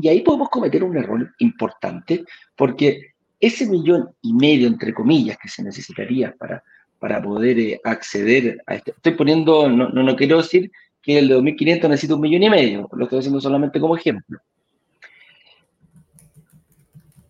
Y 0.00 0.08
ahí 0.08 0.20
podemos 0.20 0.48
cometer 0.48 0.84
un 0.84 0.96
error 0.96 1.34
importante 1.38 2.24
porque 2.56 3.14
ese 3.40 3.66
millón 3.66 4.10
y 4.22 4.32
medio, 4.32 4.68
entre 4.68 4.94
comillas, 4.94 5.36
que 5.38 5.48
se 5.48 5.62
necesitaría 5.62 6.34
para, 6.38 6.62
para 6.98 7.22
poder 7.22 7.58
eh, 7.58 7.80
acceder 7.84 8.62
a 8.66 8.74
este, 8.74 8.92
estoy 8.92 9.14
poniendo, 9.14 9.68
no, 9.68 9.88
no, 9.88 10.16
quiero 10.16 10.38
decir 10.38 10.70
que 11.02 11.18
el 11.18 11.28
de 11.28 11.38
2.500 11.38 11.88
necesita 11.88 12.14
un 12.14 12.20
millón 12.20 12.42
y 12.42 12.50
medio, 12.50 12.88
lo 12.92 13.04
estoy 13.04 13.20
haciendo 13.20 13.40
solamente 13.40 13.80
como 13.80 13.96
ejemplo. 13.96 14.40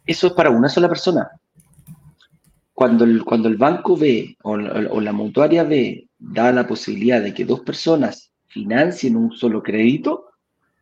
Eso 0.04 0.26
es 0.26 0.32
para 0.32 0.50
una 0.50 0.68
sola 0.68 0.88
persona. 0.88 1.28
Cuando 2.72 3.04
el, 3.04 3.24
cuando 3.24 3.48
el 3.48 3.56
banco 3.56 3.96
ve 3.96 4.36
o 4.42 4.56
la 4.56 5.12
mutuaria 5.12 5.64
ve 5.64 6.07
da 6.18 6.52
la 6.52 6.66
posibilidad 6.66 7.22
de 7.22 7.32
que 7.32 7.44
dos 7.44 7.60
personas 7.60 8.32
financien 8.48 9.16
un 9.16 9.32
solo 9.32 9.62
crédito, 9.62 10.26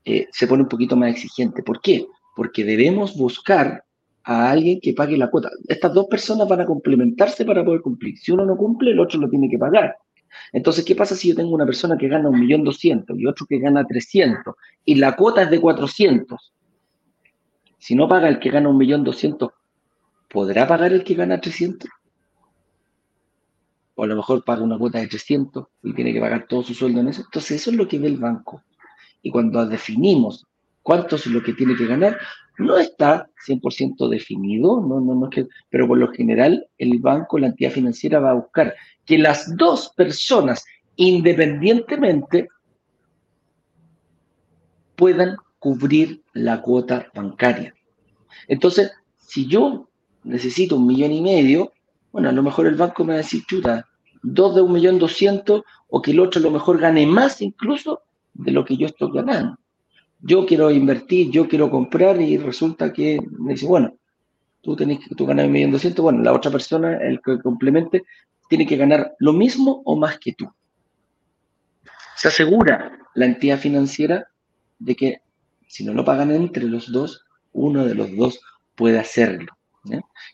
eh, 0.04 0.28
se 0.32 0.46
pone 0.46 0.62
un 0.62 0.68
poquito 0.68 0.96
más 0.96 1.10
exigente. 1.10 1.62
¿Por 1.62 1.80
qué? 1.80 2.06
Porque 2.34 2.64
debemos 2.64 3.16
buscar 3.16 3.84
a 4.24 4.50
alguien 4.50 4.80
que 4.80 4.92
pague 4.92 5.16
la 5.16 5.28
cuota. 5.28 5.50
Estas 5.68 5.92
dos 5.92 6.06
personas 6.06 6.48
van 6.48 6.60
a 6.60 6.66
complementarse 6.66 7.44
para 7.44 7.64
poder 7.64 7.80
cumplir. 7.80 8.16
Si 8.18 8.32
uno 8.32 8.44
no 8.44 8.56
cumple, 8.56 8.92
el 8.92 9.00
otro 9.00 9.20
lo 9.20 9.28
tiene 9.28 9.48
que 9.48 9.58
pagar. 9.58 9.96
Entonces, 10.52 10.84
¿qué 10.84 10.94
pasa 10.94 11.14
si 11.14 11.28
yo 11.28 11.34
tengo 11.34 11.54
una 11.54 11.66
persona 11.66 11.96
que 11.96 12.08
gana 12.08 12.28
un 12.28 12.38
millón 12.38 12.64
doscientos 12.64 13.18
y 13.18 13.26
otro 13.26 13.46
que 13.46 13.58
gana 13.58 13.84
300 13.84 14.54
y 14.84 14.96
la 14.96 15.16
cuota 15.16 15.42
es 15.42 15.50
de 15.50 15.60
400? 15.60 16.52
Si 17.78 17.94
no 17.94 18.08
paga 18.08 18.28
el 18.28 18.38
que 18.38 18.50
gana 18.50 18.68
un 18.68 18.76
millón 18.76 19.04
doscientos, 19.04 19.50
¿podrá 20.28 20.66
pagar 20.66 20.92
el 20.92 21.04
que 21.04 21.14
gana 21.14 21.40
300? 21.40 21.88
O 23.96 24.04
a 24.04 24.06
lo 24.06 24.16
mejor 24.16 24.44
paga 24.44 24.62
una 24.62 24.78
cuota 24.78 24.98
de 24.98 25.08
300 25.08 25.66
y 25.82 25.94
tiene 25.94 26.12
que 26.12 26.20
pagar 26.20 26.46
todo 26.46 26.62
su 26.62 26.74
sueldo 26.74 27.00
en 27.00 27.08
eso. 27.08 27.22
Entonces, 27.22 27.62
eso 27.62 27.70
es 27.70 27.76
lo 27.76 27.88
que 27.88 27.98
ve 27.98 28.06
el 28.08 28.18
banco. 28.18 28.62
Y 29.22 29.30
cuando 29.30 29.66
definimos 29.66 30.46
cuánto 30.82 31.16
es 31.16 31.26
lo 31.26 31.42
que 31.42 31.54
tiene 31.54 31.74
que 31.74 31.86
ganar, 31.86 32.18
no 32.58 32.76
está 32.78 33.28
100% 33.46 34.08
definido, 34.08 34.80
no, 34.80 35.00
no, 35.00 35.14
no 35.14 35.30
que, 35.30 35.48
pero 35.70 35.88
por 35.88 35.98
lo 35.98 36.08
general 36.12 36.66
el 36.78 36.98
banco, 37.00 37.38
la 37.38 37.48
entidad 37.48 37.70
financiera 37.70 38.20
va 38.20 38.30
a 38.30 38.34
buscar 38.34 38.74
que 39.04 39.18
las 39.18 39.56
dos 39.56 39.92
personas 39.96 40.64
independientemente 40.96 42.48
puedan 44.94 45.36
cubrir 45.58 46.22
la 46.34 46.60
cuota 46.60 47.10
bancaria. 47.14 47.74
Entonces, 48.46 48.92
si 49.18 49.46
yo 49.46 49.88
necesito 50.22 50.76
un 50.76 50.86
millón 50.86 51.12
y 51.12 51.22
medio, 51.22 51.72
bueno, 52.16 52.30
a 52.30 52.32
lo 52.32 52.42
mejor 52.42 52.66
el 52.66 52.76
banco 52.76 53.04
me 53.04 53.12
va 53.12 53.16
a 53.16 53.22
decir, 53.22 53.44
chuta, 53.44 53.86
dos 54.22 54.54
de 54.54 54.62
un 54.62 54.72
millón 54.72 54.98
doscientos, 54.98 55.64
o 55.88 56.00
que 56.00 56.12
el 56.12 56.20
otro 56.20 56.40
a 56.40 56.44
lo 56.44 56.50
mejor 56.50 56.78
gane 56.78 57.06
más 57.06 57.42
incluso 57.42 58.04
de 58.32 58.52
lo 58.52 58.64
que 58.64 58.74
yo 58.78 58.86
estoy 58.86 59.12
ganando. 59.12 59.58
Yo 60.20 60.46
quiero 60.46 60.70
invertir, 60.70 61.30
yo 61.30 61.46
quiero 61.46 61.70
comprar 61.70 62.18
y 62.18 62.38
resulta 62.38 62.90
que 62.90 63.18
me 63.38 63.52
dice, 63.52 63.66
bueno, 63.66 63.92
tú 64.62 64.74
tenés 64.74 65.00
tú 65.14 65.26
ganas 65.26 65.44
un 65.44 65.52
millón 65.52 65.72
doscientos, 65.72 66.02
bueno, 66.02 66.22
la 66.22 66.32
otra 66.32 66.50
persona, 66.50 66.96
el 66.96 67.20
que 67.20 67.38
complemente, 67.38 68.04
tiene 68.48 68.66
que 68.66 68.78
ganar 68.78 69.14
lo 69.18 69.34
mismo 69.34 69.82
o 69.84 69.94
más 69.94 70.18
que 70.18 70.32
tú. 70.32 70.50
Se 72.16 72.28
asegura 72.28 72.98
la 73.14 73.26
entidad 73.26 73.58
financiera 73.58 74.26
de 74.78 74.94
que 74.94 75.20
si 75.68 75.84
no 75.84 75.92
lo 75.92 76.02
pagan 76.02 76.30
entre 76.30 76.64
los 76.64 76.90
dos, 76.90 77.26
uno 77.52 77.84
de 77.84 77.94
los 77.94 78.16
dos 78.16 78.40
puede 78.74 78.98
hacerlo. 78.98 79.55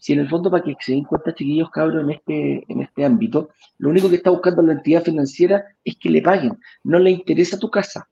Si 0.00 0.12
en 0.12 0.20
el 0.20 0.28
fondo, 0.28 0.50
para 0.50 0.62
que 0.62 0.74
se 0.80 0.92
den 0.92 1.04
cuenta, 1.04 1.34
chiquillos, 1.34 1.70
cabros, 1.70 2.02
en 2.02 2.10
este, 2.10 2.64
en 2.68 2.80
este 2.82 3.04
ámbito, 3.04 3.50
lo 3.78 3.90
único 3.90 4.08
que 4.08 4.16
está 4.16 4.30
buscando 4.30 4.62
la 4.62 4.72
entidad 4.72 5.02
financiera 5.02 5.64
es 5.84 5.96
que 5.96 6.10
le 6.10 6.22
paguen. 6.22 6.58
No 6.84 6.98
le 6.98 7.10
interesa 7.10 7.58
tu 7.58 7.70
casa. 7.70 8.08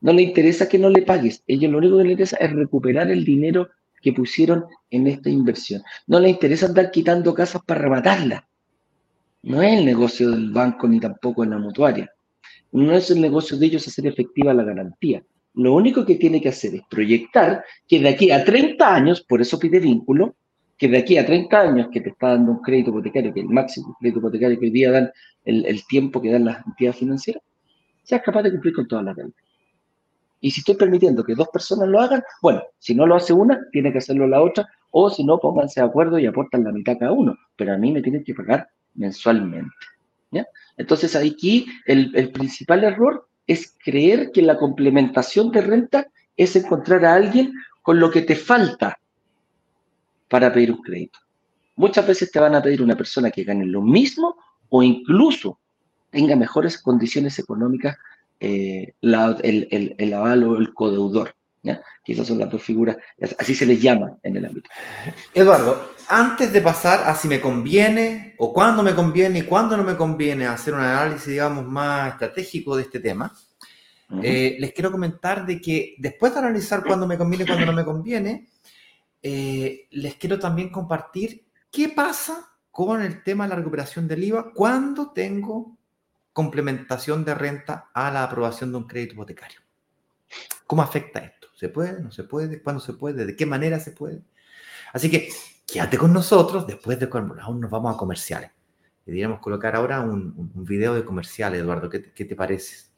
No 0.00 0.12
le 0.12 0.22
interesa 0.22 0.68
que 0.68 0.78
no 0.78 0.90
le 0.90 1.02
pagues. 1.02 1.42
Ellos 1.46 1.70
lo 1.70 1.78
único 1.78 1.96
que 1.98 2.04
les 2.04 2.12
interesa 2.12 2.36
es 2.36 2.52
recuperar 2.52 3.10
el 3.10 3.24
dinero 3.24 3.68
que 4.00 4.12
pusieron 4.12 4.64
en 4.90 5.06
esta 5.06 5.28
inversión. 5.28 5.82
No 6.06 6.20
le 6.20 6.28
interesa 6.28 6.66
andar 6.66 6.90
quitando 6.90 7.34
casas 7.34 7.62
para 7.66 7.80
rematarlas. 7.80 8.42
No 9.42 9.62
es 9.62 9.78
el 9.78 9.84
negocio 9.84 10.30
del 10.30 10.50
banco 10.52 10.88
ni 10.88 11.00
tampoco 11.00 11.44
en 11.44 11.50
la 11.50 11.58
mutuaria. 11.58 12.10
No 12.72 12.92
es 12.92 13.10
el 13.10 13.20
negocio 13.20 13.56
de 13.56 13.66
ellos 13.66 13.86
hacer 13.88 14.06
efectiva 14.06 14.54
la 14.54 14.62
garantía. 14.62 15.22
Lo 15.58 15.74
único 15.74 16.06
que 16.06 16.14
tiene 16.14 16.40
que 16.40 16.50
hacer 16.50 16.76
es 16.76 16.82
proyectar 16.88 17.64
que 17.88 17.98
de 17.98 18.10
aquí 18.10 18.30
a 18.30 18.44
30 18.44 18.94
años, 18.94 19.22
por 19.22 19.40
eso 19.40 19.58
pide 19.58 19.80
vínculo, 19.80 20.36
que 20.76 20.86
de 20.86 20.98
aquí 20.98 21.18
a 21.18 21.26
30 21.26 21.60
años 21.60 21.88
que 21.92 22.00
te 22.00 22.10
está 22.10 22.28
dando 22.28 22.52
un 22.52 22.62
crédito 22.62 22.90
hipotecario, 22.90 23.34
que 23.34 23.40
es 23.40 23.46
el 23.46 23.52
máximo 23.52 23.96
crédito 23.98 24.20
hipotecario 24.20 24.60
que 24.60 24.66
hoy 24.66 24.70
día 24.70 24.92
dan, 24.92 25.10
el, 25.44 25.84
tiempo 25.88 26.22
que 26.22 26.30
dan 26.30 26.44
las 26.44 26.64
entidades 26.64 27.00
financieras, 27.00 27.42
seas 28.04 28.22
capaz 28.22 28.42
de 28.42 28.52
cumplir 28.52 28.72
con 28.72 28.86
todas 28.86 29.04
las 29.04 29.16
deudas. 29.16 29.34
Y 30.40 30.52
si 30.52 30.60
estoy 30.60 30.76
permitiendo 30.76 31.24
que 31.24 31.34
dos 31.34 31.48
personas 31.48 31.88
lo 31.88 31.98
hagan, 31.98 32.22
bueno, 32.40 32.62
si 32.78 32.94
no 32.94 33.04
lo 33.04 33.16
hace 33.16 33.32
una, 33.32 33.58
tiene 33.72 33.90
que 33.90 33.98
hacerlo 33.98 34.28
la 34.28 34.40
otra, 34.40 34.64
o 34.92 35.10
si 35.10 35.24
no, 35.24 35.40
pónganse 35.40 35.80
de 35.80 35.86
acuerdo 35.86 36.20
y 36.20 36.26
aportan 36.26 36.62
la 36.62 36.70
mitad 36.70 36.96
cada 37.00 37.10
uno, 37.10 37.36
pero 37.56 37.74
a 37.74 37.78
mí 37.78 37.90
me 37.90 38.00
tienen 38.00 38.22
que 38.22 38.32
pagar 38.32 38.68
mensualmente. 38.94 39.74
¿ya? 40.30 40.46
Entonces, 40.76 41.16
aquí 41.16 41.66
el, 41.84 42.12
el 42.14 42.30
principal 42.30 42.84
error 42.84 43.27
es 43.48 43.74
creer 43.82 44.30
que 44.30 44.42
la 44.42 44.56
complementación 44.56 45.50
de 45.50 45.62
renta 45.62 46.06
es 46.36 46.54
encontrar 46.54 47.04
a 47.04 47.14
alguien 47.14 47.52
con 47.82 47.98
lo 47.98 48.10
que 48.10 48.22
te 48.22 48.36
falta 48.36 49.00
para 50.28 50.52
pedir 50.52 50.70
un 50.70 50.82
crédito. 50.82 51.18
Muchas 51.74 52.06
veces 52.06 52.30
te 52.30 52.38
van 52.38 52.54
a 52.54 52.62
pedir 52.62 52.82
una 52.82 52.96
persona 52.96 53.30
que 53.30 53.44
gane 53.44 53.64
lo 53.64 53.80
mismo 53.80 54.36
o 54.68 54.82
incluso 54.82 55.58
tenga 56.10 56.36
mejores 56.36 56.80
condiciones 56.80 57.38
económicas 57.38 57.96
eh, 58.40 58.92
el, 59.00 59.96
el, 59.98 60.14
aval 60.14 60.44
o 60.44 60.58
el 60.58 60.74
codeudor. 60.74 61.34
¿ya? 61.62 61.82
Son 62.24 62.38
las 62.38 62.50
dos 62.50 62.62
figuras, 62.62 62.96
así 63.38 63.54
se 63.54 63.66
les 63.66 63.80
llama 63.80 64.16
en 64.22 64.36
el 64.36 64.44
ámbito. 64.44 64.68
Eduardo, 65.34 65.90
antes 66.08 66.52
de 66.52 66.60
pasar 66.62 67.08
a 67.08 67.14
si 67.14 67.28
me 67.28 67.40
conviene 67.40 68.34
o 68.38 68.52
cuándo 68.52 68.82
me 68.82 68.94
conviene 68.94 69.40
y 69.40 69.42
cuándo 69.42 69.76
no 69.76 69.84
me 69.84 69.96
conviene 69.96 70.46
hacer 70.46 70.74
un 70.74 70.80
análisis, 70.80 71.26
digamos, 71.26 71.66
más 71.66 72.12
estratégico 72.12 72.76
de 72.76 72.82
este 72.82 73.00
tema, 73.00 73.32
eh, 74.22 74.56
les 74.58 74.72
quiero 74.72 74.90
comentar 74.90 75.44
de 75.44 75.60
que 75.60 75.94
después 75.98 76.32
de 76.32 76.38
analizar 76.38 76.82
cuándo 76.82 77.06
me 77.06 77.18
conviene 77.18 77.44
y 77.44 77.46
cuándo 77.46 77.66
no 77.66 77.72
me 77.74 77.84
conviene, 77.84 78.48
eh, 79.22 79.86
les 79.90 80.14
quiero 80.14 80.38
también 80.38 80.70
compartir 80.70 81.46
qué 81.70 81.90
pasa 81.90 82.54
con 82.70 83.02
el 83.02 83.22
tema 83.22 83.44
de 83.44 83.50
la 83.50 83.56
recuperación 83.56 84.08
del 84.08 84.24
IVA 84.24 84.52
cuando 84.54 85.10
tengo 85.10 85.76
complementación 86.32 87.24
de 87.24 87.34
renta 87.34 87.90
a 87.92 88.10
la 88.10 88.22
aprobación 88.22 88.70
de 88.70 88.78
un 88.78 88.86
crédito 88.86 89.14
hipotecario. 89.14 89.60
¿Cómo 90.66 90.82
afecta 90.82 91.20
esto? 91.20 91.48
¿Se 91.54 91.68
puede? 91.68 92.00
¿No 92.00 92.12
se 92.12 92.24
puede? 92.24 92.62
¿Cuándo 92.62 92.80
se 92.80 92.92
puede? 92.92 93.26
¿De 93.26 93.36
qué 93.36 93.44
manera 93.44 93.80
se 93.80 93.90
puede? 93.90 94.22
Así 94.92 95.10
que 95.10 95.28
quédate 95.68 95.98
con 95.98 96.12
nosotros 96.12 96.66
después 96.66 96.98
de 96.98 97.08
cuando 97.08 97.40
aún 97.40 97.60
nos 97.60 97.70
vamos 97.70 97.94
a 97.94 97.98
comerciales. 97.98 98.50
Deberíamos 99.04 99.40
colocar 99.40 99.76
ahora 99.76 100.00
un, 100.00 100.50
video 100.54 100.94
de 100.94 101.04
comerciales, 101.04 101.60
Eduardo. 101.60 101.88
¿Qué, 101.88 102.00
te 102.00 102.34
parece? 102.34 102.88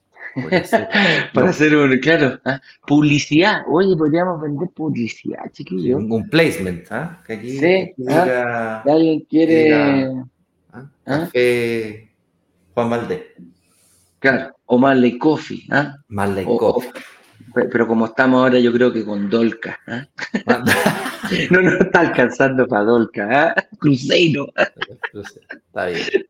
Para 1.34 1.50
hacer 1.50 1.76
un, 1.76 1.98
claro, 1.98 2.40
¿ah? 2.44 2.60
publicidad. 2.86 3.62
Oye, 3.68 3.96
podríamos 3.96 4.40
vender 4.40 4.68
publicidad, 4.70 5.50
chiquillo. 5.52 5.98
Un, 5.98 6.28
placement, 6.28 6.90
¿ah? 6.90 7.22
Que 7.26 7.32
aquí, 7.34 7.58
sí, 7.58 7.94
¿ah? 8.08 8.82
alguien 8.86 9.20
quiere. 9.28 10.24
Café 11.04 12.10
Juan 12.74 12.90
Valdés. 12.90 13.22
Claro, 14.18 14.56
o 14.66 14.78
Marley 14.78 15.18
Coffee. 15.18 15.66
¿ah? 15.70 15.96
Marley 16.08 16.44
Coffee. 16.44 16.90
pero 17.54 17.86
como 17.86 18.06
estamos 18.06 18.42
ahora, 18.42 18.58
yo 18.58 18.72
creo 18.72 18.92
que 18.92 19.04
con 19.04 19.28
Dolca. 19.30 19.78
¿ah? 19.86 20.06
no 21.50 21.62
nos 21.62 21.80
está 21.80 22.00
alcanzando 22.00 22.66
para 22.66 22.84
Dolca. 22.84 23.28
¿ah? 23.30 23.54
Cruzeiro. 23.78 24.52
Está 25.12 25.86
bien. 25.86 26.26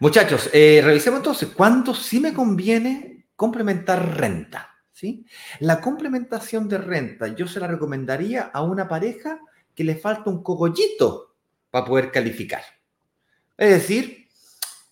Muchachos, 0.00 0.48
eh, 0.52 0.80
revisemos 0.82 1.18
entonces, 1.18 1.50
¿cuándo 1.50 1.94
sí 1.94 2.20
me 2.20 2.32
conviene 2.32 3.26
complementar 3.36 4.16
renta? 4.16 4.70
¿sí? 4.92 5.26
La 5.60 5.80
complementación 5.80 6.68
de 6.68 6.78
renta 6.78 7.28
yo 7.28 7.46
se 7.46 7.60
la 7.60 7.66
recomendaría 7.66 8.50
a 8.52 8.62
una 8.62 8.88
pareja 8.88 9.40
que 9.74 9.84
le 9.84 9.96
falta 9.96 10.30
un 10.30 10.42
cogollito 10.42 11.36
para 11.70 11.84
poder 11.84 12.10
calificar. 12.10 12.62
Es 13.56 13.70
decir, 13.70 14.26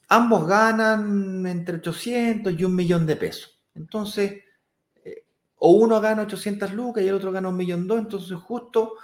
ambos 0.09 0.47
ganan 0.47 1.47
entre 1.47 1.77
800 1.77 2.55
y 2.59 2.65
un 2.65 2.75
millón 2.75 3.07
de 3.07 3.17
pesos. 3.17 3.61
Entonces, 3.75 4.43
eh, 5.05 5.25
o 5.57 5.71
uno 5.71 6.01
gana 6.01 6.23
800 6.23 6.73
lucas 6.75 7.03
y 7.03 7.09
el 7.09 7.15
otro 7.15 7.33
gana 7.33 7.49
un 7.49 7.57
millón 7.57 7.87
dos, 7.87 7.99
entonces 7.99 8.37
justo 8.37 8.95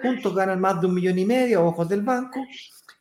juntos 0.00 0.34
ganan 0.34 0.60
más 0.60 0.80
de 0.80 0.86
un 0.86 0.94
millón 0.94 1.18
y 1.18 1.24
medio 1.24 1.60
a 1.60 1.64
ojos 1.64 1.88
del 1.88 2.02
banco 2.02 2.44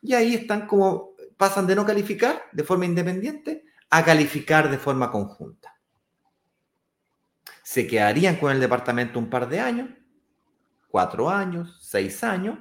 y 0.02 0.14
ahí 0.14 0.36
están 0.36 0.68
como 0.68 1.14
pasan 1.38 1.68
de 1.68 1.76
no 1.76 1.86
calificar 1.86 2.44
de 2.52 2.64
forma 2.64 2.86
independiente 2.86 3.66
a 3.90 4.04
calificar 4.04 4.70
de 4.70 4.78
forma 4.78 5.12
conjunta. 5.12 5.76
Se 7.64 7.88
quedarían 7.88 8.36
con 8.36 8.52
el 8.52 8.60
departamento 8.60 9.20
un 9.20 9.30
par 9.30 9.48
de 9.48 9.60
años, 9.60 9.90
cuatro 10.90 11.30
años, 11.30 11.78
seis 11.82 12.24
años, 12.24 12.60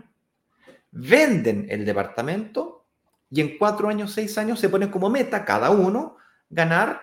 venden 0.91 1.67
el 1.69 1.85
departamento 1.85 2.87
y 3.31 3.41
en 3.41 3.59
cuatro 3.59 3.89
años, 3.89 4.13
seis 4.13 4.37
años 4.39 4.61
se 4.61 4.69
ponen 4.69 4.91
como 4.91 5.09
meta 5.11 5.45
cada 5.45 5.71
uno 5.71 6.17
ganar, 6.49 7.01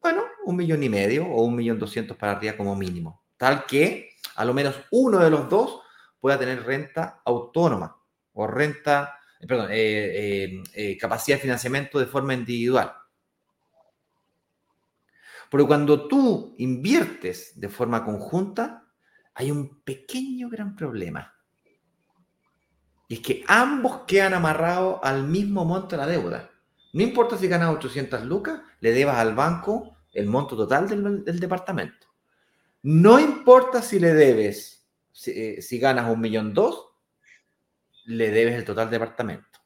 bueno, 0.00 0.22
un 0.44 0.56
millón 0.56 0.82
y 0.82 0.88
medio 0.88 1.26
o 1.26 1.42
un 1.42 1.56
millón 1.56 1.78
doscientos 1.78 2.16
para 2.16 2.32
arriba 2.32 2.56
como 2.56 2.76
mínimo. 2.76 3.22
Tal 3.36 3.64
que 3.66 4.10
a 4.36 4.44
lo 4.44 4.54
menos 4.54 4.76
uno 4.90 5.18
de 5.18 5.30
los 5.30 5.48
dos 5.48 5.81
pueda 6.22 6.38
tener 6.38 6.64
renta 6.64 7.20
autónoma 7.26 8.00
o 8.32 8.46
renta, 8.46 9.18
eh, 9.38 9.46
perdón, 9.46 9.68
eh, 9.72 10.62
eh, 10.72 10.96
capacidad 10.96 11.36
de 11.36 11.42
financiamiento 11.42 11.98
de 11.98 12.06
forma 12.06 12.32
individual. 12.32 12.94
Porque 15.50 15.66
cuando 15.66 16.08
tú 16.08 16.54
inviertes 16.56 17.60
de 17.60 17.68
forma 17.68 18.02
conjunta, 18.02 18.86
hay 19.34 19.50
un 19.50 19.82
pequeño 19.82 20.48
gran 20.48 20.74
problema 20.74 21.32
es 23.14 23.20
que 23.20 23.44
ambos 23.46 24.04
quedan 24.06 24.32
amarrados 24.32 24.98
al 25.02 25.24
mismo 25.24 25.66
monto 25.66 25.88
de 25.88 25.96
la 25.98 26.06
deuda. 26.06 26.50
No 26.94 27.02
importa 27.02 27.36
si 27.36 27.46
ganas 27.46 27.74
800 27.74 28.24
lucas, 28.24 28.60
le 28.80 28.92
debas 28.92 29.16
al 29.16 29.34
banco 29.34 29.98
el 30.12 30.26
monto 30.26 30.56
total 30.56 30.88
del, 30.88 31.38
departamento. 31.38 32.06
No 32.82 33.20
importa 33.20 33.82
si 33.82 33.98
le 33.98 34.14
debes, 34.14 34.81
si, 35.12 35.30
eh, 35.30 35.78
ganas 35.78 36.10
un 36.10 36.20
millón 36.20 36.54
dos, 36.54 36.90
le 38.04 38.30
debes 38.30 38.54
el 38.54 38.64
total 38.64 38.90
del 38.90 39.00
departamento. 39.00 39.60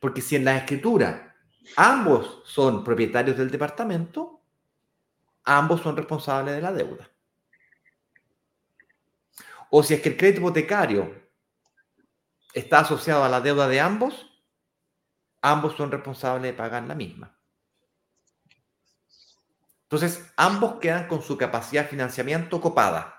Porque 0.00 0.20
si 0.20 0.36
en 0.36 0.44
la 0.44 0.56
escritura 0.56 1.36
ambos 1.76 2.42
son 2.44 2.82
propietarios 2.82 3.36
del 3.36 3.50
departamento, 3.50 4.42
ambos 5.44 5.80
son 5.80 5.96
responsables 5.96 6.54
de 6.54 6.62
la 6.62 6.72
deuda. 6.72 7.10
O 9.70 9.82
si 9.82 9.94
es 9.94 10.00
que 10.00 10.10
el 10.10 10.16
crédito 10.16 10.40
hipotecario 10.40 11.28
está 12.54 12.80
asociado 12.80 13.24
a 13.24 13.28
la 13.28 13.40
deuda 13.40 13.68
de 13.68 13.80
ambos, 13.80 14.26
ambos 15.42 15.76
son 15.76 15.90
responsables 15.90 16.42
de 16.42 16.52
pagar 16.54 16.82
la 16.84 16.94
misma. 16.94 17.38
Entonces, 19.82 20.30
ambos 20.36 20.78
quedan 20.80 21.08
con 21.08 21.22
su 21.22 21.38
capacidad 21.38 21.84
de 21.84 21.88
financiamiento 21.88 22.60
copada. 22.60 23.17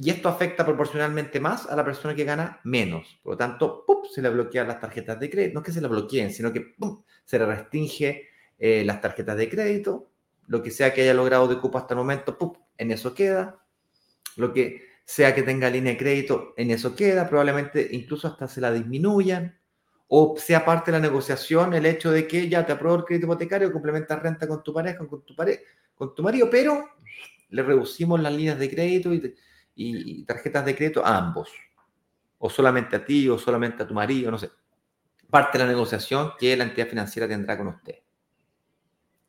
Y 0.00 0.10
esto 0.10 0.28
afecta 0.28 0.64
proporcionalmente 0.64 1.40
más 1.40 1.66
a 1.66 1.74
la 1.74 1.84
persona 1.84 2.14
que 2.14 2.22
gana 2.22 2.60
menos. 2.62 3.18
Por 3.20 3.32
lo 3.32 3.36
tanto, 3.36 3.84
se 4.08 4.22
le 4.22 4.30
bloquean 4.30 4.68
las 4.68 4.78
tarjetas 4.78 5.18
de 5.18 5.28
crédito. 5.28 5.54
No 5.54 5.60
es 5.60 5.66
que 5.66 5.72
se 5.72 5.80
le 5.80 5.88
bloqueen, 5.88 6.32
sino 6.32 6.52
que 6.52 6.76
se 7.24 7.36
le 7.36 7.44
restringe 7.44 8.28
eh, 8.60 8.84
las 8.84 9.00
tarjetas 9.00 9.36
de 9.36 9.48
crédito. 9.48 10.12
Lo 10.46 10.62
que 10.62 10.70
sea 10.70 10.94
que 10.94 11.02
haya 11.02 11.14
logrado 11.14 11.48
de 11.48 11.58
cupo 11.58 11.78
hasta 11.78 11.94
el 11.94 11.98
momento, 11.98 12.38
en 12.76 12.92
eso 12.92 13.12
queda. 13.12 13.60
Lo 14.36 14.52
que 14.52 14.82
sea 15.04 15.34
que 15.34 15.42
tenga 15.42 15.68
línea 15.68 15.94
de 15.94 15.98
crédito, 15.98 16.54
en 16.56 16.70
eso 16.70 16.94
queda, 16.94 17.28
probablemente 17.28 17.88
incluso 17.90 18.28
hasta 18.28 18.46
se 18.46 18.60
la 18.60 18.70
disminuyan, 18.70 19.58
o 20.06 20.36
sea 20.38 20.64
parte 20.64 20.92
de 20.92 20.98
la 20.98 21.02
negociación 21.02 21.74
el 21.74 21.86
hecho 21.86 22.12
de 22.12 22.28
que 22.28 22.48
ya 22.48 22.64
te 22.64 22.72
apruebo 22.72 22.98
el 22.98 23.04
crédito 23.04 23.26
hipotecario, 23.26 23.72
complementas 23.72 24.22
renta 24.22 24.46
con 24.46 24.62
tu 24.62 24.72
pareja, 24.72 24.98
con 24.98 25.24
tu, 25.24 25.34
pareja, 25.34 25.60
con 25.96 26.14
tu 26.14 26.22
marido, 26.22 26.48
pero 26.48 26.88
le 27.48 27.62
reducimos 27.64 28.20
las 28.20 28.32
líneas 28.32 28.58
de 28.60 28.70
crédito 28.70 29.12
y, 29.12 29.34
tarjetas 30.26 30.64
de 30.64 30.76
crédito 30.76 31.04
a 31.04 31.16
ambos, 31.16 31.50
o 32.38 32.50
solamente 32.50 32.96
a 32.96 33.04
ti, 33.04 33.28
o 33.28 33.38
solamente 33.38 33.82
a 33.82 33.86
tu 33.86 33.94
marido, 33.94 34.30
no 34.30 34.38
sé. 34.38 34.50
Parte 35.30 35.58
de 35.58 35.64
la 35.64 35.70
negociación 35.70 36.32
que 36.38 36.56
la 36.56 36.64
entidad 36.64 36.88
financiera 36.88 37.28
tendrá 37.28 37.56
con 37.56 37.68
usted. 37.68 37.96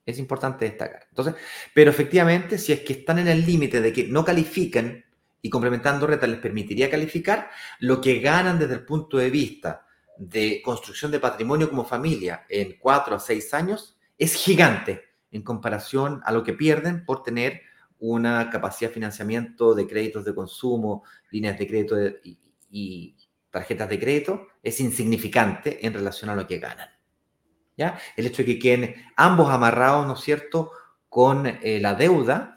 Es 0.05 0.17
importante 0.17 0.65
destacar. 0.65 1.05
Entonces, 1.09 1.35
pero 1.73 1.91
efectivamente, 1.91 2.57
si 2.57 2.71
es 2.71 2.81
que 2.81 2.93
están 2.93 3.19
en 3.19 3.27
el 3.27 3.45
límite 3.45 3.81
de 3.81 3.93
que 3.93 4.07
no 4.07 4.23
califican 4.23 5.03
y 5.41 5.49
complementando 5.49 6.07
renta 6.07 6.27
les 6.27 6.39
permitiría 6.39 6.89
calificar, 6.89 7.49
lo 7.79 8.01
que 8.01 8.19
ganan 8.19 8.59
desde 8.59 8.75
el 8.75 8.85
punto 8.85 9.17
de 9.17 9.29
vista 9.29 9.85
de 10.17 10.61
construcción 10.63 11.11
de 11.11 11.19
patrimonio 11.19 11.69
como 11.69 11.85
familia 11.85 12.45
en 12.49 12.77
cuatro 12.77 13.15
a 13.15 13.19
seis 13.19 13.53
años 13.53 13.97
es 14.17 14.33
gigante 14.35 15.03
en 15.31 15.43
comparación 15.43 16.21
a 16.25 16.31
lo 16.31 16.43
que 16.43 16.53
pierden 16.53 17.05
por 17.05 17.23
tener 17.23 17.61
una 17.99 18.49
capacidad 18.49 18.89
de 18.89 18.93
financiamiento 18.93 19.73
de 19.73 19.87
créditos 19.87 20.25
de 20.25 20.33
consumo, 20.33 21.03
líneas 21.31 21.57
de 21.57 21.67
crédito 21.67 21.95
y, 22.71 23.15
tarjetas 23.49 23.89
de 23.89 23.99
crédito, 23.99 24.47
es 24.61 24.79
insignificante 24.79 25.85
en 25.85 25.93
relación 25.93 26.29
a 26.29 26.35
lo 26.35 26.45
que 26.45 26.59
ganan. 26.59 26.89
¿Ya? 27.75 27.99
El 28.15 28.27
hecho 28.27 28.43
de 28.43 28.45
que 28.45 28.59
queden 28.59 28.95
ambos 29.15 29.49
amarrados, 29.49 30.05
¿no 30.05 30.13
es 30.13 30.19
cierto?, 30.19 30.71
con 31.07 31.47
eh, 31.47 31.79
la 31.81 31.95
deuda, 31.95 32.55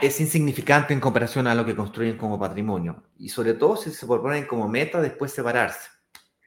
es 0.00 0.20
insignificante 0.20 0.92
en 0.92 1.00
comparación 1.00 1.46
a 1.46 1.54
lo 1.54 1.64
que 1.64 1.74
construyen 1.74 2.16
como 2.16 2.38
patrimonio. 2.38 3.04
Y 3.16 3.28
sobre 3.28 3.54
todo 3.54 3.76
si 3.76 3.90
se 3.90 4.06
proponen 4.06 4.46
como 4.46 4.68
meta 4.68 5.00
después 5.00 5.32
separarse. 5.32 5.88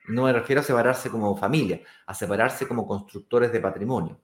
No 0.08 0.24
me 0.24 0.34
refiero 0.34 0.62
a 0.62 0.64
separarse 0.64 1.10
como 1.10 1.36
familia, 1.38 1.82
a 2.06 2.14
separarse 2.14 2.68
como 2.68 2.88
constructores 2.88 3.52
de 3.52 3.60
patrimonio. 3.60 4.20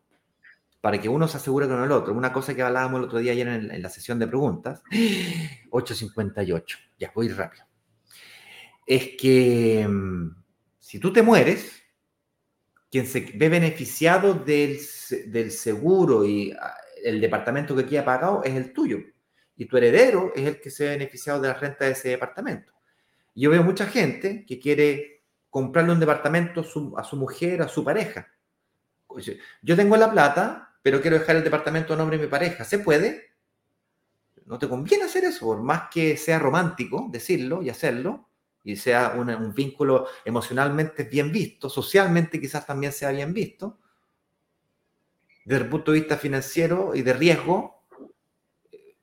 Para 0.88 1.02
que 1.02 1.10
uno 1.10 1.28
se 1.28 1.36
asegure 1.36 1.68
con 1.68 1.84
el 1.84 1.92
otro. 1.92 2.14
Una 2.14 2.32
cosa 2.32 2.56
que 2.56 2.62
hablábamos 2.62 3.00
el 3.00 3.08
otro 3.08 3.20
día 3.20 3.34
ayer 3.34 3.46
en, 3.46 3.82
la 3.82 3.90
sesión 3.90 4.20
de 4.20 4.26
preguntas, 4.26 4.82
858, 5.70 6.78
ya 6.98 7.12
voy 7.14 7.28
rápido. 7.28 7.66
Es 8.86 9.18
que 9.20 9.86
mm, 9.86 10.30
si 10.80 10.98
tú 10.98 11.12
te 11.12 11.22
mueres, 11.22 11.84
quien 12.90 13.06
se 13.06 13.20
ve 13.36 13.50
beneficiado 13.50 14.34
del, 14.34 14.80
del 15.26 15.52
seguro 15.52 16.24
y 16.24 16.54
ah, 16.54 16.74
el 17.04 17.20
departamento 17.20 17.76
que 17.76 17.86
queda 17.86 18.06
pagado 18.06 18.42
es 18.46 18.56
el 18.56 18.72
tuyo. 18.72 19.00
Y 19.58 19.66
tu 19.66 19.76
heredero 19.76 20.32
es 20.34 20.48
el 20.48 20.62
que 20.62 20.72
se 20.72 20.88
ha 20.88 20.92
beneficiado 20.92 21.42
de 21.42 21.50
la 21.50 21.56
renta 21.56 21.84
de 21.84 21.92
ese 21.92 22.08
departamento. 22.08 22.72
Yo 23.36 23.50
veo 23.50 23.62
mucha 23.62 23.88
gente 23.88 24.46
que 24.46 24.58
quiere 24.58 25.26
comprarle 25.50 25.92
un 25.92 26.00
departamento 26.00 26.62
a 26.62 27.04
su, 27.04 27.18
mujer, 27.18 27.62
a 27.62 27.68
su 27.68 27.84
pareja. 27.84 28.30
Yo 29.62 29.76
tengo 29.76 29.98
la 29.98 30.10
plata, 30.10 30.67
pero 30.82 31.02
quiero 31.02 31.20
dejar 31.20 31.36
el 31.36 31.44
departamento 31.44 31.94
a 31.94 31.98
nombre 31.98 32.18
de 32.18 32.26
mi 32.26 32.30
pareja. 32.30 32.64
¿Se 32.64 32.80
puede? 32.80 33.36
No 34.46 34.58
te 34.58 34.70
conviene 34.70 35.04
hacer 35.04 35.26
eso, 35.26 35.46
por 35.46 35.62
más 35.62 35.84
que 35.92 36.16
sea 36.16 36.40
romántico 36.40 37.08
decirlo 37.12 37.62
y 37.62 37.70
hacerlo, 37.70 38.30
y 38.64 38.76
sea 38.76 39.14
un, 39.18 39.54
vínculo 39.54 40.08
emocionalmente 40.26 41.04
bien 41.04 41.32
visto, 41.32 41.70
socialmente 41.70 42.40
quizás 42.40 42.66
también 42.66 42.92
sea 42.92 43.12
bien 43.12 43.34
visto, 43.34 43.80
desde 45.46 45.64
el 45.64 45.70
punto 45.70 45.92
de 45.92 46.00
vista 46.00 46.18
financiero 46.18 46.94
y 46.94 47.02
de 47.02 47.14
riesgo, 47.14 47.86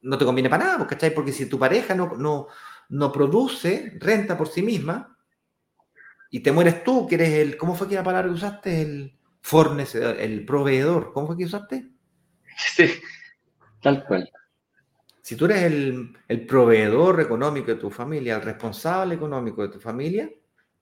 no 0.02 0.18
te 0.18 0.24
conviene 0.24 0.50
para 0.50 0.64
nada, 0.64 0.86
¿cachai? 0.86 1.14
Porque 1.14 1.32
si 1.32 1.46
tu 1.46 1.58
pareja 1.58 1.94
no, 1.94 2.14
no, 2.16 2.48
no 2.90 3.12
produce 3.12 3.96
renta 3.98 4.36
por 4.36 4.48
sí 4.48 4.62
misma, 4.62 5.14
y 6.30 6.40
te 6.40 6.52
mueres 6.52 6.82
tú, 6.82 7.06
que 7.06 7.14
eres 7.14 7.30
el, 7.30 7.56
¿cómo 7.56 7.76
fue 7.76 7.88
que 7.88 7.94
la 7.94 8.02
palabra 8.02 8.28
que 8.28 8.34
usaste? 8.34 8.82
El 8.82 9.18
fornecedor, 9.44 10.16
el 10.18 10.46
proveedor, 10.46 11.12
¿cómo 11.12 11.26
fue 11.26 11.36
que 11.36 11.44
usaste? 11.44 11.90
Sí, 12.56 12.88
tal 13.82 14.06
cual. 14.06 14.30
Si 15.20 15.36
tú 15.36 15.44
eres 15.44 15.64
el, 15.64 16.16
el 16.28 16.46
proveedor 16.46 17.20
económico 17.20 17.66
de 17.66 17.76
tu 17.76 17.90
familia, 17.90 18.36
el 18.36 18.42
responsable 18.42 19.16
económico 19.16 19.60
de 19.62 19.68
tu 19.68 19.80
familia, 19.80 20.30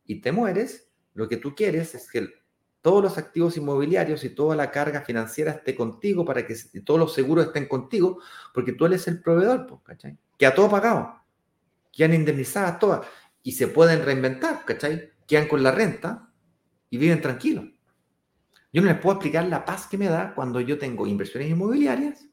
y 0.04 0.20
te 0.20 0.30
mueres, 0.30 0.88
lo 1.14 1.28
que 1.28 1.38
tú 1.38 1.54
quieres 1.56 1.94
es 1.96 2.08
que 2.08 2.28
todos 2.82 3.02
los 3.02 3.18
activos 3.18 3.56
inmobiliarios 3.56 4.22
y 4.22 4.30
toda 4.30 4.54
la 4.54 4.70
carga 4.70 5.00
financiera 5.00 5.52
esté 5.52 5.74
contigo 5.74 6.24
para 6.24 6.46
que 6.46 6.54
todos 6.84 7.00
los 7.00 7.14
seguros 7.14 7.46
estén 7.46 7.66
contigo, 7.66 8.20
porque 8.54 8.74
tú 8.74 8.86
eres 8.86 9.08
el 9.08 9.20
proveedor, 9.20 9.82
¿cachai? 9.82 10.16
Que 10.38 10.46
a 10.46 10.54
todo 10.54 10.70
pagado, 10.70 11.20
que 11.90 12.04
han 12.04 12.14
indemnizadas 12.14 12.78
todas 12.78 13.06
y 13.42 13.52
se 13.52 13.66
pueden 13.66 14.04
reinventar, 14.04 14.64
¿cachai? 14.64 15.10
quedan 15.26 15.48
con 15.48 15.62
la 15.62 15.72
renta 15.72 16.28
y 16.90 16.98
viven 16.98 17.20
tranquilos. 17.20 17.71
Yo 18.72 18.80
no 18.80 18.88
les 18.88 18.98
puedo 18.98 19.16
explicar 19.16 19.44
la 19.44 19.64
paz 19.64 19.86
que 19.86 19.98
me 19.98 20.08
da 20.08 20.34
cuando 20.34 20.60
yo 20.60 20.78
tengo 20.78 21.06
inversiones 21.06 21.50
inmobiliarias, 21.50 22.26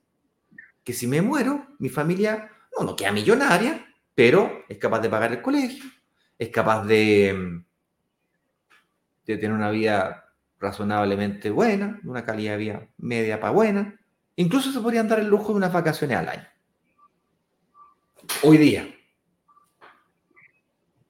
que 0.84 0.94
si 0.94 1.06
me 1.06 1.22
muero, 1.22 1.68
mi 1.80 1.90
familia 1.90 2.50
no, 2.78 2.86
no 2.86 2.96
queda 2.96 3.12
millonaria, 3.12 3.86
pero 4.16 4.64
es 4.70 4.78
capaz 4.78 5.02
de 5.02 5.10
pagar 5.10 5.34
el 5.34 5.42
colegio, 5.42 5.84
es 6.38 6.50
capaz 6.50 6.86
de, 6.86 7.62
de 9.26 9.38
tener 9.38 9.52
una 9.52 9.70
vida 9.70 10.30
razonablemente 10.60 11.50
buena, 11.50 12.00
una 12.04 12.26
calidad 12.26 12.54
de 12.54 12.58
vida 12.58 12.88
media 12.98 13.40
para 13.40 13.54
buena. 13.54 14.00
Incluso 14.36 14.72
se 14.72 14.80
podrían 14.80 15.08
dar 15.08 15.20
el 15.20 15.28
lujo 15.28 15.50
de 15.50 15.58
unas 15.58 15.74
vacaciones 15.74 16.18
al 16.18 16.30
año. 16.30 16.48
Hoy 18.44 18.58
día. 18.58 18.88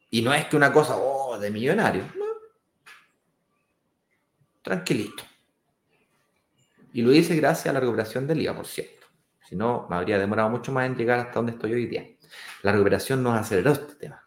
Y 0.09 0.21
no 0.23 0.33
es 0.33 0.45
que 0.45 0.57
una 0.57 0.73
cosa, 0.73 0.95
oh, 0.97 1.37
de 1.37 1.51
millonario. 1.51 2.03
Tranquilito. 4.69 5.23
Y 6.93 7.01
lo 7.01 7.11
hice 7.11 7.35
gracias 7.35 7.65
a 7.65 7.73
la 7.73 7.79
recuperación 7.79 8.27
del 8.27 8.39
IVA, 8.43 8.55
por 8.55 8.67
cierto. 8.67 9.07
Si 9.47 9.55
no, 9.55 9.87
me 9.89 9.95
habría 9.95 10.19
demorado 10.19 10.51
mucho 10.51 10.71
más 10.71 10.85
en 10.85 10.95
llegar 10.95 11.17
hasta 11.17 11.33
donde 11.33 11.53
estoy 11.53 11.73
hoy 11.73 11.87
día. 11.87 12.07
La 12.61 12.71
recuperación 12.71 13.23
nos 13.23 13.35
aceleró 13.35 13.71
este 13.71 13.95
tema. 13.95 14.23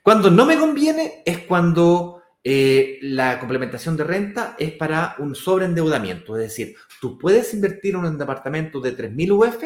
Cuando 0.00 0.30
no 0.30 0.46
me 0.46 0.56
conviene 0.56 1.24
es 1.26 1.38
cuando 1.38 2.22
eh, 2.44 3.00
la 3.02 3.40
complementación 3.40 3.96
de 3.96 4.04
renta 4.04 4.54
es 4.56 4.74
para 4.74 5.16
un 5.18 5.34
sobreendeudamiento. 5.34 6.36
Es 6.36 6.42
decir, 6.42 6.76
tú 7.00 7.18
puedes 7.18 7.52
invertir 7.52 7.96
en 7.96 8.04
un 8.04 8.16
departamento 8.16 8.80
de 8.80 8.96
3.000 8.96 9.32
UF, 9.32 9.64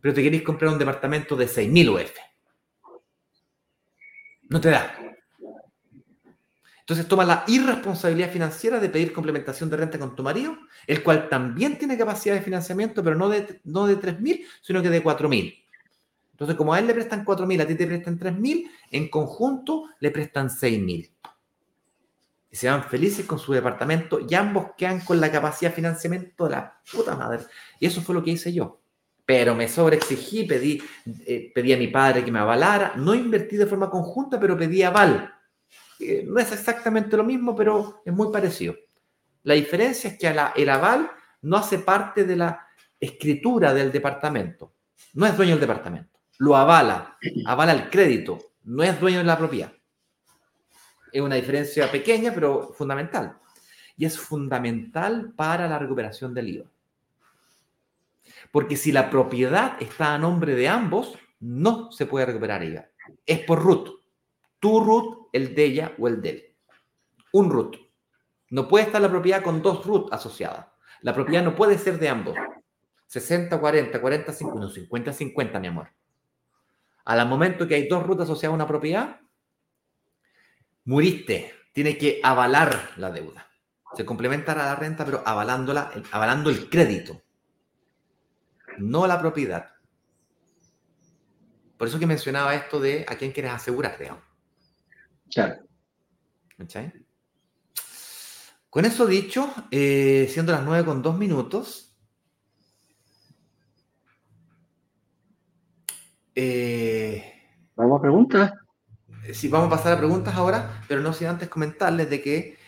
pero 0.00 0.14
te 0.14 0.22
queréis 0.22 0.44
comprar 0.44 0.70
un 0.70 0.78
departamento 0.78 1.34
de 1.34 1.48
6.000 1.48 1.88
UF. 1.88 2.12
No 4.48 4.60
te 4.60 4.70
da. 4.70 5.13
Entonces 6.84 7.08
toma 7.08 7.24
la 7.24 7.44
irresponsabilidad 7.46 8.30
financiera 8.30 8.78
de 8.78 8.90
pedir 8.90 9.14
complementación 9.14 9.70
de 9.70 9.78
renta 9.78 9.98
con 9.98 10.14
tu 10.14 10.22
marido, 10.22 10.54
el 10.86 11.02
cual 11.02 11.30
también 11.30 11.78
tiene 11.78 11.96
capacidad 11.96 12.34
de 12.34 12.42
financiamiento, 12.42 13.02
pero 13.02 13.16
no 13.16 13.30
de, 13.30 13.62
no 13.64 13.86
de 13.86 13.98
3.000, 13.98 14.44
sino 14.60 14.82
que 14.82 14.90
de 14.90 15.02
4.000. 15.02 15.64
Entonces, 16.32 16.56
como 16.56 16.74
a 16.74 16.78
él 16.78 16.86
le 16.86 16.92
prestan 16.92 17.24
4.000, 17.24 17.62
a 17.62 17.66
ti 17.66 17.74
te 17.74 17.86
prestan 17.86 18.18
3.000, 18.18 18.70
en 18.90 19.08
conjunto 19.08 19.88
le 19.98 20.10
prestan 20.10 20.50
6.000. 20.50 21.10
Y 22.50 22.56
se 22.56 22.68
van 22.68 22.84
felices 22.84 23.24
con 23.24 23.38
su 23.38 23.54
departamento 23.54 24.20
y 24.20 24.34
ambos 24.34 24.72
quedan 24.76 25.00
con 25.00 25.18
la 25.18 25.32
capacidad 25.32 25.70
de 25.70 25.76
financiamiento 25.76 26.44
de 26.44 26.50
la 26.50 26.82
puta 26.92 27.16
madre. 27.16 27.44
Y 27.80 27.86
eso 27.86 28.02
fue 28.02 28.14
lo 28.14 28.22
que 28.22 28.32
hice 28.32 28.52
yo 28.52 28.84
pero 29.26 29.54
me 29.54 29.68
sobreexigí, 29.68 30.44
pedí, 30.44 30.82
eh, 31.26 31.50
pedí 31.54 31.72
a 31.72 31.78
mi 31.78 31.88
padre 31.88 32.24
que 32.24 32.30
me 32.30 32.40
avalara, 32.40 32.92
no 32.96 33.14
invertí 33.14 33.56
de 33.56 33.66
forma 33.66 33.88
conjunta, 33.88 34.38
pero 34.38 34.56
pedí 34.56 34.82
aval. 34.82 35.33
No 36.26 36.40
es 36.40 36.52
exactamente 36.52 37.16
lo 37.16 37.24
mismo, 37.24 37.54
pero 37.54 38.02
es 38.04 38.12
muy 38.12 38.32
parecido. 38.32 38.74
La 39.42 39.54
diferencia 39.54 40.10
es 40.10 40.18
que 40.18 40.34
el 40.56 40.68
aval 40.68 41.10
no 41.42 41.56
hace 41.56 41.78
parte 41.78 42.24
de 42.24 42.36
la 42.36 42.66
escritura 42.98 43.74
del 43.74 43.92
departamento, 43.92 44.72
no 45.12 45.26
es 45.26 45.36
dueño 45.36 45.52
del 45.52 45.60
departamento, 45.60 46.18
lo 46.38 46.56
avala, 46.56 47.18
avala 47.46 47.72
el 47.72 47.90
crédito, 47.90 48.38
no 48.64 48.82
es 48.82 48.98
dueño 48.98 49.18
de 49.18 49.24
la 49.24 49.38
propiedad. 49.38 49.72
Es 51.12 51.20
una 51.20 51.36
diferencia 51.36 51.90
pequeña, 51.92 52.32
pero 52.34 52.72
fundamental. 52.72 53.36
Y 53.96 54.04
es 54.04 54.18
fundamental 54.18 55.32
para 55.36 55.68
la 55.68 55.78
recuperación 55.78 56.34
del 56.34 56.48
IVA. 56.48 56.64
Porque 58.50 58.76
si 58.76 58.90
la 58.90 59.10
propiedad 59.10 59.76
está 59.80 60.14
a 60.14 60.18
nombre 60.18 60.54
de 60.56 60.68
ambos, 60.68 61.16
no 61.40 61.92
se 61.92 62.06
puede 62.06 62.26
recuperar 62.26 62.62
ella. 62.62 62.90
Es 63.26 63.40
por 63.40 63.62
root. 63.62 63.93
Tu 64.64 64.80
root, 64.80 65.28
el 65.34 65.54
de 65.54 65.62
ella 65.62 65.94
o 65.98 66.08
el 66.08 66.22
de 66.22 66.30
él. 66.30 66.56
Un 67.32 67.50
root. 67.50 67.76
No 68.48 68.66
puede 68.66 68.86
estar 68.86 69.02
la 69.02 69.10
propiedad 69.10 69.42
con 69.42 69.60
dos 69.60 69.84
root 69.84 70.10
asociadas. 70.10 70.68
La 71.02 71.12
propiedad 71.12 71.44
no 71.44 71.54
puede 71.54 71.76
ser 71.76 71.98
de 71.98 72.08
ambos. 72.08 72.34
60, 73.08 73.60
40, 73.60 74.00
40, 74.00 74.32
50, 74.32 74.70
50, 74.70 75.12
50, 75.12 75.60
mi 75.60 75.66
amor. 75.66 75.90
Al 77.04 77.28
momento 77.28 77.68
que 77.68 77.74
hay 77.74 77.88
dos 77.88 78.06
root 78.06 78.22
asociadas 78.22 78.52
a 78.52 78.54
una 78.54 78.66
propiedad, 78.66 79.20
muriste. 80.86 81.52
Tiene 81.74 81.98
que 81.98 82.22
avalar 82.22 82.92
la 82.96 83.10
deuda. 83.10 83.46
Se 83.94 84.06
complementará 84.06 84.64
la 84.64 84.76
renta, 84.76 85.04
pero 85.04 85.22
avalándola, 85.26 85.90
avalando 86.10 86.48
el 86.48 86.70
crédito 86.70 87.20
no 88.78 89.06
la 89.06 89.20
propiedad. 89.20 89.72
Por 91.76 91.86
eso 91.86 91.98
que 91.98 92.06
mencionaba 92.06 92.54
esto 92.54 92.80
de 92.80 93.04
a 93.06 93.16
quién 93.16 93.32
quieres 93.32 93.52
asegurar, 93.52 93.98
digamos. 93.98 94.33
Claro. 95.34 95.56
Con 98.70 98.84
eso 98.84 99.06
dicho, 99.06 99.52
eh, 99.70 100.28
siendo 100.30 100.52
las 100.52 100.62
nueve 100.62 100.84
con 100.84 101.02
dos 101.02 101.18
minutos, 101.18 101.96
eh, 106.34 107.32
vamos 107.74 107.98
a 107.98 108.02
preguntas. 108.02 108.52
Sí, 109.32 109.48
vamos 109.48 109.66
a 109.68 109.76
pasar 109.76 109.94
a 109.94 109.98
preguntas 109.98 110.34
ahora, 110.34 110.82
pero 110.86 111.00
no 111.00 111.12
sin 111.12 111.26
antes 111.26 111.48
comentarles 111.48 112.08
de 112.10 112.22
que 112.22 112.58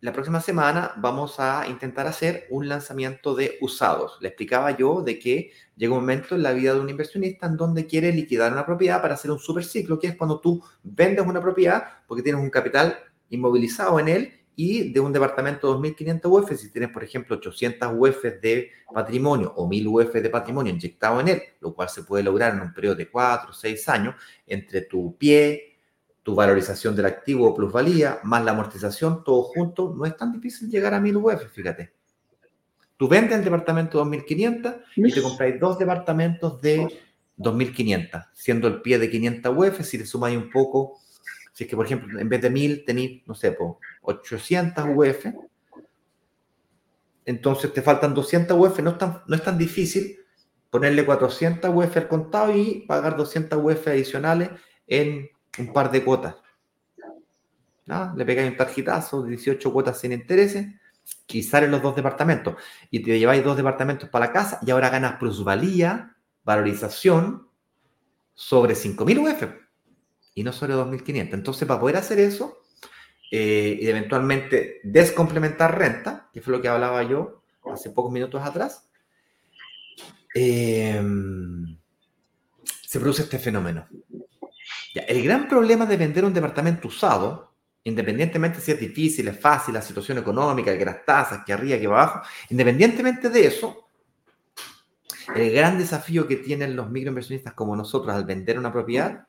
la 0.00 0.12
próxima 0.12 0.40
semana 0.40 0.92
vamos 0.96 1.40
a 1.40 1.66
intentar 1.66 2.06
hacer 2.06 2.46
un 2.50 2.68
lanzamiento 2.68 3.34
de 3.34 3.58
usados. 3.60 4.18
Le 4.20 4.28
explicaba 4.28 4.76
yo 4.76 5.02
de 5.02 5.18
que 5.18 5.50
llega 5.76 5.92
un 5.92 6.00
momento 6.00 6.36
en 6.36 6.42
la 6.44 6.52
vida 6.52 6.74
de 6.74 6.80
un 6.80 6.88
inversionista 6.88 7.46
en 7.46 7.56
donde 7.56 7.86
quiere 7.86 8.12
liquidar 8.12 8.52
una 8.52 8.64
propiedad 8.64 9.02
para 9.02 9.14
hacer 9.14 9.30
un 9.30 9.40
super 9.40 9.64
ciclo, 9.64 9.98
que 9.98 10.08
es 10.08 10.16
cuando 10.16 10.40
tú 10.40 10.62
vendes 10.84 11.26
una 11.26 11.40
propiedad 11.40 11.82
porque 12.06 12.22
tienes 12.22 12.40
un 12.40 12.50
capital 12.50 12.96
inmovilizado 13.30 13.98
en 13.98 14.08
él 14.08 14.32
y 14.54 14.92
de 14.92 15.00
un 15.00 15.12
departamento 15.12 15.80
de 15.80 15.90
2.500 15.90 16.20
UF, 16.24 16.56
si 16.56 16.70
tienes, 16.72 16.90
por 16.90 17.04
ejemplo, 17.04 17.36
800 17.36 17.92
UF 17.96 18.22
de 18.40 18.70
patrimonio 18.92 19.52
o 19.56 19.68
1.000 19.68 19.86
UF 19.86 20.12
de 20.14 20.30
patrimonio 20.30 20.72
inyectado 20.72 21.20
en 21.20 21.28
él, 21.28 21.42
lo 21.60 21.74
cual 21.74 21.88
se 21.88 22.02
puede 22.02 22.24
lograr 22.24 22.54
en 22.54 22.62
un 22.62 22.72
periodo 22.72 22.96
de 22.96 23.08
4 23.08 23.50
o 23.50 23.52
6 23.52 23.88
años 23.88 24.14
entre 24.46 24.82
tu 24.82 25.16
pie, 25.16 25.67
tu 26.22 26.34
valorización 26.34 26.94
del 26.94 27.06
activo 27.06 27.48
o 27.48 27.54
plusvalía, 27.54 28.20
más 28.22 28.44
la 28.44 28.52
amortización, 28.52 29.24
todo 29.24 29.42
junto, 29.44 29.94
no 29.96 30.04
es 30.04 30.16
tan 30.16 30.32
difícil 30.32 30.68
llegar 30.70 30.94
a 30.94 31.00
1000 31.00 31.16
UF, 31.16 31.50
fíjate. 31.52 31.92
Tú 32.96 33.08
vendes 33.08 33.38
el 33.38 33.44
departamento 33.44 33.98
de 33.98 34.04
2500 34.04 34.74
y 34.96 35.12
te 35.12 35.22
compráis 35.22 35.60
dos 35.60 35.78
departamentos 35.78 36.60
de 36.60 36.86
2500, 37.36 38.22
siendo 38.34 38.66
el 38.68 38.82
pie 38.82 38.98
de 38.98 39.08
500 39.08 39.56
UF, 39.56 39.80
si 39.82 39.98
le 39.98 40.04
sumáis 40.04 40.36
un 40.36 40.50
poco, 40.50 40.98
si 41.52 41.64
es 41.64 41.70
que 41.70 41.76
por 41.76 41.86
ejemplo 41.86 42.18
en 42.18 42.28
vez 42.28 42.42
de 42.42 42.50
1000 42.50 42.84
tenéis, 42.84 43.22
no 43.26 43.34
sé, 43.34 43.56
800 44.02 44.84
UF, 44.94 45.26
entonces 47.24 47.72
te 47.72 47.82
faltan 47.82 48.14
200 48.14 48.58
UF, 48.58 48.80
no 48.80 48.90
es 48.90 48.98
tan, 48.98 49.22
no 49.26 49.36
es 49.36 49.42
tan 49.42 49.56
difícil 49.56 50.18
ponerle 50.70 51.04
400 51.04 51.70
UF 51.72 51.96
al 51.96 52.08
contado 52.08 52.56
y 52.56 52.84
pagar 52.86 53.16
200 53.16 53.58
UF 53.62 53.88
adicionales 53.88 54.50
en 54.86 55.28
un 55.58 55.72
par 55.72 55.90
de 55.90 56.04
cuotas. 56.04 56.36
Le 58.16 58.24
pegáis 58.26 58.50
un 58.50 58.56
tarjetazo, 58.56 59.24
18 59.24 59.72
cuotas 59.72 59.98
sin 59.98 60.12
intereses, 60.12 60.66
y 61.26 61.42
salen 61.42 61.70
los 61.70 61.82
dos 61.82 61.96
departamentos. 61.96 62.56
Y 62.90 63.02
te 63.02 63.18
lleváis 63.18 63.42
dos 63.42 63.56
departamentos 63.56 64.08
para 64.08 64.26
la 64.26 64.32
casa 64.32 64.60
y 64.66 64.70
ahora 64.70 64.90
ganas 64.90 65.16
plusvalía, 65.16 66.16
valorización 66.44 67.48
sobre 68.34 68.74
5.000 68.74 69.18
UF 69.18 69.44
y 70.34 70.42
no 70.42 70.52
sobre 70.52 70.74
2.500. 70.74 71.32
Entonces, 71.32 71.66
para 71.66 71.80
poder 71.80 71.96
hacer 71.96 72.18
eso 72.18 72.58
eh, 73.30 73.78
y 73.80 73.88
eventualmente 73.88 74.80
descomplementar 74.84 75.78
renta, 75.78 76.28
que 76.32 76.42
fue 76.42 76.52
lo 76.52 76.60
que 76.60 76.68
hablaba 76.68 77.02
yo 77.02 77.42
hace 77.72 77.90
pocos 77.90 78.12
minutos 78.12 78.42
atrás, 78.42 78.88
eh, 80.34 81.02
se 82.82 83.00
produce 83.00 83.22
este 83.22 83.38
fenómeno 83.38 83.86
el 84.94 85.22
gran 85.22 85.48
problema 85.48 85.86
de 85.86 85.96
vender 85.96 86.24
un 86.24 86.32
departamento 86.32 86.88
usado, 86.88 87.54
independientemente 87.84 88.60
si 88.60 88.72
es 88.72 88.80
difícil, 88.80 89.28
es 89.28 89.38
fácil, 89.38 89.74
la 89.74 89.82
situación 89.82 90.18
económica, 90.18 90.76
que 90.76 90.84
las 90.84 91.04
tasas, 91.04 91.44
que 91.44 91.52
arriba, 91.52 91.78
que 91.78 91.86
abajo, 91.86 92.22
independientemente 92.50 93.28
de 93.28 93.46
eso, 93.46 93.88
el 95.34 95.52
gran 95.52 95.78
desafío 95.78 96.26
que 96.26 96.36
tienen 96.36 96.74
los 96.74 96.90
microinversionistas 96.90 97.52
como 97.52 97.76
nosotros 97.76 98.14
al 98.14 98.24
vender 98.24 98.58
una 98.58 98.72
propiedad 98.72 99.26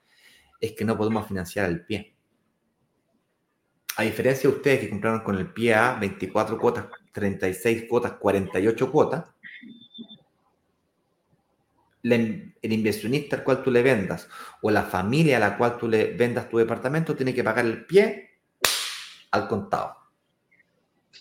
es 0.59 0.73
que 0.73 0.85
no 0.85 0.97
podemos 0.97 1.27
financiar 1.27 1.69
el 1.69 1.85
pie. 1.85 2.15
A 3.97 4.03
diferencia 4.03 4.49
de 4.49 4.55
ustedes 4.55 4.79
que 4.79 4.89
compraron 4.89 5.21
con 5.21 5.35
el 5.35 5.51
pie 5.51 5.75
a 5.75 5.95
24 5.95 6.57
cuotas, 6.57 6.85
36 7.11 7.85
cuotas, 7.89 8.13
48 8.13 8.91
cuotas, 8.91 9.25
el 12.03 12.53
inversionista 12.61 13.37
al 13.37 13.43
cual 13.43 13.63
tú 13.63 13.71
le 13.71 13.81
vendas 13.81 14.27
o 14.61 14.71
la 14.71 14.83
familia 14.83 15.37
a 15.37 15.39
la 15.39 15.57
cual 15.57 15.77
tú 15.77 15.87
le 15.87 16.13
vendas 16.13 16.49
tu 16.49 16.57
departamento 16.57 17.15
tiene 17.15 17.33
que 17.33 17.43
pagar 17.43 17.65
el 17.65 17.85
pie 17.85 18.39
al 19.31 19.47
contado. 19.47 19.97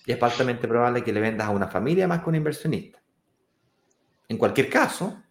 Y 0.06 0.12
es 0.12 0.22
altamente 0.22 0.68
probable 0.68 1.04
que 1.04 1.12
le 1.12 1.20
vendas 1.20 1.46
a 1.46 1.50
una 1.50 1.68
familia 1.68 2.08
más 2.08 2.22
que 2.22 2.30
un 2.30 2.36
inversionista. 2.36 3.02
En 4.28 4.38
cualquier 4.38 4.70
caso, 4.70 5.22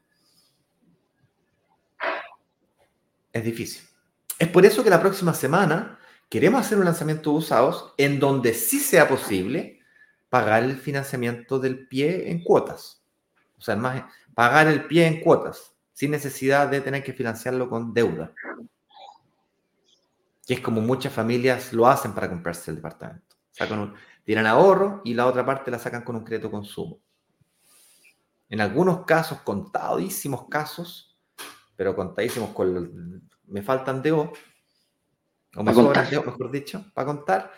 es 3.32 3.44
difícil. 3.44 3.88
Es 4.40 4.48
por 4.50 4.66
eso 4.66 4.84
que 4.84 4.90
la 4.90 5.02
próxima 5.02 5.34
semana 5.34 6.00
queremos 6.30 6.62
hacer 6.62 6.78
un 6.78 6.86
lanzamiento 6.86 7.32
de 7.32 7.38
usados 7.38 7.94
en 7.98 8.20
donde 8.20 8.54
sí 8.54 8.80
sea 8.80 9.08
posible 9.08 9.80
pagar 10.30 10.64
el 10.64 10.78
financiamiento 10.78 11.60
del 11.60 11.88
pie 11.88 12.30
en 12.32 12.44
cuotas. 12.44 13.04
O 13.58 13.62
sea, 13.62 13.76
más, 13.76 14.04
pagar 14.38 14.68
el 14.68 14.86
pie 14.86 15.08
en 15.08 15.20
cuotas, 15.20 15.74
sin 15.94 16.12
necesidad 16.12 16.68
de 16.68 16.80
tener 16.80 17.04
que 17.04 17.12
financiarlo 17.12 17.68
con 17.68 17.92
deuda. 17.92 18.36
Que 20.46 20.54
es 20.54 20.60
como 20.60 20.80
muchas 20.80 21.12
familias 21.12 21.74
lo 21.74 21.88
hacen 21.88 22.14
para 22.14 22.30
comprarse 22.30 22.70
el 22.70 22.76
departamento. 22.76 23.36
Sacan 23.50 23.96
tiran 24.24 24.46
ahorro 24.46 25.02
y 25.04 25.16
la 25.16 25.26
otra 25.26 25.44
parte 25.44 25.72
la 25.72 25.80
sacan 25.80 26.04
con 26.04 26.18
un 26.18 26.24
crédito 26.24 26.52
consumo. 26.52 27.00
En 28.48 28.62
algunos 28.62 29.06
casos, 29.06 29.42
contadísimos 29.42 30.48
casos, 30.50 31.18
pero 31.76 31.96
contadísimos 31.96 32.52
con... 32.52 33.28
me 33.48 33.64
faltan 33.64 34.04
de 34.04 34.12
o 34.12 34.32
me 35.64 35.74
sobran 35.74 36.08
de 36.12 36.20
mejor 36.20 36.52
dicho, 36.52 36.86
para 36.94 37.08
contar. 37.08 37.52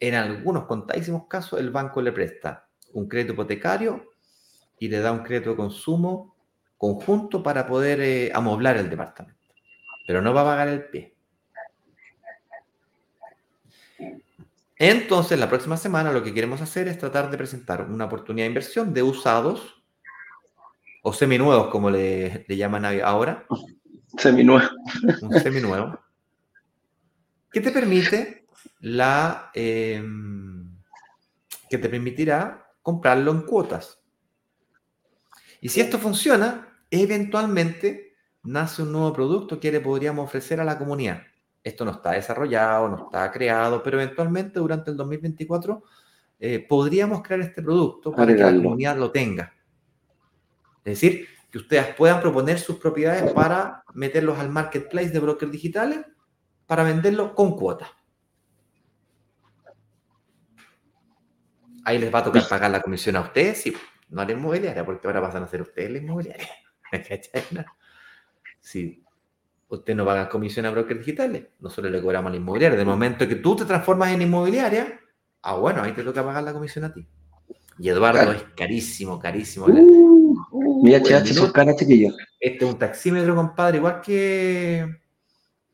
En 0.00 0.14
algunos 0.14 0.64
contadísimos 0.64 1.26
casos, 1.26 1.60
el 1.60 1.68
banco 1.68 2.00
le 2.00 2.10
presta 2.10 2.70
un 2.94 3.06
crédito 3.06 3.34
hipotecario 3.34 4.11
y 4.78 4.88
le 4.88 5.00
da 5.00 5.12
un 5.12 5.22
crédito 5.22 5.50
de 5.50 5.56
consumo 5.56 6.36
conjunto 6.76 7.42
para 7.42 7.66
poder 7.66 8.00
eh, 8.00 8.32
amoblar 8.34 8.76
el 8.76 8.90
departamento. 8.90 9.54
Pero 10.06 10.20
no 10.20 10.34
va 10.34 10.40
a 10.40 10.44
pagar 10.44 10.68
el 10.68 10.84
pie. 10.86 11.14
Entonces, 14.76 15.38
la 15.38 15.48
próxima 15.48 15.76
semana 15.76 16.10
lo 16.10 16.24
que 16.24 16.34
queremos 16.34 16.60
hacer 16.60 16.88
es 16.88 16.98
tratar 16.98 17.30
de 17.30 17.38
presentar 17.38 17.88
una 17.88 18.06
oportunidad 18.06 18.46
de 18.46 18.48
inversión 18.48 18.92
de 18.92 19.04
usados 19.04 19.80
o 21.04 21.12
seminuevos, 21.12 21.68
como 21.68 21.88
le, 21.88 22.44
llaman 22.48 22.84
ahora. 23.04 23.46
Seminuevo. 24.18 24.68
Un 25.22 25.38
seminuevo. 25.38 26.00
Que 27.52 27.60
te 27.60 27.70
permite 27.70 28.46
la. 28.80 29.52
Em, 29.54 30.68
que 31.70 31.78
te 31.78 31.88
permitirá 31.88 32.66
comprarlo 32.82 33.30
en 33.30 33.42
cuotas. 33.42 34.01
Y 35.62 35.68
si 35.68 35.80
esto 35.80 35.96
funciona, 35.96 36.76
eventualmente 36.90 38.16
nace 38.42 38.82
un 38.82 38.90
nuevo 38.90 39.12
producto 39.12 39.60
que 39.60 39.70
le 39.70 39.80
podríamos 39.80 40.24
ofrecer 40.24 40.60
a 40.60 40.64
la 40.64 40.76
comunidad. 40.76 41.22
Esto 41.62 41.84
no 41.84 41.92
está 41.92 42.10
desarrollado, 42.10 42.88
no 42.88 43.04
está 43.04 43.30
creado, 43.30 43.80
pero 43.80 44.00
eventualmente 44.00 44.58
durante 44.58 44.90
el 44.90 44.96
2024 44.96 45.84
eh, 46.40 46.66
podríamos 46.68 47.22
crear 47.22 47.42
este 47.42 47.62
producto 47.62 48.10
para 48.10 48.34
que 48.34 48.42
la 48.42 48.52
comunidad 48.52 48.96
lo 48.96 49.12
tenga. 49.12 49.54
Es 50.84 51.00
decir, 51.00 51.28
que 51.48 51.58
ustedes 51.58 51.94
puedan 51.94 52.20
proponer 52.20 52.58
sus 52.58 52.78
propiedades 52.78 53.32
para 53.32 53.84
meterlos 53.94 54.40
al 54.40 54.48
marketplace 54.48 55.10
de 55.10 55.20
brokers 55.20 55.52
digitales 55.52 56.00
para 56.66 56.82
venderlo 56.82 57.36
con 57.36 57.56
cuota. 57.56 57.88
Ahí 61.84 61.98
les 61.98 62.12
va 62.12 62.18
a 62.18 62.24
tocar 62.24 62.48
pagar 62.48 62.72
la 62.72 62.82
comisión 62.82 63.14
a 63.14 63.20
ustedes, 63.20 63.62
sí 63.62 63.72
no 64.12 64.20
a 64.20 64.26
la 64.26 64.32
inmobiliaria, 64.32 64.84
porque 64.84 65.06
ahora 65.06 65.22
pasan 65.22 65.42
a 65.42 65.46
ser 65.48 65.62
ustedes 65.62 65.90
la 65.90 65.98
inmobiliaria. 65.98 66.48
si 68.60 69.02
usted 69.68 69.94
no 69.94 70.04
paga 70.04 70.28
comisión 70.28 70.66
a 70.66 70.70
brokers 70.70 71.00
digitales, 71.00 71.46
nosotros 71.60 71.90
le 71.90 72.00
cobramos 72.00 72.28
a 72.28 72.32
la 72.32 72.36
inmobiliaria. 72.36 72.78
De 72.78 72.84
momento 72.84 73.26
que 73.26 73.36
tú 73.36 73.56
te 73.56 73.64
transformas 73.64 74.12
en 74.12 74.22
inmobiliaria, 74.22 75.00
ah, 75.40 75.56
bueno, 75.56 75.82
ahí 75.82 75.92
te 75.92 76.04
toca 76.04 76.22
pagar 76.22 76.42
la 76.42 76.52
comisión 76.52 76.84
a 76.84 76.92
ti. 76.92 77.06
Y 77.78 77.88
Eduardo 77.88 78.32
es 78.32 78.44
carísimo, 78.54 79.18
carísimo. 79.18 79.66
Uh, 79.66 80.84
mira, 80.84 81.02
son 81.24 81.50
caras, 81.50 81.76
chiquillos. 81.76 82.14
Este 82.38 82.64
es 82.66 82.70
un 82.70 82.78
taxímetro, 82.78 83.34
compadre, 83.34 83.78
igual 83.78 84.02
que 84.02 85.00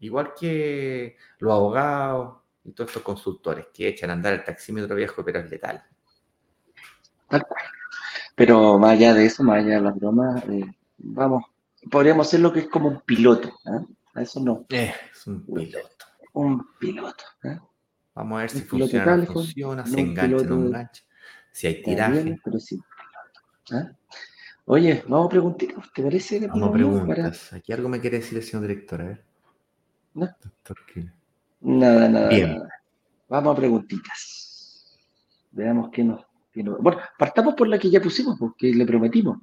igual 0.01 0.33
que 0.39 1.17
los 1.41 1.53
abogados 1.53 2.37
y 2.63 2.71
todos 2.71 2.91
estos 2.91 3.03
consultores 3.03 3.67
que 3.75 3.89
echan 3.89 4.11
a 4.11 4.13
andar 4.13 4.33
el 4.33 4.45
taxímetro 4.45 4.95
viejo, 4.95 5.25
pero 5.25 5.41
es 5.41 5.51
letal. 5.51 5.83
Tal 7.29 7.45
cual. 7.45 7.78
Pero 8.39 8.79
más 8.79 8.93
allá 8.93 9.15
de 9.15 9.27
eso, 9.27 9.43
más 9.43 9.59
allá 9.59 9.75
de 9.75 9.81
las 9.81 9.97
bromas, 9.97 10.45
eh, 10.49 10.65
vamos, 10.99 11.45
podríamos 11.91 12.29
hacer 12.29 12.39
lo 12.39 12.53
que 12.53 12.61
es 12.61 12.69
como 12.69 12.89
un 12.89 13.01
piloto. 13.01 13.49
¿eh? 13.49 13.85
A 14.15 14.23
eso 14.23 14.39
no. 14.39 14.65
Eh, 14.69 14.95
es 15.13 15.27
un 15.27 15.45
piloto. 15.45 16.07
Un 16.35 16.65
piloto. 16.79 17.25
¿eh? 17.43 17.59
Vamos 18.15 18.39
a 18.39 18.41
ver 18.43 18.51
si 18.51 18.61
funciona, 18.61 19.17
no 19.17 19.27
funciona, 19.27 19.85
si 19.85 20.01
engancha, 20.01 20.45
no 20.45 20.55
engancha, 20.55 21.03
si 21.51 21.67
hay 21.67 21.83
tiraje. 21.83 22.39
pero 22.45 22.61
sí. 22.61 22.81
Oye, 24.67 25.03
vamos 25.09 25.27
a 25.27 25.31
preguntitas, 25.31 25.93
¿te 25.93 26.03
parece? 26.03 26.47
Vamos 26.47 26.69
a 26.69 26.73
preguntas. 26.73 27.53
Aquí 27.53 27.73
algo 27.73 27.89
me 27.89 28.01
quiere 28.01 28.19
decir 28.19 28.39
el 28.39 28.45
señor 28.45 28.69
director, 28.69 29.03
a 29.03 29.05
ver. 29.05 29.25
¿No? 30.15 30.29
Nada, 31.61 32.09
nada, 32.09 32.29
Bien. 32.29 32.55
nada. 32.55 32.69
Vamos 33.29 33.53
a 33.53 33.57
preguntitas. 33.57 34.97
Veamos 35.51 35.91
qué 35.91 36.05
nos 36.05 36.28
bueno, 36.63 36.99
partamos 37.19 37.55
por 37.55 37.69
la 37.69 37.79
que 37.79 37.91
ya 37.91 38.01
pusimos, 38.01 38.39
porque 38.39 38.73
le 38.73 38.87
prometimos 38.87 39.39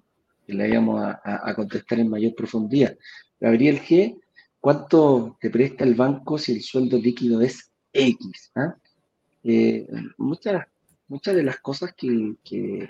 que 0.45 0.53
la 0.53 0.67
íbamos 0.67 1.01
a, 1.03 1.53
contestar 1.55 1.99
en 1.99 2.09
mayor 2.09 2.35
profundidad. 2.35 2.95
Gabriel 3.39 3.79
G., 3.81 4.19
¿cuánto 4.59 5.37
te 5.39 5.49
presta 5.49 5.83
el 5.83 5.95
banco 5.95 6.37
si 6.37 6.53
el 6.53 6.61
sueldo 6.61 6.97
líquido 6.97 7.41
es 7.41 7.71
X? 7.91 8.51
¿Ah? 8.55 8.75
Eh, 9.43 9.87
muchas, 10.17 10.67
muchas 11.07 11.35
de 11.35 11.43
las 11.43 11.59
cosas 11.59 11.93
que, 11.95 12.87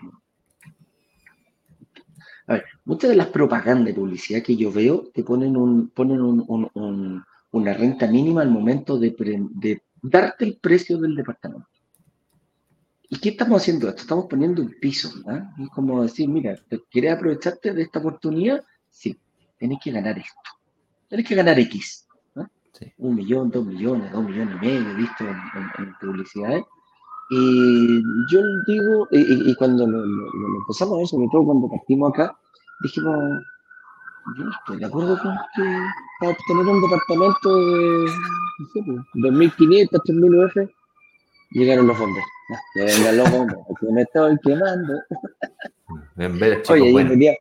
A 2.48 2.54
ver, 2.54 2.66
muchas 2.84 3.10
de 3.10 3.16
las 3.16 3.28
propagandas 3.28 3.88
de 3.88 3.94
publicidad 3.94 4.44
que 4.44 4.56
yo 4.58 4.72
veo 4.72 5.10
te 5.14 5.24
ponen, 5.24 5.56
un, 5.56 5.90
ponen 5.90 6.22
una 6.22 7.74
renta 7.74 8.08
mínima 8.08 8.42
al 8.42 8.50
momento 8.50 8.98
de 9.00 9.82
darte 10.02 10.46
el 10.46 10.58
precio 10.58 10.98
del 10.98 11.16
departamento. 11.16 11.75
¿Y 13.10 13.20
qué 13.20 13.30
estamos 13.30 13.62
haciendo 13.62 13.90
esto? 13.90 14.02
Estamos 14.02 14.26
poniendo 14.30 14.62
un 14.62 14.76
piso. 14.80 15.10
¿ah? 15.28 15.54
Es 15.60 15.70
como 15.70 16.04
decir, 16.04 16.28
mira, 16.30 16.58
¿quieres 16.90 17.14
aprovecharte 17.14 17.74
de 17.74 17.84
esta 17.84 18.00
oportunidad? 18.00 18.64
Sí, 18.90 19.18
tienes 19.58 19.80
que 19.84 19.92
ganar 19.92 20.18
esto. 20.18 20.52
Tienes 21.08 21.28
que 21.28 21.36
ganar 21.36 21.60
X. 21.60 22.08
Un 22.98 23.16
millón, 23.16 23.50
dos 23.52 23.66
millones, 23.66 24.12
dos 24.12 24.26
millones 24.26 24.58
y 24.62 24.66
medio, 24.66 24.96
visto 24.96 25.24
en, 25.24 25.94
publicidades. 26.02 26.64
Y 27.30 28.02
yo 28.32 28.42
digo, 28.68 29.08
y, 29.12 29.56
cuando 29.56 29.88
lo, 29.88 30.04
empezamos 30.60 30.96
a 30.96 30.98
ver, 30.98 31.08
sobre 31.08 31.28
todo 31.32 31.46
cuando 31.46 31.70
partimos 31.70 32.12
acá, 32.12 32.38
dijimos, 32.84 33.42
yo 34.38 34.50
estoy 34.50 34.78
de 34.78 34.86
acuerdo 34.86 35.18
con 35.20 35.34
que 35.56 35.64
para 36.20 36.32
obtener 36.34 36.66
un 36.66 36.82
departamento 36.82 37.56
de, 37.56 38.06
no 38.60 38.68
sé, 38.74 38.80
2.500, 39.14 39.90
pues, 39.90 40.02
3.000 40.04 40.46
UF, 40.46 40.72
llegaron 41.56 41.88
los 41.88 41.98
fondos. 41.98 42.24
Ya 42.76 42.86
vengan 42.86 43.18
los 43.18 43.32
bombos, 43.32 43.58
que 43.80 43.88
me 43.92 44.02
estoy 44.02 44.38
quemando. 44.44 45.02
En 46.18 46.40
vez 46.40 46.50
de 46.50 46.62
chico, 46.62 46.74
Oye, 46.74 46.92
bueno. 46.92 47.10
venía, 47.12 47.34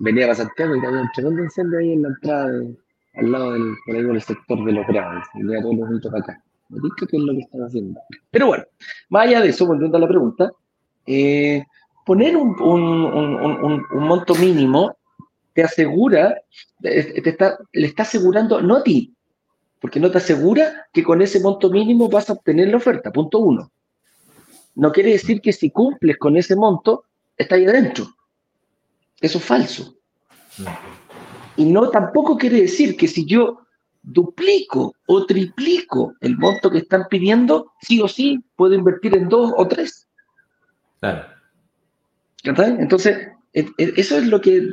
venía 0.00 0.26
para 0.26 0.36
Santiago 0.36 0.76
y 0.76 0.84
había 0.84 1.00
un 1.00 1.10
tremendo 1.12 1.42
incendio 1.42 1.78
ahí 1.78 1.92
en 1.92 2.02
la 2.02 2.08
entrada, 2.08 2.62
al 3.14 3.32
lado 3.32 3.52
del, 3.52 3.74
por 3.86 3.96
ahí 3.96 4.02
del 4.02 4.22
sector 4.22 4.64
de 4.64 4.72
los 4.72 4.86
graves. 4.86 5.26
Venía 5.34 5.62
todos 5.62 5.76
los 5.76 5.88
juntos 5.88 6.12
para 6.12 6.22
acá. 6.22 6.42
Me 6.68 6.80
dice 6.80 7.06
que 7.08 7.16
es 7.16 7.22
lo 7.22 7.32
que 7.32 7.40
están 7.40 7.60
haciendo. 7.62 8.00
Pero 8.30 8.46
bueno, 8.48 8.64
más 9.08 9.26
allá 9.26 9.40
de 9.40 9.48
eso, 9.48 9.66
volviendo 9.66 9.96
a 9.96 10.00
la 10.00 10.08
pregunta, 10.08 10.52
eh, 11.06 11.64
poner 12.04 12.36
un, 12.36 12.60
un, 12.60 12.82
un, 12.82 13.84
un, 13.90 14.02
monto 14.04 14.34
mínimo 14.34 14.96
te 15.54 15.62
asegura, 15.62 16.36
te 16.82 17.28
está, 17.28 17.58
le 17.72 17.86
está 17.86 18.02
asegurando, 18.02 18.60
no 18.60 18.76
a 18.76 18.82
ti, 18.82 19.15
porque 19.80 20.00
no 20.00 20.10
te 20.10 20.18
asegura 20.18 20.86
que 20.92 21.02
con 21.02 21.22
ese 21.22 21.40
monto 21.40 21.70
mínimo 21.70 22.08
vas 22.08 22.30
a 22.30 22.34
obtener 22.34 22.68
la 22.68 22.78
oferta, 22.78 23.12
punto 23.12 23.38
uno. 23.38 23.70
No 24.74 24.92
quiere 24.92 25.12
decir 25.12 25.40
que 25.40 25.52
si 25.52 25.70
cumples 25.70 26.18
con 26.18 26.36
ese 26.36 26.56
monto, 26.56 27.04
está 27.36 27.54
ahí 27.54 27.66
adentro. 27.66 28.06
Eso 29.20 29.38
es 29.38 29.44
falso. 29.44 29.96
Y 31.56 31.64
no 31.64 31.90
tampoco 31.90 32.36
quiere 32.36 32.60
decir 32.62 32.96
que 32.96 33.08
si 33.08 33.24
yo 33.24 33.60
duplico 34.02 34.94
o 35.06 35.26
triplico 35.26 36.14
el 36.20 36.36
monto 36.36 36.70
que 36.70 36.78
están 36.78 37.06
pidiendo, 37.08 37.72
sí 37.80 38.00
o 38.00 38.08
sí 38.08 38.44
puedo 38.54 38.74
invertir 38.74 39.16
en 39.16 39.28
dos 39.28 39.52
o 39.56 39.66
tres. 39.66 40.06
Claro. 41.00 41.24
Entonces, 42.44 43.28
eso 43.52 44.18
es 44.18 44.26
lo 44.26 44.40
que 44.40 44.68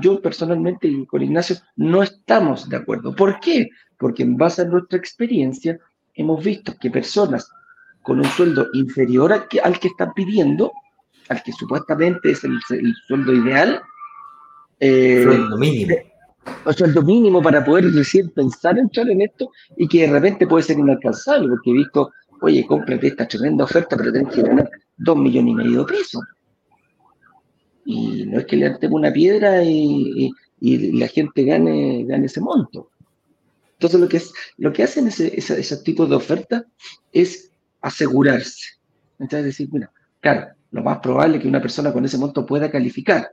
yo 0.00 0.22
personalmente 0.22 0.88
y 0.88 1.04
con 1.06 1.22
Ignacio 1.22 1.56
no 1.74 2.02
estamos 2.02 2.68
de 2.68 2.76
acuerdo. 2.76 3.14
¿Por 3.14 3.40
qué? 3.40 3.68
Porque 3.98 4.22
en 4.22 4.36
base 4.36 4.62
a 4.62 4.64
nuestra 4.66 4.98
experiencia 4.98 5.78
hemos 6.14 6.44
visto 6.44 6.74
que 6.80 6.90
personas 6.90 7.48
con 8.02 8.18
un 8.18 8.24
sueldo 8.24 8.68
inferior 8.74 9.32
al 9.32 9.48
que, 9.48 9.60
al 9.60 9.78
que 9.80 9.88
están 9.88 10.12
pidiendo, 10.14 10.72
al 11.28 11.42
que 11.42 11.52
supuestamente 11.52 12.30
es 12.30 12.44
el, 12.44 12.60
sueldo 13.08 13.32
ideal, 13.32 13.80
eh, 14.78 15.22
sueldo 15.24 15.58
mínimo. 15.58 15.96
O 16.64 16.72
sueldo 16.72 17.02
mínimo 17.02 17.42
para 17.42 17.64
poder 17.64 17.92
recién 17.92 18.30
pensar 18.30 18.78
entrar 18.78 19.08
en 19.10 19.22
esto 19.22 19.50
y 19.76 19.88
que 19.88 20.02
de 20.02 20.12
repente 20.12 20.46
puede 20.46 20.62
ser 20.62 20.78
inalcanzable, 20.78 21.48
porque 21.48 21.70
he 21.70 21.74
visto, 21.74 22.12
oye, 22.40 22.64
cómprate 22.64 23.08
esta 23.08 23.26
tremenda 23.26 23.64
oferta, 23.64 23.96
pero 23.96 24.12
tienes 24.12 24.32
que 24.32 24.42
ganar 24.42 24.70
dos 24.96 25.16
millones 25.16 25.50
y 25.50 25.54
medio 25.56 25.84
de 25.84 25.92
pesos. 25.92 26.22
Y 27.84 28.26
no 28.26 28.38
es 28.38 28.46
que 28.46 28.56
le 28.56 28.78
una 28.90 29.12
piedra 29.12 29.64
y, 29.64 30.30
la 30.60 31.08
gente 31.08 31.44
gane, 31.44 32.04
gane 32.04 32.26
ese 32.26 32.40
monto. 32.40 32.90
Entonces 33.78 34.00
lo 34.00 34.08
que, 34.08 34.16
es, 34.16 34.32
lo 34.56 34.72
que 34.72 34.82
hacen 34.82 35.06
ese, 35.06 35.38
ese, 35.38 35.76
tipo 35.78 36.06
de 36.06 36.16
oferta 36.16 36.64
es 37.12 37.50
asegurarse. 37.82 38.78
Entonces 39.18 39.44
decir, 39.44 39.68
mira, 39.70 39.90
claro, 40.20 40.48
lo 40.70 40.82
más 40.82 40.98
probable 40.98 41.36
es 41.36 41.42
que 41.42 41.48
una 41.48 41.60
persona 41.60 41.92
con 41.92 42.04
ese 42.04 42.16
monto 42.16 42.46
pueda 42.46 42.70
calificar. 42.70 43.30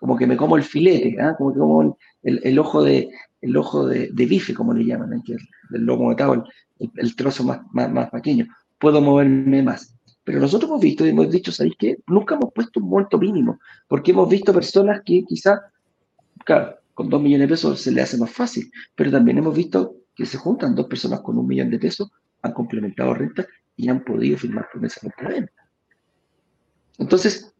Como 0.00 0.16
que 0.16 0.26
me 0.26 0.36
como 0.36 0.56
el 0.56 0.64
filete, 0.64 1.16
¿ah? 1.20 1.34
como 1.36 1.52
que 1.52 1.58
como 1.60 1.98
el, 2.22 2.58
ojo 2.58 2.82
de 2.82 3.10
el 3.40 3.56
ojo 3.56 3.86
de, 3.86 4.10
bife, 4.12 4.54
como 4.54 4.72
le 4.74 4.84
llaman, 4.84 5.12
¿eh? 5.12 5.36
el 5.72 5.82
lomo 5.82 6.12
de 6.12 6.42
el, 6.78 6.90
el, 6.96 7.16
trozo 7.16 7.44
más, 7.44 7.60
más, 7.72 7.92
más 7.92 8.10
pequeño. 8.10 8.46
Puedo 8.78 9.00
moverme 9.00 9.62
más. 9.62 9.94
Pero 10.24 10.40
nosotros 10.40 10.68
hemos 10.68 10.80
visto 10.80 11.06
y 11.06 11.10
hemos 11.10 11.30
dicho, 11.30 11.52
¿sabéis 11.52 11.76
qué? 11.78 11.98
Nunca 12.08 12.34
hemos 12.34 12.52
puesto 12.52 12.80
un 12.80 12.88
monto 12.88 13.16
mínimo, 13.16 13.60
porque 13.86 14.10
hemos 14.10 14.28
visto 14.28 14.52
personas 14.52 15.02
que 15.04 15.22
quizás, 15.24 15.60
claro, 16.44 16.78
con 16.96 17.10
dos 17.10 17.20
millones 17.20 17.46
de 17.46 17.52
pesos 17.52 17.78
se 17.82 17.92
le 17.92 18.00
hace 18.00 18.16
más 18.16 18.30
fácil, 18.30 18.72
pero 18.94 19.10
también 19.10 19.36
hemos 19.36 19.54
visto 19.54 19.96
que 20.14 20.24
se 20.24 20.38
juntan 20.38 20.74
dos 20.74 20.86
personas 20.86 21.20
con 21.20 21.36
un 21.36 21.46
millón 21.46 21.68
de 21.68 21.78
pesos, 21.78 22.10
han 22.40 22.54
complementado 22.54 23.12
renta 23.12 23.46
y 23.76 23.90
han 23.90 24.02
podido 24.02 24.38
firmar 24.38 24.66
promesas 24.72 25.02
de 25.02 25.28
venta. 25.28 25.68
Entonces, 26.96 27.52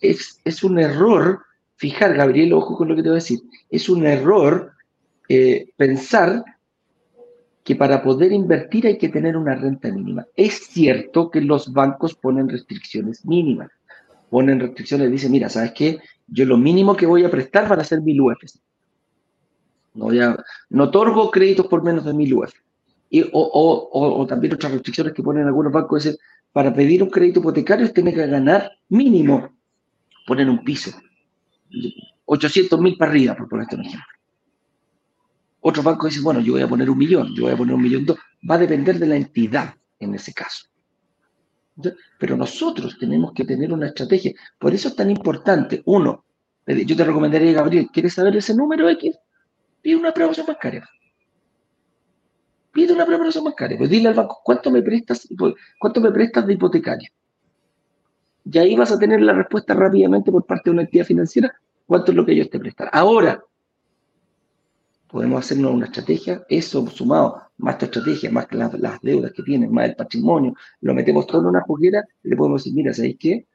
es, 0.00 0.40
es, 0.44 0.64
un 0.64 0.80
error, 0.80 1.38
fijar, 1.76 2.14
Gabriel, 2.14 2.52
ojo 2.52 2.76
con 2.76 2.88
lo 2.88 2.96
que 2.96 3.04
te 3.04 3.10
voy 3.10 3.18
a 3.18 3.22
decir, 3.22 3.38
es 3.70 3.88
un 3.88 4.04
error 4.04 4.72
eh, 5.28 5.68
pensar 5.76 6.42
que 7.62 7.76
para 7.76 8.02
poder 8.02 8.32
invertir 8.32 8.88
hay 8.88 8.98
que 8.98 9.08
tener 9.08 9.36
una 9.36 9.54
renta 9.54 9.88
mínima. 9.92 10.26
Es 10.34 10.66
cierto 10.66 11.30
que 11.30 11.40
los 11.40 11.72
bancos 11.72 12.16
ponen 12.16 12.48
restricciones 12.48 13.24
mínimas, 13.24 13.70
ponen 14.30 14.58
restricciones, 14.58 15.12
dicen, 15.12 15.30
mira, 15.30 15.48
¿sabes 15.48 15.70
qué? 15.76 16.00
Yo 16.26 16.44
lo 16.44 16.56
mínimo 16.56 16.96
que 16.96 17.06
voy 17.06 17.22
a 17.22 17.30
prestar 17.30 17.68
van 17.68 17.78
a 17.78 17.84
ser 17.84 18.00
mil 18.02 18.20
UFs. 18.20 18.60
No, 20.70 20.84
otorgo 20.84 21.30
créditos 21.30 21.66
por 21.66 21.82
menos 21.82 22.04
de 22.04 22.14
mil 22.14 22.34
UF. 22.34 22.52
Y, 23.10 23.28
o, 23.32 24.24
también 24.28 24.54
otras 24.54 24.72
restricciones 24.72 25.12
que 25.12 25.22
ponen 25.22 25.46
algunos 25.46 25.72
bancos 25.72 26.06
es 26.06 26.18
para 26.52 26.72
pedir 26.72 27.02
un 27.02 27.10
crédito 27.10 27.40
hipotecario 27.40 27.92
tiene 27.92 28.14
que 28.14 28.26
ganar 28.26 28.70
mínimo, 28.88 29.50
poner 30.26 30.48
un 30.48 30.62
piso, 30.64 30.90
800 32.24 32.80
mil 32.80 32.96
para 32.96 33.10
arriba, 33.10 33.34
por 33.36 33.48
ponerte 33.48 33.76
un 33.76 33.82
ejemplo. 33.82 34.06
Otro 35.60 35.82
banco 35.82 36.06
dice, 36.06 36.20
bueno, 36.20 36.40
yo 36.40 36.54
voy 36.54 36.62
a 36.62 36.68
poner 36.68 36.88
un 36.88 36.96
millón, 36.96 37.34
yo 37.34 37.44
voy 37.44 37.52
a 37.52 37.56
poner 37.56 37.74
un 37.74 37.82
millón 37.82 38.06
dos. 38.06 38.18
Va 38.48 38.54
a 38.54 38.58
depender 38.58 38.98
de 38.98 39.06
la 39.06 39.16
entidad 39.16 39.74
en 39.98 40.14
ese 40.14 40.32
caso. 40.32 40.66
Pero 42.18 42.36
nosotros 42.36 42.96
tenemos 42.98 43.32
que 43.34 43.44
tener 43.44 43.72
una 43.72 43.88
estrategia. 43.88 44.32
Por 44.58 44.72
eso 44.72 44.88
es 44.88 44.96
tan 44.96 45.10
importante. 45.10 45.82
Uno, 45.84 46.24
yo 46.66 46.96
te 46.96 47.04
recomendaría, 47.04 47.52
Gabriel, 47.52 47.88
¿quieres 47.92 48.14
saber 48.14 48.36
ese 48.36 48.54
número 48.54 48.88
X? 48.88 49.16
Pide 49.82 49.96
una 49.96 50.10
aprobación 50.10 50.46
bancaria. 50.46 50.88
Pide 52.72 52.92
una 52.92 53.02
aprobación 53.04 53.44
bancaria. 53.44 53.78
Pues 53.78 53.90
dile 53.90 54.08
al 54.08 54.14
banco, 54.14 54.40
¿cuánto 54.44 54.70
me 54.70 54.82
prestas, 54.82 55.28
cuánto 55.78 56.00
me 56.00 56.10
prestas 56.12 56.46
de 56.46 56.54
hipotecaria? 56.54 57.10
Y 58.44 58.58
ahí 58.58 58.76
vas 58.76 58.92
a 58.92 58.98
tener 58.98 59.20
la 59.20 59.32
respuesta 59.32 59.74
rápidamente 59.74 60.30
por 60.30 60.44
parte 60.44 60.70
de 60.70 60.74
una 60.74 60.82
entidad 60.82 61.04
financiera, 61.04 61.54
cuánto 61.86 62.12
es 62.12 62.16
lo 62.16 62.24
que 62.24 62.32
ellos 62.32 62.50
te 62.50 62.58
prestan. 62.58 62.88
Ahora, 62.92 63.42
podemos 65.10 65.44
hacernos 65.44 65.72
una 65.72 65.86
estrategia, 65.86 66.44
eso 66.48 66.86
sumado, 66.88 67.42
más 67.58 67.78
tu 67.78 67.86
estrategia, 67.86 68.30
más 68.30 68.46
las, 68.52 68.72
las 68.78 69.00
deudas 69.00 69.32
que 69.32 69.42
tienes, 69.42 69.70
más 69.70 69.90
el 69.90 69.96
patrimonio, 69.96 70.54
lo 70.80 70.94
metemos 70.94 71.26
todo 71.26 71.42
en 71.42 71.46
una 71.48 71.60
juguera 71.62 72.04
le 72.22 72.36
podemos 72.36 72.62
decir, 72.62 72.74
mira, 72.76 72.94
¿sabéis 72.94 73.16
qué? 73.18 73.46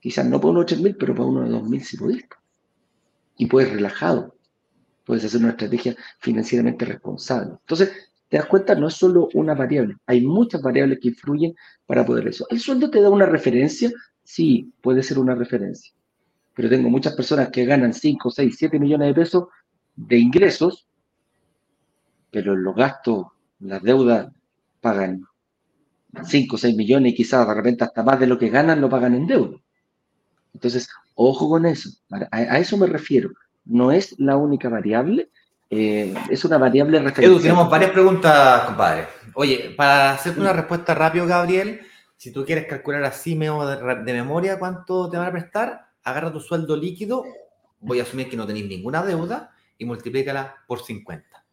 Quizás 0.00 0.26
no 0.26 0.40
para 0.40 0.50
uno 0.50 0.64
de 0.64 0.76
8.000, 0.76 0.96
pero 0.98 1.14
para 1.14 1.26
uno 1.26 1.42
de 1.42 1.50
2.000 1.50 1.80
si 1.80 1.96
podéis. 1.96 2.24
Y 3.36 3.46
puedes 3.46 3.72
relajado, 3.72 4.34
puedes 5.04 5.24
hacer 5.24 5.40
una 5.40 5.50
estrategia 5.50 5.96
financieramente 6.18 6.84
responsable. 6.84 7.52
Entonces, 7.60 7.92
te 8.28 8.38
das 8.38 8.46
cuenta, 8.46 8.74
no 8.74 8.88
es 8.88 8.94
solo 8.94 9.28
una 9.34 9.54
variable, 9.54 9.96
hay 10.06 10.22
muchas 10.22 10.62
variables 10.62 10.98
que 11.00 11.08
influyen 11.08 11.54
para 11.86 12.04
poder 12.04 12.28
eso. 12.28 12.46
¿El 12.50 12.60
sueldo 12.60 12.90
te 12.90 13.00
da 13.00 13.10
una 13.10 13.26
referencia? 13.26 13.92
Sí, 14.22 14.72
puede 14.80 15.02
ser 15.02 15.18
una 15.18 15.34
referencia. 15.34 15.92
Pero 16.54 16.68
tengo 16.68 16.88
muchas 16.88 17.14
personas 17.14 17.50
que 17.50 17.64
ganan 17.64 17.92
5, 17.92 18.30
6, 18.30 18.54
7 18.58 18.78
millones 18.78 19.08
de 19.08 19.14
pesos 19.14 19.48
de 19.96 20.18
ingresos 20.18 20.88
pero 22.34 22.56
los 22.56 22.74
gastos, 22.74 23.28
las 23.60 23.80
deudas 23.80 24.26
pagan 24.80 25.24
5 26.24 26.56
o 26.56 26.58
6 26.58 26.74
millones 26.74 27.12
y 27.12 27.14
quizás 27.14 27.46
de 27.46 27.54
repente 27.54 27.84
hasta 27.84 28.02
más 28.02 28.18
de 28.18 28.26
lo 28.26 28.36
que 28.36 28.48
ganan 28.48 28.80
lo 28.80 28.90
pagan 28.90 29.14
en 29.14 29.28
deuda. 29.28 29.56
Entonces, 30.52 30.88
ojo 31.14 31.48
con 31.48 31.64
eso, 31.64 31.90
a, 32.10 32.58
eso 32.58 32.76
me 32.76 32.88
refiero. 32.88 33.30
No 33.64 33.92
es 33.92 34.18
la 34.18 34.36
única 34.36 34.68
variable, 34.68 35.30
eh, 35.70 36.14
es 36.30 36.44
una 36.44 36.58
variable 36.58 36.98
referencial. 36.98 37.32
Edu, 37.32 37.40
tenemos 37.40 37.70
varias 37.70 37.90
preguntas, 37.90 38.64
compadre. 38.64 39.06
Oye, 39.34 39.74
para 39.76 40.12
hacerte 40.12 40.40
una 40.40 40.52
respuesta 40.52 40.94
rápido, 40.94 41.26
Gabriel, 41.26 41.80
si 42.16 42.30
tú 42.30 42.44
quieres 42.44 42.66
calcular 42.66 43.02
así 43.04 43.34
de, 43.34 44.12
memoria 44.12 44.58
cuánto 44.58 45.10
te 45.10 45.16
van 45.16 45.28
a 45.28 45.32
prestar, 45.32 45.88
agarra 46.04 46.32
tu 46.32 46.40
sueldo 46.40 46.76
líquido, 46.76 47.24
voy 47.80 48.00
a 48.00 48.04
asumir 48.04 48.28
que 48.30 48.36
no 48.36 48.46
tenéis 48.46 48.66
ninguna 48.66 49.02
deuda, 49.02 49.50
y 49.78 49.84
multiplícala 49.84 50.56
por 50.66 50.82
50 50.82 51.44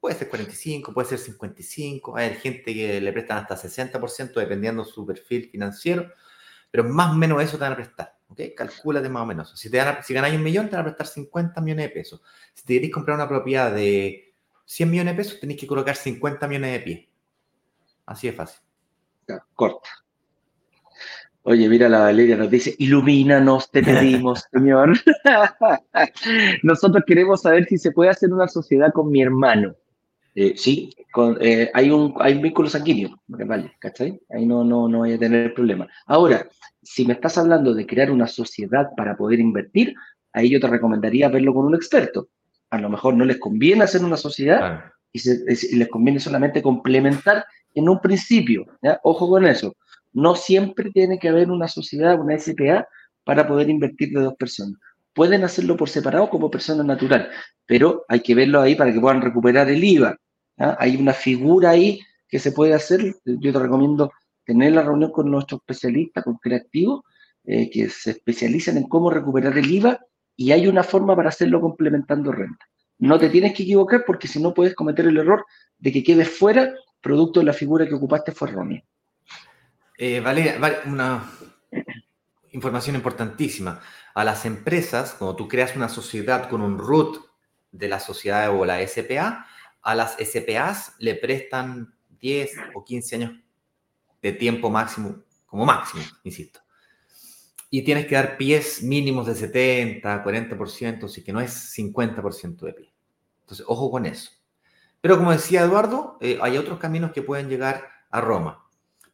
Puede 0.00 0.16
ser 0.16 0.28
45, 0.28 0.94
puede 0.94 1.08
ser 1.08 1.18
55. 1.18 2.16
Hay 2.16 2.34
gente 2.36 2.72
que 2.72 3.00
le 3.00 3.12
prestan 3.12 3.38
hasta 3.38 3.56
60% 3.56 4.32
dependiendo 4.32 4.82
de 4.82 4.90
su 4.90 5.04
perfil 5.04 5.50
financiero, 5.50 6.10
pero 6.70 6.84
más 6.84 7.10
o 7.10 7.14
menos 7.14 7.42
eso 7.42 7.58
te 7.58 7.64
van 7.64 7.74
a 7.74 7.76
prestar. 7.76 8.16
¿Ok? 8.30 8.40
Calcúlate 8.56 9.08
más 9.08 9.22
o 9.22 9.26
menos. 9.26 9.52
Si, 9.58 9.70
te 9.70 9.76
dan, 9.76 10.02
si 10.02 10.14
ganáis 10.14 10.36
un 10.36 10.42
millón, 10.42 10.68
te 10.68 10.76
van 10.76 10.82
a 10.82 10.84
prestar 10.84 11.06
50 11.06 11.60
millones 11.60 11.86
de 11.86 11.90
pesos. 11.90 12.22
Si 12.54 12.64
te 12.64 12.74
queréis 12.74 12.92
comprar 12.92 13.16
una 13.16 13.28
propiedad 13.28 13.74
de 13.74 14.32
100 14.64 14.90
millones 14.90 15.16
de 15.16 15.22
pesos, 15.22 15.40
tenéis 15.40 15.60
que 15.60 15.66
colocar 15.66 15.96
50 15.96 16.46
millones 16.48 16.72
de 16.72 16.80
pies. 16.80 17.08
Así 18.06 18.28
es 18.28 18.34
fácil. 18.34 18.60
corta. 19.54 19.88
Oye, 21.42 21.68
mira 21.68 21.88
la 21.88 22.00
Valeria 22.00 22.36
nos 22.36 22.50
dice, 22.50 22.74
ilumínanos, 22.78 23.70
te 23.70 23.82
pedimos, 23.82 24.44
Señor. 24.52 24.92
Nosotros 26.62 27.02
queremos 27.06 27.42
saber 27.42 27.64
si 27.64 27.78
se 27.78 27.92
puede 27.92 28.10
hacer 28.10 28.32
una 28.32 28.46
sociedad 28.46 28.92
con 28.92 29.10
mi 29.10 29.22
hermano. 29.22 29.74
Eh, 30.34 30.54
sí, 30.56 30.90
eh, 31.40 31.70
hay, 31.74 31.90
un, 31.90 32.14
hay 32.20 32.34
un 32.34 32.42
vínculo 32.42 32.68
sanguíneo, 32.68 33.20
vale, 33.26 33.72
¿cachai? 33.80 34.20
Ahí 34.30 34.46
no, 34.46 34.62
no, 34.62 34.88
no 34.88 34.98
voy 34.98 35.14
a 35.14 35.18
tener 35.18 35.52
problema. 35.54 35.88
Ahora, 36.06 36.48
si 36.82 37.04
me 37.04 37.14
estás 37.14 37.36
hablando 37.36 37.74
de 37.74 37.86
crear 37.86 38.10
una 38.10 38.26
sociedad 38.26 38.90
para 38.96 39.16
poder 39.16 39.40
invertir, 39.40 39.94
ahí 40.32 40.50
yo 40.50 40.60
te 40.60 40.68
recomendaría 40.68 41.28
verlo 41.28 41.52
con 41.52 41.66
un 41.66 41.74
experto. 41.74 42.28
A 42.70 42.78
lo 42.78 42.88
mejor 42.88 43.14
no 43.14 43.24
les 43.24 43.38
conviene 43.38 43.84
hacer 43.84 44.04
una 44.04 44.16
sociedad 44.16 44.84
y, 45.12 45.20
les 45.76 45.88
conviene 45.88 46.20
solamente 46.20 46.62
complementar 46.62 47.44
en 47.74 47.88
un 47.88 48.00
principio. 48.00 48.66
Ojo 49.02 49.28
con 49.28 49.44
eso. 49.46 49.74
No 50.12 50.36
siempre 50.36 50.90
tiene 50.92 51.18
que 51.18 51.28
haber 51.28 51.50
una 51.50 51.66
sociedad, 51.66 52.20
una 52.20 52.38
SPA, 52.38 52.86
para 53.24 53.46
poder 53.46 53.68
invertir 53.68 54.10
de 54.10 54.22
dos 54.22 54.34
personas. 54.34 54.80
Pueden 55.12 55.44
hacerlo 55.44 55.76
por 55.76 55.88
separado 55.88 56.30
como 56.30 56.50
persona 56.50 56.84
natural, 56.84 57.30
pero 57.66 58.04
hay 58.08 58.20
que 58.20 58.34
verlo 58.34 58.60
ahí 58.60 58.74
para 58.74 58.92
que 58.92 59.00
puedan 59.00 59.20
recuperar 59.20 59.68
el 59.68 59.82
IVA. 59.82 60.16
Hay 60.56 60.96
una 60.96 61.12
figura 61.12 61.70
ahí 61.70 62.00
que 62.28 62.38
se 62.38 62.52
puede 62.52 62.74
hacer. 62.74 63.16
Yo 63.24 63.52
te 63.52 63.58
recomiendo 63.58 64.12
tener 64.44 64.72
la 64.72 64.82
reunión 64.82 65.10
con 65.10 65.30
nuestro 65.30 65.58
especialista, 65.58 66.22
con 66.22 66.36
creativos, 66.36 67.02
eh, 67.44 67.70
que 67.70 67.88
se 67.88 68.12
especializan 68.12 68.76
en 68.76 68.84
cómo 68.84 69.10
recuperar 69.10 69.56
el 69.56 69.70
IVA 69.70 69.98
y 70.36 70.52
hay 70.52 70.66
una 70.66 70.82
forma 70.82 71.16
para 71.16 71.30
hacerlo 71.30 71.60
complementando 71.60 72.32
renta. 72.32 72.66
No 72.98 73.18
te 73.18 73.30
tienes 73.30 73.54
que 73.54 73.62
equivocar 73.62 74.04
porque 74.06 74.28
si 74.28 74.40
no 74.40 74.52
puedes 74.52 74.74
cometer 74.74 75.06
el 75.06 75.16
error 75.16 75.44
de 75.78 75.90
que 75.90 76.02
quedes 76.02 76.28
fuera 76.28 76.74
producto 77.00 77.40
de 77.40 77.46
la 77.46 77.52
figura 77.52 77.88
que 77.88 77.94
ocupaste 77.94 78.32
fue 78.32 78.48
errónea. 78.48 78.82
Eh, 79.96 80.20
vale, 80.20 80.56
una 80.86 81.30
información 82.52 82.96
importantísima. 82.96 83.80
A 84.14 84.24
las 84.24 84.44
empresas, 84.44 85.14
cuando 85.14 85.36
tú 85.36 85.48
creas 85.48 85.76
una 85.76 85.88
sociedad 85.88 86.48
con 86.48 86.62
un 86.62 86.78
root 86.78 87.18
de 87.72 87.88
la 87.88 88.00
sociedad 88.00 88.50
o 88.50 88.64
la 88.64 88.86
SPA, 88.86 89.46
a 89.82 89.94
las 89.94 90.16
SPAs 90.18 90.94
le 90.98 91.14
prestan 91.14 91.94
10 92.20 92.52
o 92.74 92.84
15 92.84 93.16
años 93.16 93.32
de 94.20 94.32
tiempo 94.32 94.70
máximo, 94.70 95.22
como 95.46 95.64
máximo, 95.64 96.02
insisto. 96.24 96.60
Y 97.70 97.82
tienes 97.82 98.06
que 98.06 98.16
dar 98.16 98.36
pies 98.36 98.82
mínimos 98.82 99.26
de 99.26 99.34
70, 99.34 100.24
40%, 100.24 101.04
así 101.04 101.22
que 101.22 101.32
no 101.32 101.40
es 101.40 101.52
50% 101.78 102.66
de 102.66 102.72
pie. 102.72 102.92
Entonces, 103.42 103.64
ojo 103.68 103.90
con 103.90 104.06
eso. 104.06 104.32
Pero 105.00 105.16
como 105.16 105.32
decía 105.32 105.62
Eduardo, 105.62 106.18
eh, 106.20 106.38
hay 106.42 106.58
otros 106.58 106.78
caminos 106.78 107.12
que 107.12 107.22
pueden 107.22 107.48
llegar 107.48 107.88
a 108.10 108.20
Roma. 108.20 108.66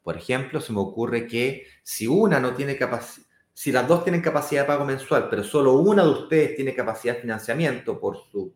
Por 0.03 0.17
ejemplo, 0.17 0.61
se 0.61 0.73
me 0.73 0.81
ocurre 0.81 1.27
que 1.27 1.67
si 1.83 2.07
una 2.07 2.41
no 2.41 2.55
tiene 2.55 2.77
capacidad, 2.77 3.27
si 3.59 3.73
las 3.73 3.89
dos 3.89 4.05
tienen 4.05 4.21
capacidad 4.21 4.61
de 4.61 4.67
pago 4.67 4.85
mensual, 4.85 5.29
pero 5.31 5.43
solo 5.43 5.73
una 5.79 6.05
de 6.05 6.11
ustedes 6.11 6.57
tiene 6.57 6.75
capacidad 6.75 7.15
de 7.15 7.23
financiamiento 7.23 7.99
por 7.99 8.19
su 8.31 8.55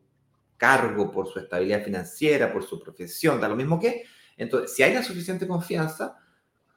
cargo, 0.58 1.10
por 1.10 1.26
su 1.26 1.38
estabilidad 1.38 1.82
financiera, 1.82 2.52
por 2.52 2.62
su 2.64 2.78
profesión, 2.78 3.40
da 3.40 3.48
lo 3.48 3.56
mismo 3.56 3.80
que, 3.80 4.04
entonces, 4.36 4.74
si 4.74 4.82
hay 4.82 4.92
la 4.92 5.02
suficiente 5.02 5.48
confianza, 5.48 6.18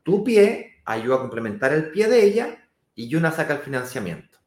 tu 0.03 0.23
pie 0.23 0.81
ayuda 0.85 1.17
a 1.17 1.19
complementar 1.19 1.73
el 1.73 1.91
pie 1.91 2.07
de 2.07 2.23
ella 2.23 2.69
y 2.95 3.13
una 3.13 3.29
saca 3.29 3.55
el 3.55 3.59
financiamiento. 3.59 4.39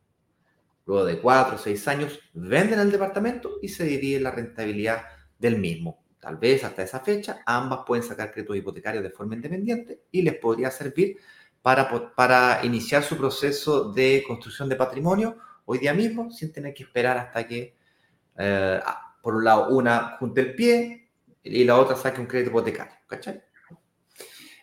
Luego 0.87 1.05
de 1.05 1.20
cuatro 1.20 1.57
o 1.57 1.59
seis 1.59 1.87
años, 1.87 2.18
venden 2.33 2.79
el 2.79 2.91
departamento 2.91 3.59
y 3.61 3.68
se 3.68 3.85
divide 3.85 4.20
la 4.20 4.31
rentabilidad 4.31 5.03
del 5.39 5.59
mismo. 5.59 6.03
Tal 6.18 6.39
vez 6.39 6.64
hasta 6.64 6.83
esa 6.83 7.01
fecha 7.01 7.43
ambas 7.45 7.81
pueden 7.87 8.03
sacar 8.03 8.33
créditos 8.33 8.57
hipotecarios 8.57 9.05
de 9.05 9.11
forma 9.11 9.35
independiente 9.35 10.05
y 10.11 10.22
les 10.22 10.39
podría 10.39 10.70
servir 10.70 11.18
para, 11.67 12.14
para 12.14 12.64
iniciar 12.64 13.03
su 13.03 13.17
proceso 13.17 13.93
de 13.93 14.23
construcción 14.25 14.69
de 14.69 14.77
patrimonio 14.77 15.37
hoy 15.64 15.79
día 15.79 15.93
mismo 15.93 16.31
sin 16.31 16.53
tener 16.53 16.73
que 16.73 16.85
esperar 16.85 17.19
hasta 17.19 17.45
que, 17.45 17.75
eh, 18.39 18.81
por 19.21 19.35
un 19.35 19.43
lado, 19.43 19.71
una 19.71 20.17
junte 20.21 20.43
el 20.43 20.55
pie 20.55 21.11
y 21.43 21.64
la 21.64 21.77
otra 21.77 21.97
saque 21.97 22.21
un 22.21 22.29
crédito 22.29 22.51
hipotecario. 22.51 22.95
¿Cachai? 23.09 23.43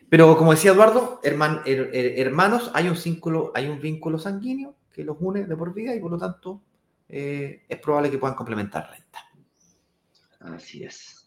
Pero 0.08 0.38
como 0.38 0.52
decía 0.52 0.72
Eduardo, 0.72 1.20
hermanos, 1.24 2.72
hay 2.74 2.88
un, 2.88 2.98
vínculo, 3.04 3.52
hay 3.54 3.68
un 3.68 3.82
vínculo 3.82 4.18
sanguíneo 4.18 4.78
que 4.90 5.04
los 5.04 5.18
une 5.20 5.44
de 5.44 5.58
por 5.58 5.74
vida 5.74 5.94
y 5.94 6.00
por 6.00 6.12
lo 6.12 6.18
tanto 6.18 6.62
eh, 7.10 7.66
es 7.68 7.80
probable 7.80 8.12
que 8.12 8.18
puedan 8.18 8.38
complementar 8.38 8.90
renta. 8.90 9.20
Así 10.40 10.86
es. 10.86 11.23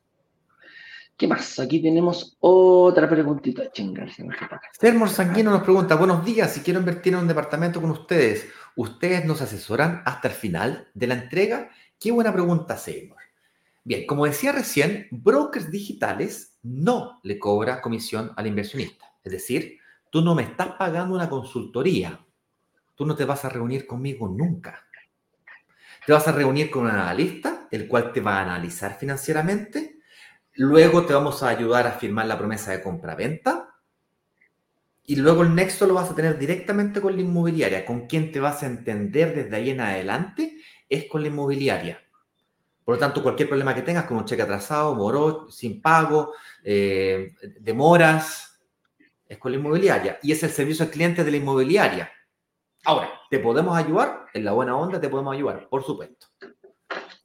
¿Qué 1.17 1.27
más? 1.27 1.59
Aquí 1.59 1.81
tenemos 1.81 2.37
otra 2.41 3.09
preguntita. 3.09 3.63
Sermor 4.79 5.09
Sanguino 5.09 5.51
nos 5.51 5.63
pregunta, 5.63 5.95
buenos 5.95 6.23
días, 6.23 6.53
si 6.53 6.61
quiero 6.61 6.81
invertir 6.81 7.15
en 7.15 7.21
un 7.21 7.29
departamento 7.29 7.81
con 7.81 7.91
ustedes, 7.91 8.47
¿ustedes 8.75 9.25
nos 9.25 9.41
asesoran 9.41 10.03
hasta 10.05 10.29
el 10.29 10.35
final 10.35 10.89
de 10.93 11.07
la 11.07 11.15
entrega? 11.15 11.71
Qué 11.99 12.13
buena 12.13 12.35
pregunta, 12.35 12.77
Seymour. 12.77 13.17
Bien, 13.83 14.07
como 14.07 14.27
decía 14.27 14.53
recién, 14.53 15.09
brokers 15.11 15.71
digitales 15.71 16.59
no 16.63 17.19
le 17.23 17.39
cobra 17.39 17.81
comisión 17.81 18.33
al 18.37 18.47
inversionista. 18.49 19.07
Es 19.25 19.33
decir, 19.33 19.79
tú 20.11 20.21
no 20.21 20.35
me 20.35 20.43
estás 20.43 20.73
pagando 20.73 21.15
una 21.15 21.31
consultoría. 21.31 22.21
Tú 22.95 23.07
no 23.07 23.17
te 23.17 23.25
vas 23.25 23.43
a 23.47 23.49
reunir 23.49 23.87
conmigo 23.87 24.29
nunca. 24.29 24.85
Te 26.05 26.13
vas 26.13 26.29
a 26.29 26.33
reunir 26.33 26.71
con 26.71 26.85
un 26.85 26.91
analista, 26.91 27.69
el 27.71 27.89
cual 27.89 28.13
te 28.13 28.21
va 28.21 28.39
a 28.39 28.43
analizar 28.43 28.99
financieramente. 28.99 29.96
Luego 30.57 31.05
te 31.05 31.13
vamos 31.13 31.43
a 31.43 31.49
ayudar 31.49 31.87
a 31.87 31.93
firmar 31.93 32.27
la 32.27 32.39
promesa 32.39 32.73
de 32.73 32.83
compra-venta. 32.83 33.75
Y 35.05 35.17
luego 35.17 35.43
el 35.43 35.55
nexo 35.55 35.87
lo 35.87 35.95
vas 35.95 36.11
a 36.11 36.15
tener 36.15 36.39
directamente 36.39 37.01
con 37.01 37.15
la 37.15 37.23
inmobiliaria. 37.23 37.85
Con 37.85 38.07
quien 38.07 38.33
te 38.33 38.41
vas 38.41 38.63
a 38.63 38.67
entender 38.67 39.35
desde 39.35 39.55
ahí 39.55 39.71
en 39.71 39.81
adelante 39.81 40.57
es 40.89 41.09
con 41.09 41.23
la 41.23 41.29
inmobiliaria. 41.29 42.03
Por 42.85 42.95
lo 42.95 42.99
tanto, 42.99 43.23
cualquier 43.23 43.49
problema 43.49 43.75
que 43.75 43.83
tengas, 43.83 44.07
como 44.07 44.25
cheque 44.25 44.43
atrasado, 44.43 44.95
moró, 44.95 45.51
sin 45.51 45.83
pago, 45.83 46.33
eh, 46.65 47.35
demoras, 47.61 48.61
es 49.29 49.39
con 49.39 49.53
la 49.53 49.59
inmobiliaria. 49.59 50.19
Y 50.23 50.33
es 50.33 50.43
el 50.43 50.51
servicio 50.51 50.85
al 50.85 50.91
cliente 50.91 51.23
de 51.23 51.31
la 51.33 51.37
inmobiliaria. 51.37 52.11
Ahora, 52.85 53.11
¿te 53.29 53.41
podemos 53.41 53.77
ayudar? 53.77 54.27
En 54.33 54.45
la 54.45 54.53
buena 54.53 54.77
onda 54.77 55.01
te 55.01 55.09
podemos 55.09 55.35
ayudar, 55.35 55.69
por 55.69 55.85
supuesto. 55.85 56.29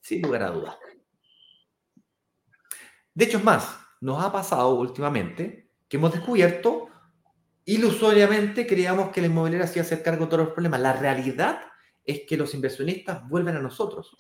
Sin 0.02 0.24
lugar 0.24 0.44
a 0.44 0.50
dudas. 0.50 0.76
De 3.14 3.26
hecho, 3.26 3.38
es 3.38 3.44
más, 3.44 3.78
nos 4.00 4.24
ha 4.24 4.32
pasado 4.32 4.76
últimamente 4.76 5.70
que 5.88 5.98
hemos 5.98 6.14
descubierto, 6.14 6.88
ilusoriamente 7.66 8.66
creíamos 8.66 9.10
que 9.10 9.22
la 9.22 9.28
inmobiliaria 9.28 9.68
se 9.68 9.80
iba 9.80 9.84
a 9.84 9.86
hacer 9.86 10.04
cargo 10.04 10.26
de 10.26 10.32
todos 10.32 10.46
los 10.46 10.54
problemas. 10.54 10.80
La 10.80 10.94
realidad 10.94 11.62
es 12.06 12.22
que 12.28 12.38
los 12.38 12.54
inversionistas 12.54 13.28
vuelven 13.28 13.58
a 13.58 13.62
nosotros. 13.62 14.16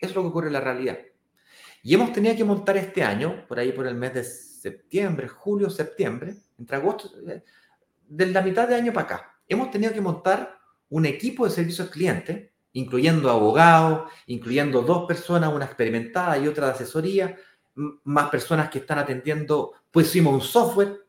Eso 0.00 0.10
es 0.10 0.14
lo 0.14 0.22
que 0.22 0.28
ocurre 0.28 0.46
en 0.48 0.54
la 0.54 0.60
realidad. 0.60 0.98
Y 1.82 1.94
hemos 1.94 2.12
tenido 2.12 2.34
que 2.36 2.44
montar 2.44 2.76
este 2.76 3.02
año, 3.02 3.46
por 3.46 3.58
ahí 3.58 3.72
por 3.72 3.86
el 3.86 3.94
mes 3.94 4.14
de 4.14 4.24
septiembre, 4.24 5.28
julio, 5.28 5.70
septiembre, 5.70 6.34
entre 6.58 6.76
agosto, 6.76 7.10
eh, 7.28 7.42
de 8.06 8.26
la 8.26 8.42
mitad 8.42 8.68
de 8.68 8.74
año 8.74 8.92
para 8.92 9.06
acá, 9.06 9.40
hemos 9.48 9.70
tenido 9.70 9.92
que 9.92 10.00
montar 10.00 10.58
un 10.88 11.06
equipo 11.06 11.44
de 11.44 11.52
servicios 11.52 11.86
al 11.86 11.92
cliente, 11.92 12.52
incluyendo 12.72 13.30
abogados, 13.30 14.10
incluyendo 14.26 14.82
dos 14.82 15.06
personas, 15.06 15.52
una 15.52 15.64
experimentada 15.64 16.36
y 16.38 16.48
otra 16.48 16.66
de 16.66 16.72
asesoría, 16.72 17.36
más 18.04 18.30
personas 18.30 18.70
que 18.70 18.78
están 18.78 18.98
atendiendo, 18.98 19.72
hicimos 19.94 20.34
un 20.34 20.40
software 20.40 21.06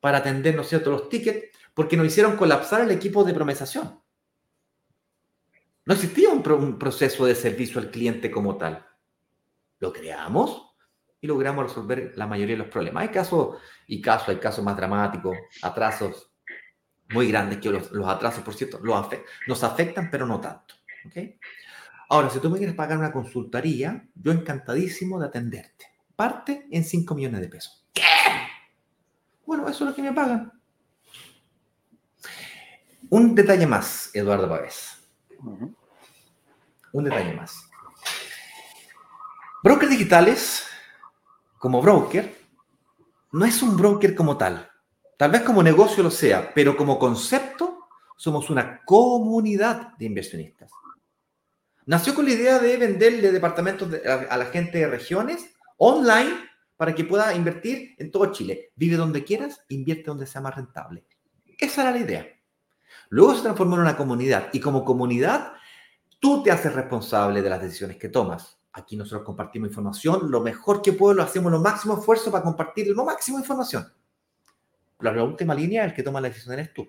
para 0.00 0.18
atender, 0.18 0.54
¿no 0.54 0.64
cierto?, 0.64 0.90
los 0.90 1.08
tickets, 1.08 1.56
porque 1.72 1.96
nos 1.96 2.06
hicieron 2.06 2.36
colapsar 2.36 2.82
el 2.82 2.90
equipo 2.90 3.24
de 3.24 3.34
promesación. 3.34 4.00
No 5.86 5.94
existía 5.94 6.30
un, 6.30 6.48
un 6.52 6.78
proceso 6.78 7.26
de 7.26 7.34
servicio 7.34 7.80
al 7.80 7.90
cliente 7.90 8.30
como 8.30 8.56
tal. 8.56 8.86
Lo 9.80 9.92
creamos 9.92 10.74
y 11.20 11.26
logramos 11.26 11.66
resolver 11.66 12.12
la 12.16 12.26
mayoría 12.26 12.54
de 12.54 12.62
los 12.62 12.68
problemas. 12.68 13.02
Hay 13.02 13.08
casos 13.08 13.56
y 13.86 14.00
casos, 14.00 14.28
hay 14.28 14.36
casos 14.36 14.64
más 14.64 14.76
dramáticos, 14.76 15.36
atrasos 15.62 16.30
muy 17.10 17.28
grandes, 17.28 17.58
que 17.58 17.70
los, 17.70 17.90
atrasos, 18.06 18.42
por 18.42 18.54
cierto, 18.54 18.80
nos 19.46 19.64
afectan, 19.64 20.10
pero 20.10 20.26
no 20.26 20.40
tanto. 20.40 20.74
Ahora, 22.08 22.30
si 22.30 22.40
tú 22.40 22.50
me 22.50 22.58
quieres 22.58 22.74
pagar 22.74 22.98
una 22.98 23.12
consultoría, 23.12 24.06
yo 24.14 24.32
encantadísimo 24.32 25.18
de 25.18 25.26
atenderte. 25.26 25.93
Parte 26.16 26.66
en 26.70 26.84
5 26.84 27.14
millones 27.14 27.40
de 27.40 27.48
pesos. 27.48 27.86
¿Qué? 27.92 28.02
Bueno, 29.46 29.68
eso 29.68 29.84
es 29.84 29.90
lo 29.90 29.94
que 29.94 30.02
me 30.02 30.12
pagan. 30.12 30.52
Un 33.10 33.34
detalle 33.34 33.66
más, 33.66 34.10
Eduardo 34.14 34.48
Pávez. 34.48 34.96
Un 36.92 37.04
detalle 37.04 37.34
más. 37.34 37.68
Brokers 39.62 39.90
digitales 39.90 40.64
como 41.58 41.80
broker, 41.80 42.30
no 43.32 43.46
es 43.46 43.62
un 43.62 43.74
broker 43.74 44.14
como 44.14 44.36
tal. 44.36 44.70
Tal 45.16 45.30
vez 45.30 45.40
como 45.40 45.62
negocio 45.62 46.02
lo 46.02 46.10
sea, 46.10 46.52
pero 46.52 46.76
como 46.76 46.98
concepto 46.98 47.88
somos 48.16 48.50
una 48.50 48.84
comunidad 48.84 49.96
de 49.96 50.04
inversionistas. 50.04 50.70
Nació 51.86 52.14
con 52.14 52.26
la 52.26 52.32
idea 52.32 52.58
de 52.58 52.76
venderle 52.76 53.32
departamentos 53.32 53.88
a, 54.28 54.36
la 54.36 54.44
gente 54.46 54.76
de 54.76 54.88
regiones 54.88 55.53
online 55.78 56.34
para 56.76 56.94
que 56.94 57.04
pueda 57.04 57.34
invertir 57.34 57.94
en 57.98 58.10
todo 58.10 58.32
Chile. 58.32 58.72
Vive 58.76 58.96
donde 58.96 59.24
quieras, 59.24 59.64
invierte 59.68 60.04
donde 60.04 60.26
sea 60.26 60.40
más 60.40 60.54
rentable. 60.54 61.04
Esa 61.58 61.82
era 61.82 61.90
la 61.92 61.98
idea. 61.98 62.26
Luego 63.10 63.34
se 63.34 63.42
transformó 63.42 63.76
en 63.76 63.82
una 63.82 63.96
comunidad 63.96 64.48
y 64.52 64.60
como 64.60 64.84
comunidad 64.84 65.52
tú 66.18 66.42
te 66.42 66.50
haces 66.50 66.72
responsable 66.72 67.42
de 67.42 67.50
las 67.50 67.62
decisiones 67.62 67.96
que 67.96 68.08
tomas. 68.08 68.58
Aquí 68.72 68.96
nosotros 68.96 69.24
compartimos 69.24 69.68
información, 69.68 70.30
lo 70.30 70.40
mejor 70.40 70.82
que 70.82 70.92
puedo, 70.92 71.14
lo 71.14 71.22
hacemos 71.22 71.52
lo 71.52 71.60
máximo 71.60 71.98
esfuerzo 71.98 72.32
para 72.32 72.42
compartir 72.42 72.88
lo 72.88 73.04
máximo 73.04 73.38
información. 73.38 73.86
la 74.98 75.22
última 75.22 75.54
línea, 75.54 75.84
el 75.84 75.94
que 75.94 76.02
toma 76.02 76.20
la 76.20 76.28
decisión 76.28 76.54
eres 76.54 76.72
tú. 76.72 76.88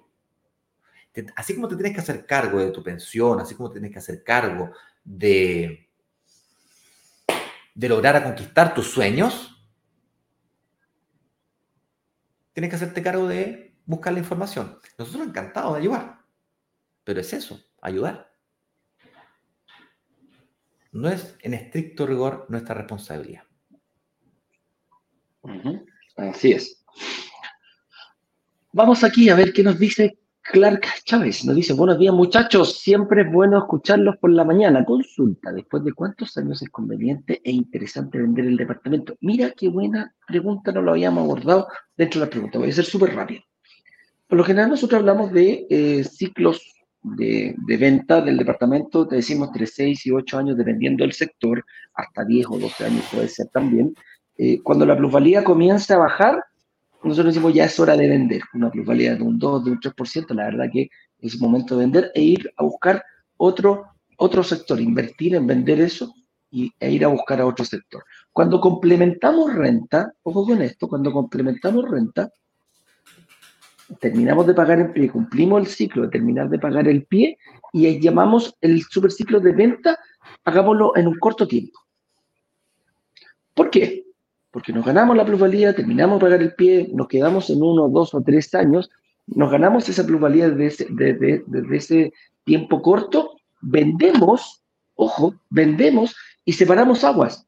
Así 1.36 1.54
como 1.56 1.68
te 1.68 1.76
tienes 1.76 1.94
que 1.94 2.02
hacer 2.02 2.26
cargo 2.26 2.60
de 2.60 2.72
tu 2.72 2.84
pensión, 2.84 3.40
así 3.40 3.56
como 3.56 3.72
tienes 3.72 3.92
que 3.92 4.00
hacer 4.00 4.24
cargo 4.24 4.72
de, 5.04 5.85
de 7.76 7.90
lograr 7.90 8.16
a 8.16 8.24
conquistar 8.24 8.74
tus 8.74 8.90
sueños, 8.90 9.64
tienes 12.54 12.72
que 12.72 12.76
hacerte 12.78 13.04
cargo 13.04 13.28
de 13.28 13.78
buscar 13.86 14.14
la 14.14 14.20
información. 14.20 14.80
Nosotros 14.98 15.28
encantados 15.28 15.74
de 15.74 15.82
ayudar, 15.82 16.22
pero 17.04 17.22
es 17.22 17.32
eso, 17.34 17.64
ayudar 17.82 18.36
no 20.96 21.10
es 21.10 21.36
en 21.42 21.54
estricto 21.54 22.08
rigor 22.08 22.46
nuestra 22.48 22.74
responsabilidad. 22.74 23.44
Así 26.16 26.54
es. 26.54 26.86
Vamos 28.72 29.04
aquí 29.04 29.30
a 29.30 29.36
ver 29.36 29.52
qué 29.52 29.62
nos 29.62 29.78
dice 29.78 30.18
Clark 30.52 30.86
Chávez. 31.04 31.44
Nos 31.44 31.56
dice, 31.56 31.74
buenos 31.74 31.98
días 31.98 32.14
muchachos, 32.14 32.80
siempre 32.80 33.24
es 33.24 33.32
bueno 33.32 33.58
escucharlos 33.58 34.18
por 34.18 34.30
la 34.30 34.44
mañana. 34.44 34.86
Consulta, 34.86 35.52
¿después 35.52 35.84
de 35.84 35.92
cuántos 35.94 36.38
años 36.38 36.62
es 36.62 36.70
conveniente 36.70 37.42
e 37.44 37.52
interesante 37.52 38.20
vender 38.20 38.46
el 38.46 38.56
departamento? 38.56 39.16
Mira 39.22 39.52
qué 39.58 39.70
buena 39.70 40.14
pregunta, 40.28 40.72
no 40.72 40.84
lo 40.84 40.92
habíamos 40.92 41.24
abordado 41.24 41.68
dentro 41.98 42.20
de 42.20 42.28
la 42.28 42.30
pregunta. 42.30 42.60
Voy 42.60 42.70
a 42.70 42.74
ser 42.74 42.86
súper 42.86 43.16
rápido. 43.16 43.42
Por 44.28 44.38
lo 44.38 44.44
general 44.44 44.70
nosotros 44.70 45.00
hablamos 45.00 45.32
de 45.32 45.66
eh, 45.68 46.04
ciclos 46.04 46.62
de, 47.02 47.56
venta 47.80 48.22
del 48.22 48.38
departamento, 48.38 49.08
te 49.08 49.18
decimos 49.18 49.48
entre 49.48 49.66
6 49.66 50.06
y 50.06 50.12
8 50.12 50.38
años, 50.38 50.58
dependiendo 50.58 51.04
del 51.04 51.14
sector, 51.14 51.66
hasta 51.96 52.24
10 52.24 52.48
o 52.52 52.60
12 52.60 52.86
años 52.86 53.04
puede 53.12 53.28
ser 53.30 53.48
también. 53.48 53.96
Eh, 54.38 54.60
cuando 54.62 54.86
la 54.86 54.96
plusvalía 54.96 55.44
comienza 55.44 55.96
a 55.96 56.00
bajar, 56.00 56.44
nosotros 57.06 57.34
decimos 57.34 57.54
ya 57.54 57.66
es 57.66 57.80
hora 57.80 57.96
de 57.96 58.08
vender. 58.08 58.42
Una 58.54 58.72
plusvalía 58.72 59.16
de 59.16 59.24
un 59.24 59.38
2, 59.38 59.66
de 59.66 59.72
un 59.72 59.80
3%, 59.80 60.34
la 60.34 60.46
verdad 60.46 60.70
que 60.72 60.90
es 61.20 61.40
momento 61.40 61.76
de 61.76 61.86
vender 61.86 62.12
e 62.14 62.22
ir 62.22 62.52
a 62.58 62.64
buscar 62.64 63.04
otro, 63.38 63.86
otro 64.18 64.44
sector, 64.44 64.80
invertir 64.80 65.36
en 65.36 65.48
vender 65.48 65.80
eso 65.82 66.14
y, 66.50 66.72
e 66.80 66.92
ir 66.92 67.06
a 67.06 67.10
buscar 67.10 67.42
a 67.42 67.46
otro 67.46 67.64
sector. 67.66 68.04
Cuando 68.32 68.60
complementamos 68.60 69.54
renta, 69.54 70.12
ojo 70.24 70.46
con 70.46 70.62
esto, 70.62 70.88
cuando 70.88 71.12
complementamos 71.12 71.90
renta, 71.90 72.30
terminamos 74.00 74.48
de 74.48 74.54
pagar 74.54 74.80
el 74.80 74.92
pie, 74.92 75.10
cumplimos 75.10 75.62
el 75.62 75.68
ciclo 75.68 76.04
de 76.04 76.10
terminar 76.10 76.50
de 76.50 76.60
pagar 76.60 76.88
el 76.88 77.06
pie 77.06 77.38
y 77.72 78.00
llamamos 78.00 78.56
el 78.62 78.82
superciclo 78.84 79.40
de 79.40 79.52
venta, 79.52 80.00
hagámoslo 80.44 80.96
en 80.96 81.08
un 81.08 81.20
corto 81.20 81.48
tiempo. 81.48 81.80
¿Por 83.54 83.70
qué? 83.70 84.05
Porque 84.56 84.72
nos 84.72 84.86
ganamos 84.86 85.18
la 85.18 85.26
plusvalía, 85.26 85.76
terminamos 85.76 86.18
de 86.18 86.26
pagar 86.26 86.42
el 86.42 86.54
pie, 86.54 86.90
nos 86.94 87.10
quedamos 87.10 87.50
en 87.50 87.62
uno, 87.62 87.90
dos 87.90 88.14
o 88.14 88.22
tres 88.22 88.56
años, 88.56 88.90
nos 89.28 89.52
ganamos 89.52 89.90
esa 89.90 90.06
plusvalía 90.06 90.50
desde 90.50 90.86
ese, 90.86 91.44
ese 91.74 92.14
tiempo 92.46 92.82
corto, 92.82 93.32
vendemos, 93.60 94.64
ojo, 94.94 95.36
vendemos 95.50 96.16
y 96.46 96.54
separamos 96.54 97.04
aguas. 97.04 97.46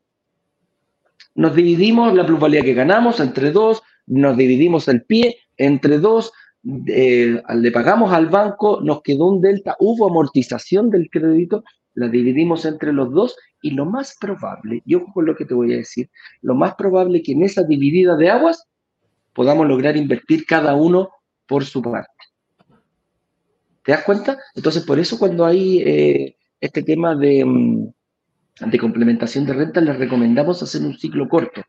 Nos 1.34 1.56
dividimos 1.56 2.14
la 2.14 2.26
plusvalía 2.26 2.62
que 2.62 2.74
ganamos 2.74 3.22
entre 3.22 3.54
dos, 3.54 3.82
nos 4.06 4.36
dividimos 4.36 4.90
el 4.90 5.02
pie, 5.04 5.38
entre 5.56 6.00
dos, 6.00 6.34
le 6.62 7.72
pagamos 7.72 8.12
al 8.12 8.26
banco, 8.26 8.82
nos 8.82 9.02
quedó 9.02 9.28
un 9.28 9.40
delta, 9.40 9.78
hubo 9.80 10.10
amortización 10.10 10.90
del 10.90 11.10
crédito, 11.10 11.64
la 11.94 12.10
dividimos 12.10 12.66
entre 12.66 12.92
los 12.92 13.14
dos 13.14 13.38
y 13.68 13.72
lo 13.72 13.86
más 13.86 14.16
probable, 14.18 14.82
y 14.86 14.96
ojo 14.96 15.12
con 15.14 15.26
lo 15.26 15.36
que 15.36 15.44
te 15.44 15.54
voy 15.54 15.74
a 15.74 15.78
decir, 15.78 16.10
lo 16.42 16.56
más 16.56 16.76
probable 16.76 17.22
que 17.22 17.34
en 17.34 17.44
esa 17.44 17.64
dividida 17.64 18.16
de 18.16 18.30
aguas 18.30 18.66
podamos 19.34 19.68
lograr 19.68 19.98
invertir 19.98 20.46
cada 20.46 20.74
uno 20.74 21.10
por 21.46 21.66
su 21.66 21.82
parte. 21.82 22.10
¿Te 23.84 23.92
das 23.92 24.06
cuenta? 24.06 24.38
Entonces, 24.56 24.86
por 24.86 25.00
eso 25.00 25.20
cuando 25.20 25.46
hay 25.46 25.80
eh, 25.80 26.38
este 26.62 26.82
tema 26.82 27.14
de, 27.14 27.44
mm, 27.44 27.94
de 28.72 28.80
complementación 28.80 29.46
de 29.46 29.54
renta, 29.54 29.82
les 29.82 29.98
recomendamos 29.98 30.64
hacer 30.64 30.82
un 30.82 30.98
ciclo 30.98 31.28
corto. 31.28 31.62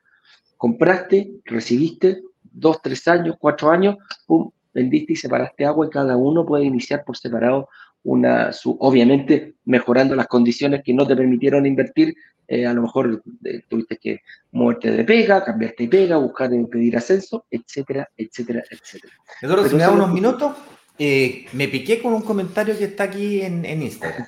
Compraste, 0.56 1.32
recibiste, 1.44 2.22
dos, 2.42 2.80
tres 2.80 3.08
años, 3.08 3.34
cuatro 3.40 3.70
años, 3.70 3.96
pum, 4.24 4.52
vendiste 4.72 5.14
y 5.14 5.16
separaste 5.16 5.64
agua 5.64 5.86
y 5.86 5.90
cada 5.90 6.16
uno 6.16 6.46
puede 6.46 6.64
iniciar 6.64 7.04
por 7.04 7.16
separado 7.16 7.68
una, 8.04 8.52
su, 8.52 8.76
obviamente 8.80 9.54
mejorando 9.64 10.14
las 10.14 10.26
condiciones 10.26 10.82
que 10.82 10.94
no 10.94 11.06
te 11.06 11.16
permitieron 11.16 11.66
invertir, 11.66 12.14
eh, 12.46 12.66
a 12.66 12.72
lo 12.72 12.82
mejor 12.82 13.22
eh, 13.44 13.60
tuviste 13.68 13.98
que 13.98 14.20
moverte 14.52 14.90
de 14.90 15.04
pega, 15.04 15.44
cambiarte 15.44 15.82
de 15.82 15.88
pega, 15.88 16.16
buscar 16.16 16.50
pedir 16.70 16.96
ascenso, 16.96 17.44
etcétera, 17.50 18.08
etcétera, 18.16 18.62
etcétera. 18.70 19.12
Eduardo, 19.42 19.68
si 19.68 19.76
me 19.76 19.82
da 19.82 19.90
unos 19.90 20.12
minutos, 20.12 20.56
eh, 20.98 21.46
me 21.52 21.68
piqué 21.68 22.00
con 22.00 22.14
un 22.14 22.22
comentario 22.22 22.76
que 22.76 22.84
está 22.84 23.04
aquí 23.04 23.42
en, 23.42 23.64
Instagram. 23.82 24.26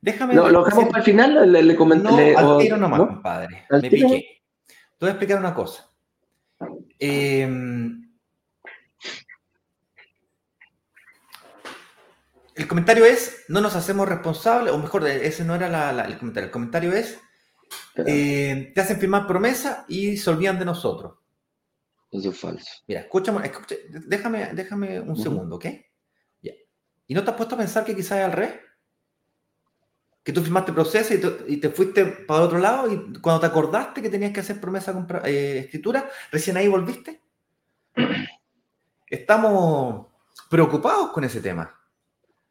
Déjame. 0.00 0.34
¿Lo, 0.34 0.48
lo 0.48 0.64
dejamos 0.64 0.86
para 0.86 0.98
el 0.98 1.04
final? 1.04 1.52
Le, 1.52 1.62
le 1.62 1.76
comenté. 1.76 2.32
No, 2.32 2.56
al 2.56 2.58
tiro 2.58 2.76
nomás, 2.76 3.00
compadre. 3.00 3.64
Me 3.70 3.90
piqué. 3.90 4.42
Te 4.66 5.04
voy 5.04 5.08
a 5.08 5.12
explicar 5.12 5.38
una 5.38 5.54
cosa. 5.54 5.88
Em, 6.98 8.05
el 12.56 12.66
comentario 12.66 13.04
es, 13.04 13.44
no 13.48 13.60
nos 13.60 13.76
hacemos 13.76 14.08
responsables, 14.08 14.72
o 14.72 14.78
mejor, 14.78 15.06
ese 15.06 15.44
no 15.44 15.54
era 15.54 15.90
el 16.06 16.18
comentario. 16.18 16.46
El 16.46 16.52
comentario 16.52 16.92
es, 16.92 17.18
eh, 18.06 18.72
te 18.74 18.80
hacen 18.80 18.98
firmar 18.98 19.26
promesa 19.26 19.84
y 19.88 20.16
se 20.16 20.30
olvidan 20.30 20.58
de 20.58 20.64
nosotros. 20.64 21.18
Eso 22.10 22.30
es 22.30 22.38
falso. 22.38 22.70
Mira, 22.88 23.02
escúchame, 23.02 23.50
déjame, 24.06 24.54
déjame 24.54 25.00
un 25.00 25.16
segundo, 25.16 25.56
¿ok? 25.56 25.66
¿Y 27.08 27.14
no 27.14 27.22
te 27.22 27.30
has 27.30 27.36
puesto 27.36 27.54
a 27.54 27.58
pensar 27.58 27.84
que 27.84 27.94
quizás 27.94 28.18
es 28.18 28.24
al 28.24 28.32
revés? 28.32 28.54
que 30.26 30.32
tú 30.32 30.42
firmaste 30.42 30.72
proceso 30.72 31.14
y 31.46 31.58
te, 31.58 31.70
fuiste 31.70 32.04
para 32.04 32.40
otro 32.42 32.58
lado 32.58 32.92
y 32.92 33.20
cuando 33.20 33.38
te 33.38 33.46
acordaste 33.46 34.02
que 34.02 34.10
tenías 34.10 34.32
que 34.32 34.40
hacer 34.40 34.60
promesa 34.60 34.92
eh, 35.24 35.60
escritura, 35.66 36.10
recién 36.32 36.56
ahí 36.56 36.66
volviste. 36.66 37.22
Estamos 39.06 40.08
preocupados 40.50 41.12
con 41.12 41.22
ese 41.22 41.40
tema. 41.40 41.72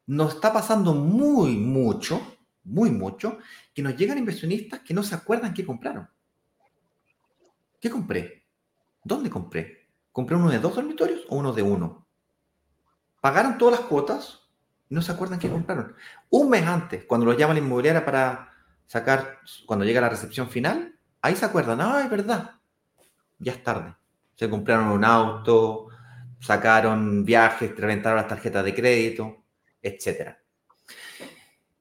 Nos 0.07 0.35
está 0.35 0.53
pasando 0.53 0.93
muy 0.93 1.55
mucho, 1.57 2.37
muy 2.63 2.91
mucho, 2.91 3.39
que 3.73 3.81
nos 3.81 3.95
llegan 3.95 4.17
inversionistas 4.17 4.81
que 4.81 4.93
no 4.93 5.03
se 5.03 5.15
acuerdan 5.15 5.53
qué 5.53 5.65
compraron. 5.65 6.07
¿Qué 7.79 7.89
compré? 7.89 8.45
¿Dónde 9.03 9.29
compré? 9.29 9.89
¿Compré 10.11 10.35
uno 10.35 10.49
de 10.49 10.59
dos 10.59 10.75
dormitorios 10.75 11.25
o 11.29 11.37
uno 11.37 11.53
de 11.53 11.61
uno? 11.61 12.07
¿Pagaron 13.21 13.57
todas 13.57 13.79
las 13.79 13.87
cuotas? 13.87 14.45
no 14.89 15.01
se 15.01 15.11
acuerdan 15.11 15.39
qué 15.39 15.49
compraron. 15.49 15.95
Un 16.29 16.49
mes 16.49 16.65
antes, 16.65 17.05
cuando 17.05 17.25
los 17.25 17.37
llama 17.37 17.53
la 17.53 17.59
inmobiliaria 17.59 18.05
para 18.05 18.49
sacar, 18.85 19.39
cuando 19.65 19.85
llega 19.85 20.01
la 20.01 20.09
recepción 20.09 20.49
final, 20.49 20.95
ahí 21.21 21.35
se 21.35 21.45
acuerdan, 21.45 21.81
ah, 21.81 22.01
es 22.03 22.09
verdad, 22.09 22.51
ya 23.39 23.53
es 23.53 23.63
tarde. 23.63 23.95
Se 24.35 24.49
compraron 24.49 24.89
un 24.89 25.03
auto, 25.03 25.87
sacaron 26.39 27.23
viajes, 27.25 27.75
reventaron 27.75 28.17
las 28.17 28.27
tarjetas 28.27 28.63
de 28.63 28.75
crédito, 28.75 29.44
etc. 29.85 30.35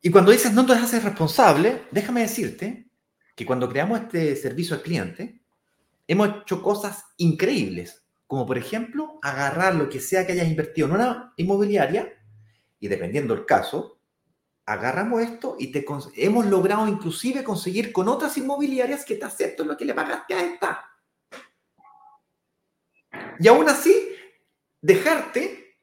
Y 0.01 0.11
cuando 0.11 0.31
dices 0.31 0.53
no 0.53 0.67
te 0.67 0.75
haces 0.75 1.03
responsable, 1.03 1.85
déjame 1.91 2.21
decirte 2.23 2.91
que 3.35 3.47
cuando 3.47 3.69
creamos 3.69 4.01
este 4.01 4.37
servicio 4.37 4.77
al 4.77 4.83
cliente, 4.83 5.43
hemos 6.07 6.43
hecho 6.43 6.63
cosas 6.63 7.05
increíbles, 7.17 8.05
como 8.27 8.47
por 8.47 8.59
ejemplo 8.59 9.19
agarrar 9.23 9.75
lo 9.75 9.89
que 9.89 10.01
sea 10.01 10.27
que 10.27 10.33
hayas 10.33 10.49
invertido 10.49 10.89
en 10.89 10.95
una 10.95 11.33
inmobiliaria 11.37 12.13
y 12.79 12.89
dependiendo 12.89 13.35
del 13.35 13.47
caso, 13.47 13.99
agarramos 14.67 15.23
esto 15.23 15.57
y 15.59 15.73
te 15.73 15.85
hemos 16.17 16.47
logrado 16.47 16.87
inclusive 16.89 17.43
conseguir 17.45 17.93
con 17.93 18.09
otras 18.09 18.37
inmobiliarias 18.37 19.05
que 19.05 19.17
te 19.17 19.25
acepten 19.25 19.69
lo 19.69 19.77
que 19.77 19.85
le 19.85 19.95
pagaste 19.95 20.35
a 20.35 20.45
esta. 20.45 20.91
Y 23.39 23.49
aún 23.49 23.69
así, 23.69 24.11
dejarte 24.81 25.79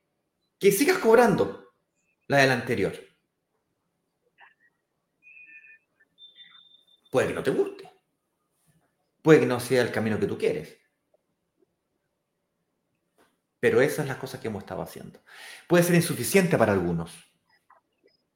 que 0.59 0.71
sigas 0.71 0.99
cobrando 0.99 1.60
la 2.31 2.37
del 2.37 2.51
anterior. 2.51 2.93
Puede 7.11 7.27
que 7.27 7.33
no 7.33 7.43
te 7.43 7.51
guste. 7.51 7.91
Puede 9.21 9.41
que 9.41 9.45
no 9.45 9.59
sea 9.59 9.81
el 9.81 9.91
camino 9.91 10.17
que 10.17 10.27
tú 10.27 10.37
quieres. 10.37 10.77
Pero 13.59 13.81
esas 13.81 13.97
son 13.97 14.07
las 14.07 14.15
cosas 14.15 14.39
que 14.39 14.47
hemos 14.47 14.63
estado 14.63 14.81
haciendo. 14.81 15.19
Puede 15.67 15.83
ser 15.83 15.95
insuficiente 15.95 16.57
para 16.57 16.71
algunos. 16.71 17.11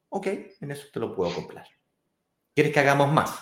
Ok, 0.10 0.28
en 0.60 0.72
eso 0.72 0.88
te 0.92 1.00
lo 1.00 1.16
puedo 1.16 1.34
comprar. 1.34 1.66
¿Quieres 2.54 2.74
que 2.74 2.80
hagamos 2.82 3.10
más? 3.14 3.40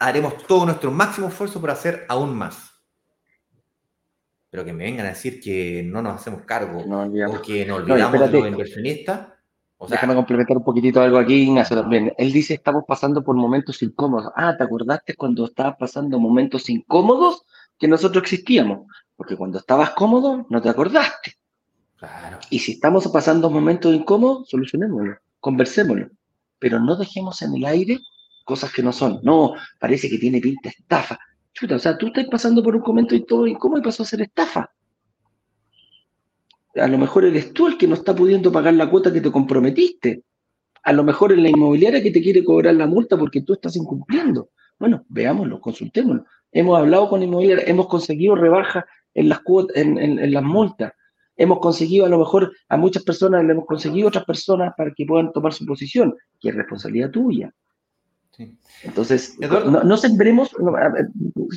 Haremos 0.00 0.44
todo 0.48 0.66
nuestro 0.66 0.90
máximo 0.90 1.28
esfuerzo 1.28 1.60
por 1.60 1.70
hacer 1.70 2.06
aún 2.08 2.36
más. 2.36 2.72
Pero 4.50 4.64
que 4.64 4.72
me 4.72 4.82
vengan 4.82 5.06
a 5.06 5.10
decir 5.10 5.40
que 5.40 5.84
no 5.84 6.02
nos 6.02 6.20
hacemos 6.20 6.42
cargo 6.42 6.80
o 6.80 7.40
que 7.40 7.64
nos 7.64 7.78
olvidamos 7.78 8.20
de 8.20 8.40
los 8.40 8.48
inversionistas. 8.48 9.33
Déjame 9.88 10.14
complementar 10.14 10.56
un 10.56 10.64
poquitito 10.64 11.00
algo 11.00 11.18
aquí, 11.18 11.34
Ignacio, 11.42 11.76
también. 11.76 12.12
Él 12.18 12.32
dice, 12.32 12.54
estamos 12.54 12.84
pasando 12.86 13.22
por 13.22 13.36
momentos 13.36 13.82
incómodos. 13.82 14.32
Ah, 14.36 14.56
¿te 14.56 14.64
acordaste 14.64 15.14
cuando 15.14 15.44
estabas 15.46 15.76
pasando 15.78 16.18
momentos 16.18 16.68
incómodos 16.70 17.44
que 17.78 17.88
nosotros 17.88 18.22
existíamos? 18.22 18.86
Porque 19.16 19.36
cuando 19.36 19.58
estabas 19.58 19.90
cómodo, 19.90 20.46
no 20.48 20.60
te 20.62 20.68
acordaste. 20.68 21.34
Claro. 21.96 22.38
Y 22.50 22.58
si 22.58 22.72
estamos 22.72 23.06
pasando 23.08 23.48
momentos 23.50 23.94
incómodos, 23.94 24.48
solucionémoslo, 24.48 25.16
conversémoslo. 25.40 26.08
Pero 26.58 26.80
no 26.80 26.96
dejemos 26.96 27.40
en 27.42 27.54
el 27.54 27.64
aire 27.64 27.98
cosas 28.44 28.72
que 28.72 28.82
no 28.82 28.92
son. 28.92 29.20
No, 29.22 29.54
parece 29.78 30.08
que 30.08 30.18
tiene 30.18 30.40
pinta 30.40 30.68
estafa. 30.68 31.18
Chuta, 31.52 31.76
o 31.76 31.78
sea, 31.78 31.96
tú 31.96 32.08
estás 32.08 32.26
pasando 32.30 32.62
por 32.62 32.74
un 32.74 32.82
momento 32.82 33.14
incómodo 33.14 33.78
y 33.78 33.82
pasó 33.82 34.02
a 34.02 34.06
ser 34.06 34.22
estafa. 34.22 34.73
A 36.76 36.88
lo 36.88 36.98
mejor 36.98 37.24
eres 37.24 37.52
tú 37.52 37.66
el 37.68 37.78
que 37.78 37.86
no 37.86 37.94
está 37.94 38.14
pudiendo 38.14 38.50
pagar 38.50 38.74
la 38.74 38.90
cuota 38.90 39.12
que 39.12 39.20
te 39.20 39.30
comprometiste. 39.30 40.22
A 40.82 40.92
lo 40.92 41.04
mejor 41.04 41.32
es 41.32 41.38
la 41.38 41.48
inmobiliaria 41.48 42.02
que 42.02 42.10
te 42.10 42.22
quiere 42.22 42.44
cobrar 42.44 42.74
la 42.74 42.86
multa 42.86 43.16
porque 43.16 43.42
tú 43.42 43.54
estás 43.54 43.76
incumpliendo. 43.76 44.50
Bueno, 44.78 45.04
veámoslo, 45.08 45.60
consultémoslo. 45.60 46.24
Hemos 46.52 46.78
hablado 46.78 47.08
con 47.08 47.22
inmobiliaria, 47.22 47.64
hemos 47.66 47.86
conseguido 47.86 48.34
rebajas 48.34 48.84
en 49.14 49.28
las 49.28 49.40
cuotas, 49.40 49.76
en, 49.76 50.32
las 50.32 50.42
multas. 50.42 50.92
Hemos 51.36 51.58
conseguido, 51.60 52.06
a 52.06 52.08
lo 52.08 52.18
mejor, 52.18 52.52
a 52.68 52.76
muchas 52.76 53.02
personas 53.02 53.44
le 53.44 53.52
hemos 53.52 53.66
conseguido 53.66 54.08
otras 54.08 54.24
personas 54.24 54.72
para 54.76 54.92
que 54.92 55.06
puedan 55.06 55.32
tomar 55.32 55.52
su 55.52 55.64
posición, 55.64 56.14
que 56.40 56.50
es 56.50 56.54
responsabilidad 56.54 57.10
tuya. 57.10 57.52
Entonces, 58.82 59.36
no, 59.40 59.96
sembremos, 59.96 60.50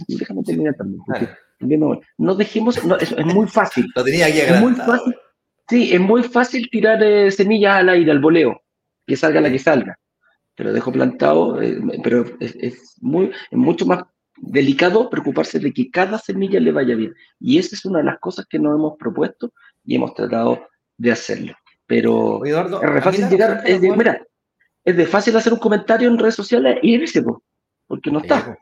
déjame 0.08 0.44
terminar 0.44 0.76
también, 0.76 1.82
no, 2.18 2.36
dejemos, 2.36 2.78
es, 2.78 3.26
muy 3.26 3.48
fácil. 3.48 3.88
Lo 3.96 4.04
tenía 4.04 4.28
aquí 4.28 4.40
es 4.40 4.62
muy 4.62 4.74
fácil, 4.74 5.16
Sí, 5.70 5.94
es 5.94 6.00
muy 6.00 6.24
fácil 6.24 6.70
tirar 6.72 7.04
eh, 7.04 7.30
semillas 7.30 7.76
al 7.76 7.90
aire, 7.90 8.12
al 8.12 8.20
voleo, 8.20 8.62
que 9.06 9.18
salga 9.18 9.42
la 9.42 9.52
que 9.52 9.60
salga. 9.60 10.00
Te 10.56 10.64
lo 10.64 10.72
dejo 10.72 10.94
plantado, 10.94 11.62
eh, 11.62 11.78
pero 12.04 12.26
es, 12.40 12.96
muy, 13.02 13.32
es 13.52 13.58
mucho 13.58 13.86
más 13.86 14.04
delicado 14.38 15.10
preocuparse 15.10 15.60
de 15.60 15.74
que 15.74 15.92
cada 15.92 16.20
semilla 16.20 16.60
le 16.62 16.72
vaya 16.72 16.96
bien. 16.96 17.14
Y 17.40 17.58
esa 17.58 17.76
es 17.76 17.84
una 17.84 18.00
de 18.00 18.06
las 18.06 18.20
cosas 18.20 18.46
que 18.46 18.60
nos 18.60 18.76
hemos 18.76 18.98
propuesto 18.98 19.52
y 19.84 19.96
hemos 19.96 20.14
tratado 20.14 20.68
de 20.98 21.12
hacerlo. 21.12 21.54
Pero 21.86 22.44
es 22.46 23.04
fácil 23.04 23.28
llegar, 23.30 23.62
es 23.66 23.82
de, 23.82 23.92
mira, 23.92 24.26
es 24.88 24.96
de 24.96 25.06
fácil 25.06 25.36
hacer 25.36 25.52
un 25.52 25.60
comentario 25.60 26.08
en 26.08 26.18
redes 26.18 26.36
sociales 26.36 26.78
y 26.82 26.94
irse, 26.94 27.22
porque 27.88 28.10
no 28.10 28.20
está. 28.20 28.58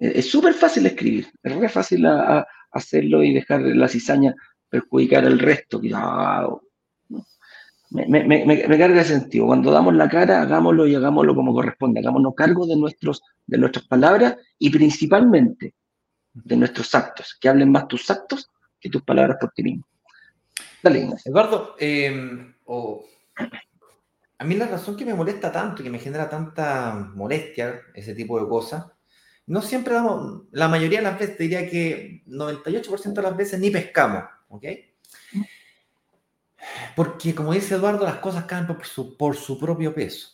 Es 0.00 0.30
súper 0.30 0.54
fácil 0.54 0.86
escribir, 0.86 1.28
es 1.42 1.54
re 1.54 1.68
fácil 1.68 2.06
hacerlo 2.72 3.22
y 3.22 3.34
dejar 3.34 3.60
la 3.60 3.88
cizaña 3.88 4.34
perjudicar 4.70 5.26
al 5.26 5.38
resto. 5.38 5.82
Me, 7.90 8.06
me, 8.06 8.24
me, 8.24 8.78
carga 8.78 9.02
ese 9.02 9.20
sentido. 9.20 9.44
Cuando 9.44 9.70
damos 9.70 9.94
la 9.94 10.08
cara, 10.08 10.40
hagámoslo 10.40 10.86
y 10.86 10.94
hagámoslo 10.94 11.34
como 11.34 11.52
corresponde. 11.52 12.00
Hagámonos 12.00 12.32
cargo 12.34 12.66
de, 12.66 12.76
nuestros, 12.76 13.22
de 13.46 13.58
nuestras 13.58 13.86
palabras 13.86 14.34
y 14.58 14.70
principalmente 14.70 15.74
de 16.32 16.56
nuestros 16.56 16.94
actos. 16.94 17.36
Que 17.38 17.50
hablen 17.50 17.70
más 17.70 17.86
tus 17.86 18.10
actos 18.10 18.48
que 18.80 18.88
tus 18.88 19.02
palabras 19.02 19.36
por 19.38 19.50
ti 19.50 19.62
mismo. 19.62 19.84
Dale, 20.82 21.10
Eduardo, 21.26 21.74
em, 21.78 22.54
a 24.38 24.44
mí 24.44 24.54
la 24.54 24.66
razón 24.66 24.96
que 24.96 25.04
me 25.04 25.14
molesta 25.14 25.50
tanto, 25.50 25.82
que 25.82 25.90
me 25.90 25.98
genera 25.98 26.30
tanta 26.30 26.94
molestia, 27.14 27.80
ese 27.92 28.14
tipo 28.14 28.40
de 28.40 28.48
cosas, 28.48 28.86
no 29.46 29.62
siempre 29.62 29.94
damos, 29.94 30.42
la 30.52 30.68
mayoría 30.68 30.98
de 30.98 31.04
las 31.04 31.18
veces, 31.18 31.38
diría 31.38 31.68
que 31.68 32.22
98% 32.26 33.14
de 33.14 33.22
las 33.22 33.36
veces 33.36 33.58
ni 33.58 33.70
pescamos, 33.70 34.24
¿ok? 34.48 34.64
Porque, 36.94 37.34
como 37.34 37.52
dice 37.52 37.74
Eduardo, 37.74 38.04
las 38.04 38.16
cosas 38.16 38.44
caen 38.44 38.66
por 38.66 38.84
su, 38.84 39.16
por 39.16 39.36
su 39.36 39.58
propio 39.58 39.94
peso. 39.94 40.28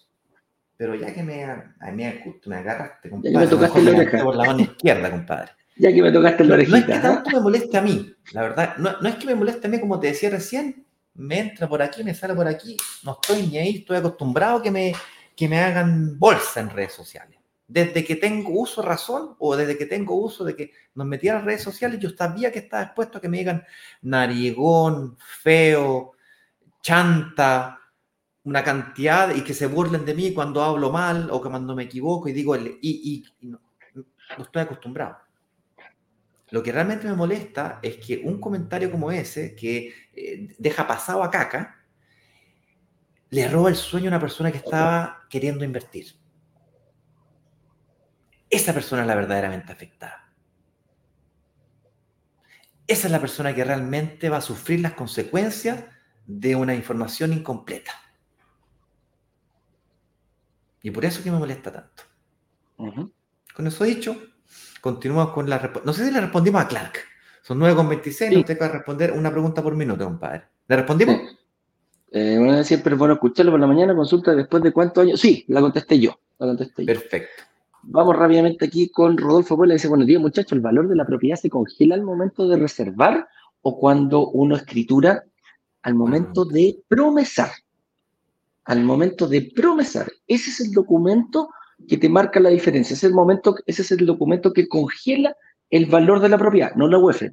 Pero 0.76 0.94
ya 0.96 1.14
que 1.14 1.22
me, 1.22 1.46
me, 1.92 2.22
me 2.46 2.56
agarraste, 2.56 3.08
compadre, 3.08 3.32
ya 3.32 3.40
me 3.40 3.46
tocaste 3.46 3.82
la 3.82 3.90
oreja. 3.92 4.24
por 4.24 4.36
la 4.36 4.44
mano 4.44 4.60
izquierda, 4.60 5.10
compadre. 5.10 5.52
Ya 5.76 5.92
que 5.92 6.02
me 6.02 6.12
tocaste 6.12 6.44
la 6.44 6.54
orejita. 6.54 6.78
No, 6.78 6.84
es 6.84 6.86
que 6.86 7.00
tanto 7.00 7.30
me 7.30 7.40
moleste 7.40 7.78
a 7.78 7.82
mí, 7.82 8.14
la 8.32 8.42
verdad. 8.42 8.76
No, 8.78 9.00
no, 9.00 9.08
es 9.08 9.14
que 9.14 9.26
me 9.26 9.34
moleste 9.34 9.66
a 9.66 9.70
mí, 9.70 9.80
como 9.80 10.00
te 10.00 10.08
decía 10.08 10.30
recién, 10.30 10.83
me 11.14 11.38
entra 11.38 11.68
por 11.68 11.80
aquí, 11.80 12.02
me 12.02 12.14
sale 12.14 12.34
por 12.34 12.46
aquí, 12.46 12.76
no 13.02 13.12
estoy 13.12 13.46
ni 13.46 13.58
ahí, 13.58 13.76
estoy 13.78 13.98
acostumbrado 13.98 14.58
a 14.58 14.62
que 14.62 14.70
me, 14.70 14.92
que 15.36 15.48
me 15.48 15.60
hagan 15.60 16.18
bolsa 16.18 16.60
en 16.60 16.70
redes 16.70 16.92
sociales. 16.92 17.38
Desde 17.66 18.04
que 18.04 18.16
tengo 18.16 18.60
uso 18.60 18.82
razón 18.82 19.36
o 19.38 19.56
desde 19.56 19.78
que 19.78 19.86
tengo 19.86 20.14
uso 20.14 20.44
de 20.44 20.54
que 20.54 20.72
nos 20.94 21.06
metieran 21.06 21.40
en 21.40 21.46
redes 21.46 21.62
sociales, 21.62 21.98
yo 21.98 22.10
sabía 22.10 22.52
que 22.52 22.58
estaba 22.58 22.82
expuesto 22.82 23.18
a 23.18 23.20
que 23.20 23.28
me 23.28 23.38
digan 23.38 23.64
narigón, 24.02 25.16
feo, 25.42 26.12
chanta, 26.82 27.80
una 28.44 28.62
cantidad 28.62 29.34
y 29.34 29.42
que 29.42 29.54
se 29.54 29.66
burlen 29.66 30.04
de 30.04 30.14
mí 30.14 30.34
cuando 30.34 30.62
hablo 30.62 30.92
mal 30.92 31.30
o 31.30 31.40
cuando 31.40 31.74
me 31.74 31.84
equivoco 31.84 32.28
y 32.28 32.32
digo, 32.32 32.54
y, 32.56 32.78
y, 32.82 33.24
no, 33.46 33.60
estoy 34.38 34.62
acostumbrado. 34.62 35.18
Lo 36.50 36.62
que 36.62 36.70
realmente 36.70 37.08
me 37.08 37.14
molesta 37.14 37.80
es 37.82 37.96
que 37.96 38.20
un 38.22 38.38
comentario 38.38 38.90
como 38.90 39.10
ese, 39.10 39.56
que 39.56 39.92
eh, 40.16 40.54
deja 40.58 40.86
pasado 40.86 41.22
a 41.22 41.30
caca, 41.30 41.84
le 43.30 43.48
roba 43.48 43.68
el 43.68 43.76
sueño 43.76 44.06
a 44.06 44.08
una 44.08 44.20
persona 44.20 44.52
que 44.52 44.58
estaba 44.58 45.26
queriendo 45.28 45.64
invertir. 45.64 46.14
Esa 48.48 48.72
persona 48.72 49.02
es 49.02 49.08
la 49.08 49.16
verdaderamente 49.16 49.72
afectada. 49.72 50.32
Esa 52.86 53.06
es 53.08 53.12
la 53.12 53.20
persona 53.20 53.54
que 53.54 53.64
realmente 53.64 54.28
va 54.28 54.36
a 54.36 54.42
sufrir 54.42 54.80
las 54.80 54.92
consecuencias 54.92 55.84
de 56.26 56.54
una 56.54 56.74
información 56.74 57.32
incompleta. 57.32 57.92
Y 60.82 60.90
por 60.90 61.04
eso 61.04 61.22
que 61.22 61.30
me 61.30 61.38
molesta 61.38 61.72
tanto. 61.72 62.04
Con 63.54 63.66
eso 63.66 63.84
dicho, 63.84 64.16
continuamos 64.80 65.32
con 65.32 65.48
la 65.48 65.58
respuesta. 65.58 65.86
No 65.86 65.92
sé 65.94 66.04
si 66.04 66.10
le 66.10 66.20
respondimos 66.20 66.62
a 66.62 66.68
Clark. 66.68 67.13
Son 67.44 67.60
9,26, 67.60 68.28
sí. 68.30 68.36
usted 68.38 68.58
va 68.58 68.66
a 68.66 68.70
responder 68.70 69.12
una 69.12 69.30
pregunta 69.30 69.62
por 69.62 69.76
minuto, 69.76 70.02
compadre. 70.02 70.44
¿Le 70.66 70.76
respondimos? 70.76 71.16
Eh, 72.10 72.62
siempre 72.64 72.94
es 72.94 72.98
bueno 72.98 73.12
escucharlo 73.14 73.52
por 73.52 73.60
la 73.60 73.66
mañana, 73.66 73.94
consulta 73.94 74.34
después 74.34 74.62
de 74.62 74.72
cuántos 74.72 75.02
años. 75.04 75.20
Sí, 75.20 75.44
la 75.48 75.60
contesté 75.60 76.00
yo. 76.00 76.18
La 76.38 76.46
contesté 76.46 76.86
Perfecto. 76.86 77.42
Vamos 77.82 78.16
rápidamente 78.16 78.64
aquí 78.64 78.88
con 78.88 79.18
Rodolfo 79.18 79.58
Puebla. 79.58 79.74
Dice, 79.74 79.88
buenos 79.88 80.06
días 80.06 80.22
muchachos, 80.22 80.52
¿el 80.52 80.60
valor 80.60 80.88
de 80.88 80.96
la 80.96 81.04
propiedad 81.04 81.36
se 81.36 81.50
congela 81.50 81.94
al 81.94 82.02
momento 82.02 82.48
de 82.48 82.56
reservar 82.56 83.28
o 83.60 83.78
cuando 83.78 84.30
uno 84.30 84.56
escritura 84.56 85.24
al 85.82 85.94
momento 85.94 86.46
de 86.46 86.78
promesar. 86.88 87.50
Al 88.64 88.82
momento 88.84 89.28
de 89.28 89.52
promesar. 89.54 90.10
Ese 90.26 90.48
es 90.48 90.60
el 90.60 90.72
documento 90.72 91.50
que 91.86 91.98
te 91.98 92.08
marca 92.08 92.40
la 92.40 92.48
diferencia. 92.48 92.94
Ese 92.94 93.06
es 93.06 93.10
el, 93.10 93.14
momento, 93.14 93.54
ese 93.66 93.82
es 93.82 93.92
el 93.92 94.06
documento 94.06 94.50
que 94.54 94.66
congela 94.66 95.36
el 95.74 95.86
valor 95.86 96.20
de 96.20 96.28
la 96.28 96.38
propiedad, 96.38 96.72
no 96.76 96.86
la 96.86 96.98
UEF. 96.98 97.32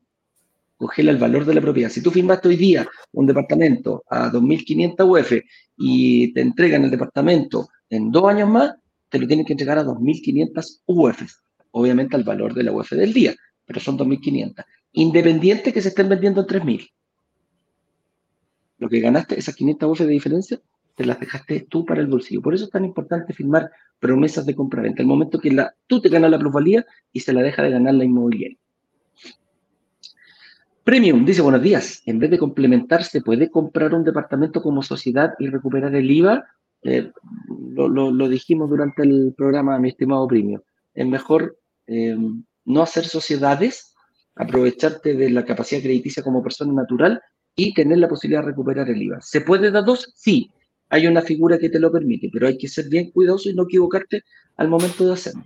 Congela 0.76 1.12
el 1.12 1.18
valor 1.18 1.46
de 1.46 1.54
la 1.54 1.62
propiedad. 1.62 1.92
Si 1.92 2.02
tú 2.02 2.10
firmaste 2.10 2.48
hoy 2.48 2.56
día 2.56 2.88
un 3.12 3.28
departamento 3.28 4.04
a 4.10 4.32
2.500 4.32 4.96
UF 5.08 5.32
y 5.78 6.34
te 6.34 6.42
entregan 6.42 6.84
el 6.84 6.90
departamento 6.90 7.70
en 7.88 8.12
dos 8.12 8.26
años 8.28 8.50
más, 8.50 8.74
te 9.10 9.20
lo 9.20 9.28
tienen 9.28 9.46
que 9.46 9.54
entregar 9.54 9.78
a 9.78 9.84
2.500 9.84 10.82
UF. 10.88 11.22
Obviamente 11.70 12.16
al 12.16 12.24
valor 12.24 12.56
de 12.56 12.64
la 12.64 12.72
UF 12.72 12.94
del 12.94 13.14
día, 13.14 13.36
pero 13.64 13.80
son 13.80 13.96
2.500. 13.96 14.66
Independiente 14.94 15.72
que 15.72 15.82
se 15.84 15.90
estén 15.90 16.10
vendiendo 16.10 16.42
en 16.42 16.48
3.000 16.48 16.90
lo 18.80 18.90
que 18.90 19.00
ganaste, 19.00 19.38
esas 19.38 19.56
500 19.56 19.92
UF 19.92 20.00
de 20.00 20.08
diferencia, 20.08 20.60
las 21.04 21.20
dejaste 21.20 21.68
tú 21.70 21.86
para 21.86 22.02
el 22.02 22.08
bolsillo. 22.08 22.42
Por 22.42 22.54
eso 22.54 22.66
es 22.66 22.72
tan 22.72 22.86
importante 22.86 23.34
firmar 23.34 23.72
promesas 24.00 24.46
de 24.46 24.56
compra-venta. 24.56 25.02
El 25.02 25.08
momento 25.08 25.40
que 25.40 25.56
tú 25.88 26.02
te 26.02 26.10
ganas 26.10 26.32
la 26.32 26.40
plusvalía 26.40 26.86
y 27.12 27.20
se 27.20 27.34
la 27.34 27.42
deja 27.42 27.64
de 27.64 27.72
ganar 27.72 27.94
la 27.94 28.04
inmobiliaria. 28.04 28.58
Premium 30.84 31.24
dice, 31.26 31.44
buenos 31.44 31.62
días, 31.62 32.02
en 32.08 32.18
vez 32.18 32.32
de 32.32 32.40
complementarse, 32.40 33.22
puede 33.22 33.52
comprar 33.52 33.94
un 33.94 34.04
departamento 34.04 34.64
como 34.64 34.82
sociedad 34.82 35.34
y 35.38 35.48
recuperar 35.48 35.94
el 35.94 36.10
IVA? 36.10 36.44
Eh, 36.82 37.12
lo, 37.76 38.28
dijimos 38.28 38.68
durante 38.68 39.04
el 39.04 39.34
programa, 39.38 39.78
mi 39.78 39.90
estimado 39.90 40.28
Premium. 40.28 40.60
Es 40.96 41.06
mejor 41.06 41.60
eh, 41.86 42.18
no 42.66 42.82
hacer 42.82 43.06
sociedades, 43.06 43.94
aprovecharte 44.36 45.14
de 45.14 45.30
la 45.30 45.46
capacidad 45.46 45.82
crediticia 45.82 46.24
como 46.24 46.42
persona 46.42 46.74
natural 46.74 47.22
y 47.56 47.74
tener 47.74 48.00
la 48.00 48.10
posibilidad 48.10 48.42
de 48.42 48.48
recuperar 48.48 48.90
el 48.90 49.02
IVA. 49.02 49.22
¿Se 49.22 49.42
puede 49.42 49.70
dar 49.70 49.86
dos? 49.86 50.12
Sí, 50.16 50.52
hay 50.92 51.08
una 51.08 51.22
figura 51.22 51.58
que 51.58 51.70
te 51.70 51.80
lo 51.80 51.90
permite, 51.90 52.30
pero 52.32 52.48
hay 52.48 52.58
que 52.58 52.68
ser 52.68 52.90
bien 52.90 53.12
cuidadoso 53.12 53.50
y 53.50 53.54
no 53.54 53.64
equivocarte 53.64 54.26
al 54.58 54.68
momento 54.68 55.06
de 55.06 55.14
hacerlo. 55.14 55.46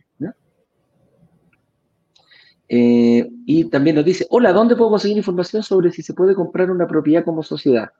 Eh, 2.67 3.29
y 3.45 3.65
también 3.65 3.95
nos 3.95 4.05
dice, 4.05 4.25
hola, 4.31 4.51
¿dónde 4.51 4.75
puedo 4.75 4.89
conseguir 4.89 5.17
información 5.17 5.61
sobre 5.61 5.91
si 5.91 6.01
se 6.01 6.15
puede 6.15 6.33
comprar 6.33 6.71
una 6.71 6.87
propiedad 6.87 7.23
como 7.23 7.43
sociedad? 7.43 7.91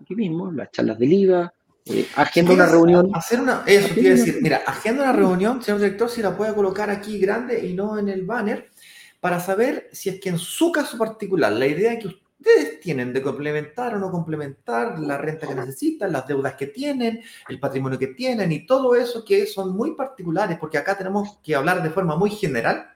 Aquí 0.00 0.14
mismo, 0.14 0.52
las 0.52 0.70
charlas 0.70 0.96
del 1.00 1.12
IVA, 1.12 1.52
eh, 1.86 2.06
agenda 2.14 2.52
una 2.52 2.66
reunión. 2.66 3.10
Hacer 3.12 3.40
una, 3.40 3.64
eso 3.66 3.92
quiere 3.92 4.10
decir, 4.10 4.38
mira, 4.40 4.62
agenda 4.64 5.02
una 5.02 5.12
reunión, 5.12 5.60
señor 5.60 5.80
director, 5.80 6.08
si 6.08 6.22
la 6.22 6.36
puede 6.36 6.54
colocar 6.54 6.88
aquí 6.88 7.18
grande 7.18 7.66
y 7.66 7.74
no 7.74 7.98
en 7.98 8.08
el 8.08 8.24
banner, 8.24 8.70
para 9.18 9.40
saber 9.40 9.88
si 9.90 10.08
es 10.08 10.20
que 10.20 10.28
en 10.28 10.38
su 10.38 10.70
caso 10.70 10.96
particular, 10.96 11.52
la 11.52 11.66
idea 11.66 11.98
que 11.98 12.10
ustedes 12.38 12.80
tienen 12.80 13.12
de 13.12 13.22
complementar 13.22 13.94
o 13.94 13.98
no 13.98 14.10
complementar 14.10 14.98
la 14.98 15.18
renta 15.18 15.46
que 15.46 15.54
necesitan, 15.54 16.12
las 16.12 16.26
deudas 16.26 16.54
que 16.54 16.66
tienen, 16.66 17.20
el 17.48 17.58
patrimonio 17.58 17.98
que 17.98 18.08
tienen 18.08 18.52
y 18.52 18.66
todo 18.66 18.94
eso 18.94 19.24
que 19.24 19.46
son 19.46 19.76
muy 19.76 19.94
particulares, 19.94 20.58
porque 20.58 20.78
acá 20.78 20.96
tenemos 20.96 21.38
que 21.42 21.54
hablar 21.54 21.82
de 21.82 21.90
forma 21.90 22.16
muy 22.16 22.30
general, 22.30 22.90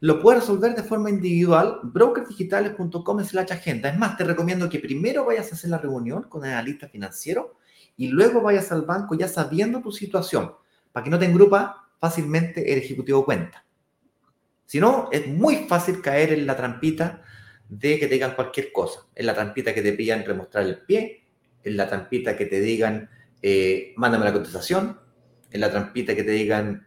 lo 0.00 0.20
puedes 0.20 0.40
resolver 0.40 0.74
de 0.74 0.82
forma 0.82 1.10
individual, 1.10 1.80
brokerdigitales.com 1.82 3.22
slash 3.22 3.52
agenda. 3.52 3.90
Es 3.90 3.98
más, 3.98 4.16
te 4.16 4.24
recomiendo 4.24 4.68
que 4.68 4.78
primero 4.78 5.26
vayas 5.26 5.52
a 5.52 5.54
hacer 5.54 5.68
la 5.68 5.78
reunión 5.78 6.22
con 6.22 6.44
el 6.44 6.52
analista 6.52 6.88
financiero 6.88 7.56
y 7.98 8.08
luego 8.08 8.40
vayas 8.40 8.72
al 8.72 8.82
banco 8.82 9.14
ya 9.14 9.28
sabiendo 9.28 9.82
tu 9.82 9.92
situación, 9.92 10.54
para 10.90 11.04
que 11.04 11.10
no 11.10 11.18
te 11.18 11.26
engrupa 11.26 11.90
fácilmente 11.98 12.72
el 12.72 12.78
ejecutivo 12.78 13.26
cuenta. 13.26 13.66
Si 14.64 14.80
no, 14.80 15.10
es 15.12 15.26
muy 15.26 15.66
fácil 15.68 16.00
caer 16.00 16.32
en 16.32 16.46
la 16.46 16.56
trampita 16.56 17.22
de 17.70 17.98
que 17.98 18.08
te 18.08 18.14
digan 18.14 18.34
cualquier 18.34 18.72
cosa. 18.72 19.06
En 19.14 19.26
la 19.26 19.34
trampita 19.34 19.72
que 19.72 19.80
te 19.80 19.92
pillan 19.92 20.24
remostrar 20.24 20.64
el 20.64 20.78
pie, 20.78 21.24
en 21.62 21.76
la 21.76 21.88
trampita 21.88 22.36
que 22.36 22.46
te 22.46 22.60
digan 22.60 23.08
eh, 23.40 23.94
mándame 23.96 24.24
la 24.24 24.32
contestación, 24.32 24.98
en 25.50 25.60
la 25.60 25.70
trampita 25.70 26.14
que 26.14 26.24
te 26.24 26.32
digan 26.32 26.86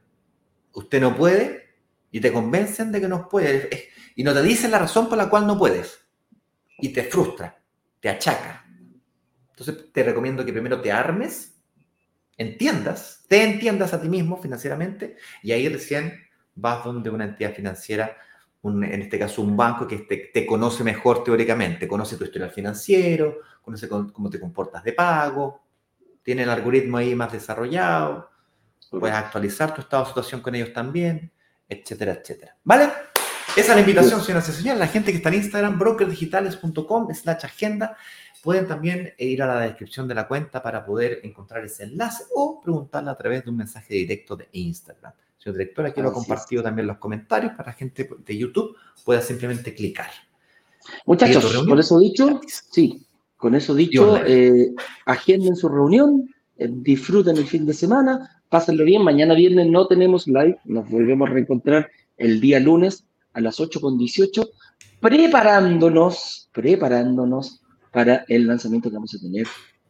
usted 0.73 1.01
no 1.01 1.15
puede 1.15 1.75
y 2.11 2.19
te 2.19 2.31
convencen 2.31 2.91
de 2.91 3.01
que 3.01 3.07
no 3.07 3.27
puedes 3.29 3.69
y 4.15 4.23
no 4.23 4.33
te 4.33 4.43
dicen 4.43 4.71
la 4.71 4.79
razón 4.79 5.09
por 5.09 5.17
la 5.17 5.29
cual 5.29 5.47
no 5.47 5.57
puedes 5.57 5.99
y 6.77 6.89
te 6.89 7.03
frustra, 7.03 7.59
te 7.99 8.09
achaca. 8.09 8.65
Entonces 9.51 9.91
te 9.91 10.03
recomiendo 10.03 10.45
que 10.45 10.51
primero 10.51 10.81
te 10.81 10.91
armes, 10.91 11.55
entiendas, 12.37 13.23
te 13.27 13.43
entiendas 13.43 13.93
a 13.93 14.01
ti 14.01 14.09
mismo 14.09 14.41
financieramente 14.41 15.15
y 15.41 15.53
ahí 15.53 15.69
recién 15.69 16.13
vas 16.55 16.83
donde 16.83 17.09
una 17.09 17.25
entidad 17.25 17.53
financiera, 17.53 18.17
en 18.63 19.01
este 19.01 19.19
caso 19.19 19.41
un 19.41 19.57
banco 19.57 19.85
que 19.85 19.97
te, 19.99 20.31
te, 20.33 20.45
conoce 20.45 20.83
mejor 20.83 21.23
teóricamente, 21.23 21.87
conoce 21.87 22.15
tu 22.15 22.23
historial 22.23 22.49
financiero, 22.49 23.39
conoce 23.61 23.89
cómo 23.89 24.29
te 24.29 24.39
comportas 24.39 24.83
de 24.83 24.93
pago, 24.93 25.61
tiene 26.23 26.43
el 26.43 26.49
algoritmo 26.49 26.97
ahí 26.97 27.13
más 27.13 27.31
desarrollado, 27.31 28.29
puedes 28.89 29.15
actualizar 29.15 29.73
tu 29.73 29.81
estado 29.81 30.03
de 30.03 30.09
situación 30.09 30.41
con 30.41 30.55
ellos 30.55 30.71
también, 30.71 31.31
etcétera, 31.67 32.13
etcétera. 32.13 32.55
¿Vale? 32.63 32.85
Esa 33.55 33.71
es 33.71 33.75
la 33.75 33.79
invitación, 33.81 34.21
señoras 34.21 34.49
y 34.49 34.53
señores. 34.53 34.79
La 34.79 34.87
gente 34.87 35.11
que 35.11 35.17
está 35.17 35.29
en 35.29 35.35
Instagram, 35.35 35.77
brokerdigitales.com 35.77 37.13
slash 37.13 37.45
agenda, 37.45 37.97
pueden 38.41 38.67
también 38.67 39.13
ir 39.17 39.43
a 39.43 39.47
la 39.47 39.59
descripción 39.59 40.07
de 40.07 40.15
la 40.15 40.27
cuenta 40.27 40.63
para 40.63 40.85
poder 40.85 41.19
encontrar 41.23 41.63
ese 41.63 41.83
enlace 41.83 42.23
o 42.33 42.61
preguntarla 42.61 43.11
a 43.11 43.17
través 43.17 43.43
de 43.43 43.51
un 43.51 43.57
mensaje 43.57 43.93
directo 43.93 44.35
de 44.35 44.49
Instagram. 44.53 45.13
Señor 45.43 45.57
director, 45.57 45.85
aquí 45.85 46.01
lo 46.01 46.09
he 46.09 46.13
compartido 46.13 46.63
también 46.63 46.85
en 46.85 46.87
los 46.87 46.97
comentarios 46.99 47.51
para 47.53 47.71
la 47.71 47.73
gente 47.73 48.09
de 48.25 48.37
YouTube 48.37 48.77
pueda 49.03 49.21
simplemente 49.21 49.73
clicar. 49.73 50.09
Muchachos, 51.05 51.65
con 51.67 51.79
eso 51.79 51.99
dicho, 51.99 52.39
sí, 52.47 53.05
con 53.35 53.53
eso 53.53 53.75
dicho, 53.75 54.23
eh, 54.25 54.73
agenden 55.05 55.57
su 55.57 55.67
reunión, 55.67 56.29
eh, 56.57 56.69
disfruten 56.71 57.35
el 57.35 57.45
fin 57.45 57.65
de 57.65 57.73
semana, 57.73 58.41
pásenlo 58.47 58.85
bien. 58.85 59.03
Mañana 59.03 59.33
viernes 59.33 59.67
no 59.67 59.85
tenemos 59.87 60.27
live, 60.27 60.57
nos 60.63 60.89
volvemos 60.89 61.29
a 61.29 61.33
reencontrar 61.33 61.89
el 62.15 62.39
día 62.39 62.61
lunes 62.61 63.03
a 63.33 63.41
las 63.41 63.59
8.18, 63.59 64.49
preparándonos, 65.01 66.49
preparándonos 66.53 67.61
para 67.91 68.23
el 68.29 68.47
lanzamiento 68.47 68.89
que 68.89 68.95
vamos 68.95 69.13
a 69.13 69.19
tener 69.19 69.45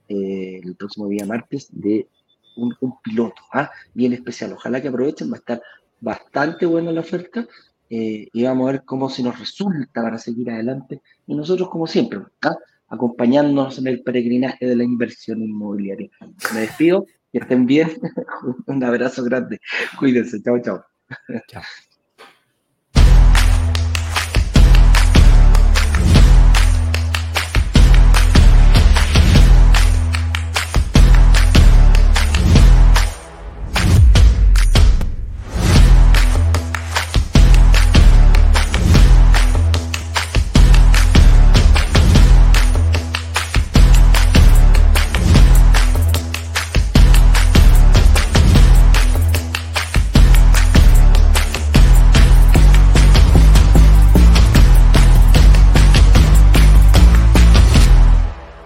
eh, 0.10 0.62
el 0.64 0.76
próximo 0.76 1.08
día 1.10 1.28
martes 1.28 1.68
de 1.72 2.08
un, 2.56 3.02
piloto, 3.02 3.42
¿ah? 3.54 3.72
bien 3.94 4.14
especial. 4.14 4.54
Ojalá 4.54 4.82
que 4.82 4.88
aprovechen, 4.88 5.32
va 5.32 5.36
a 5.36 5.40
estar 5.40 5.62
bastante 6.00 6.66
buena 6.66 6.92
la 6.92 7.02
oferta 7.02 7.48
eh, 7.90 8.28
y 8.32 8.44
vamos 8.44 8.68
a 8.68 8.72
ver 8.74 8.84
cómo 8.84 9.10
se 9.10 9.24
nos 9.24 9.40
resulta 9.40 10.02
para 10.02 10.18
seguir 10.18 10.52
adelante. 10.52 11.02
Y 11.28 11.36
nosotros, 11.36 11.70
como 11.70 11.88
siempre, 11.88 12.20
¿ah? 12.42 12.56
acompañándonos 12.90 13.80
en 13.80 13.88
el 13.88 14.04
peregrinaje 14.04 14.66
de 14.66 14.76
la 14.76 14.84
inversión 14.84 15.42
inmobiliaria. 15.42 16.10
Me 16.54 16.62
despido, 16.62 17.06
que 17.32 17.40
estén 17.40 17.66
bien. 17.66 17.90
Un 18.68 18.84
abrazo 18.84 19.24
grande. 19.24 19.60
Cuídense. 19.98 20.42
Chao, 20.42 20.60
chao. 20.62 20.86
Chao. 21.48 21.64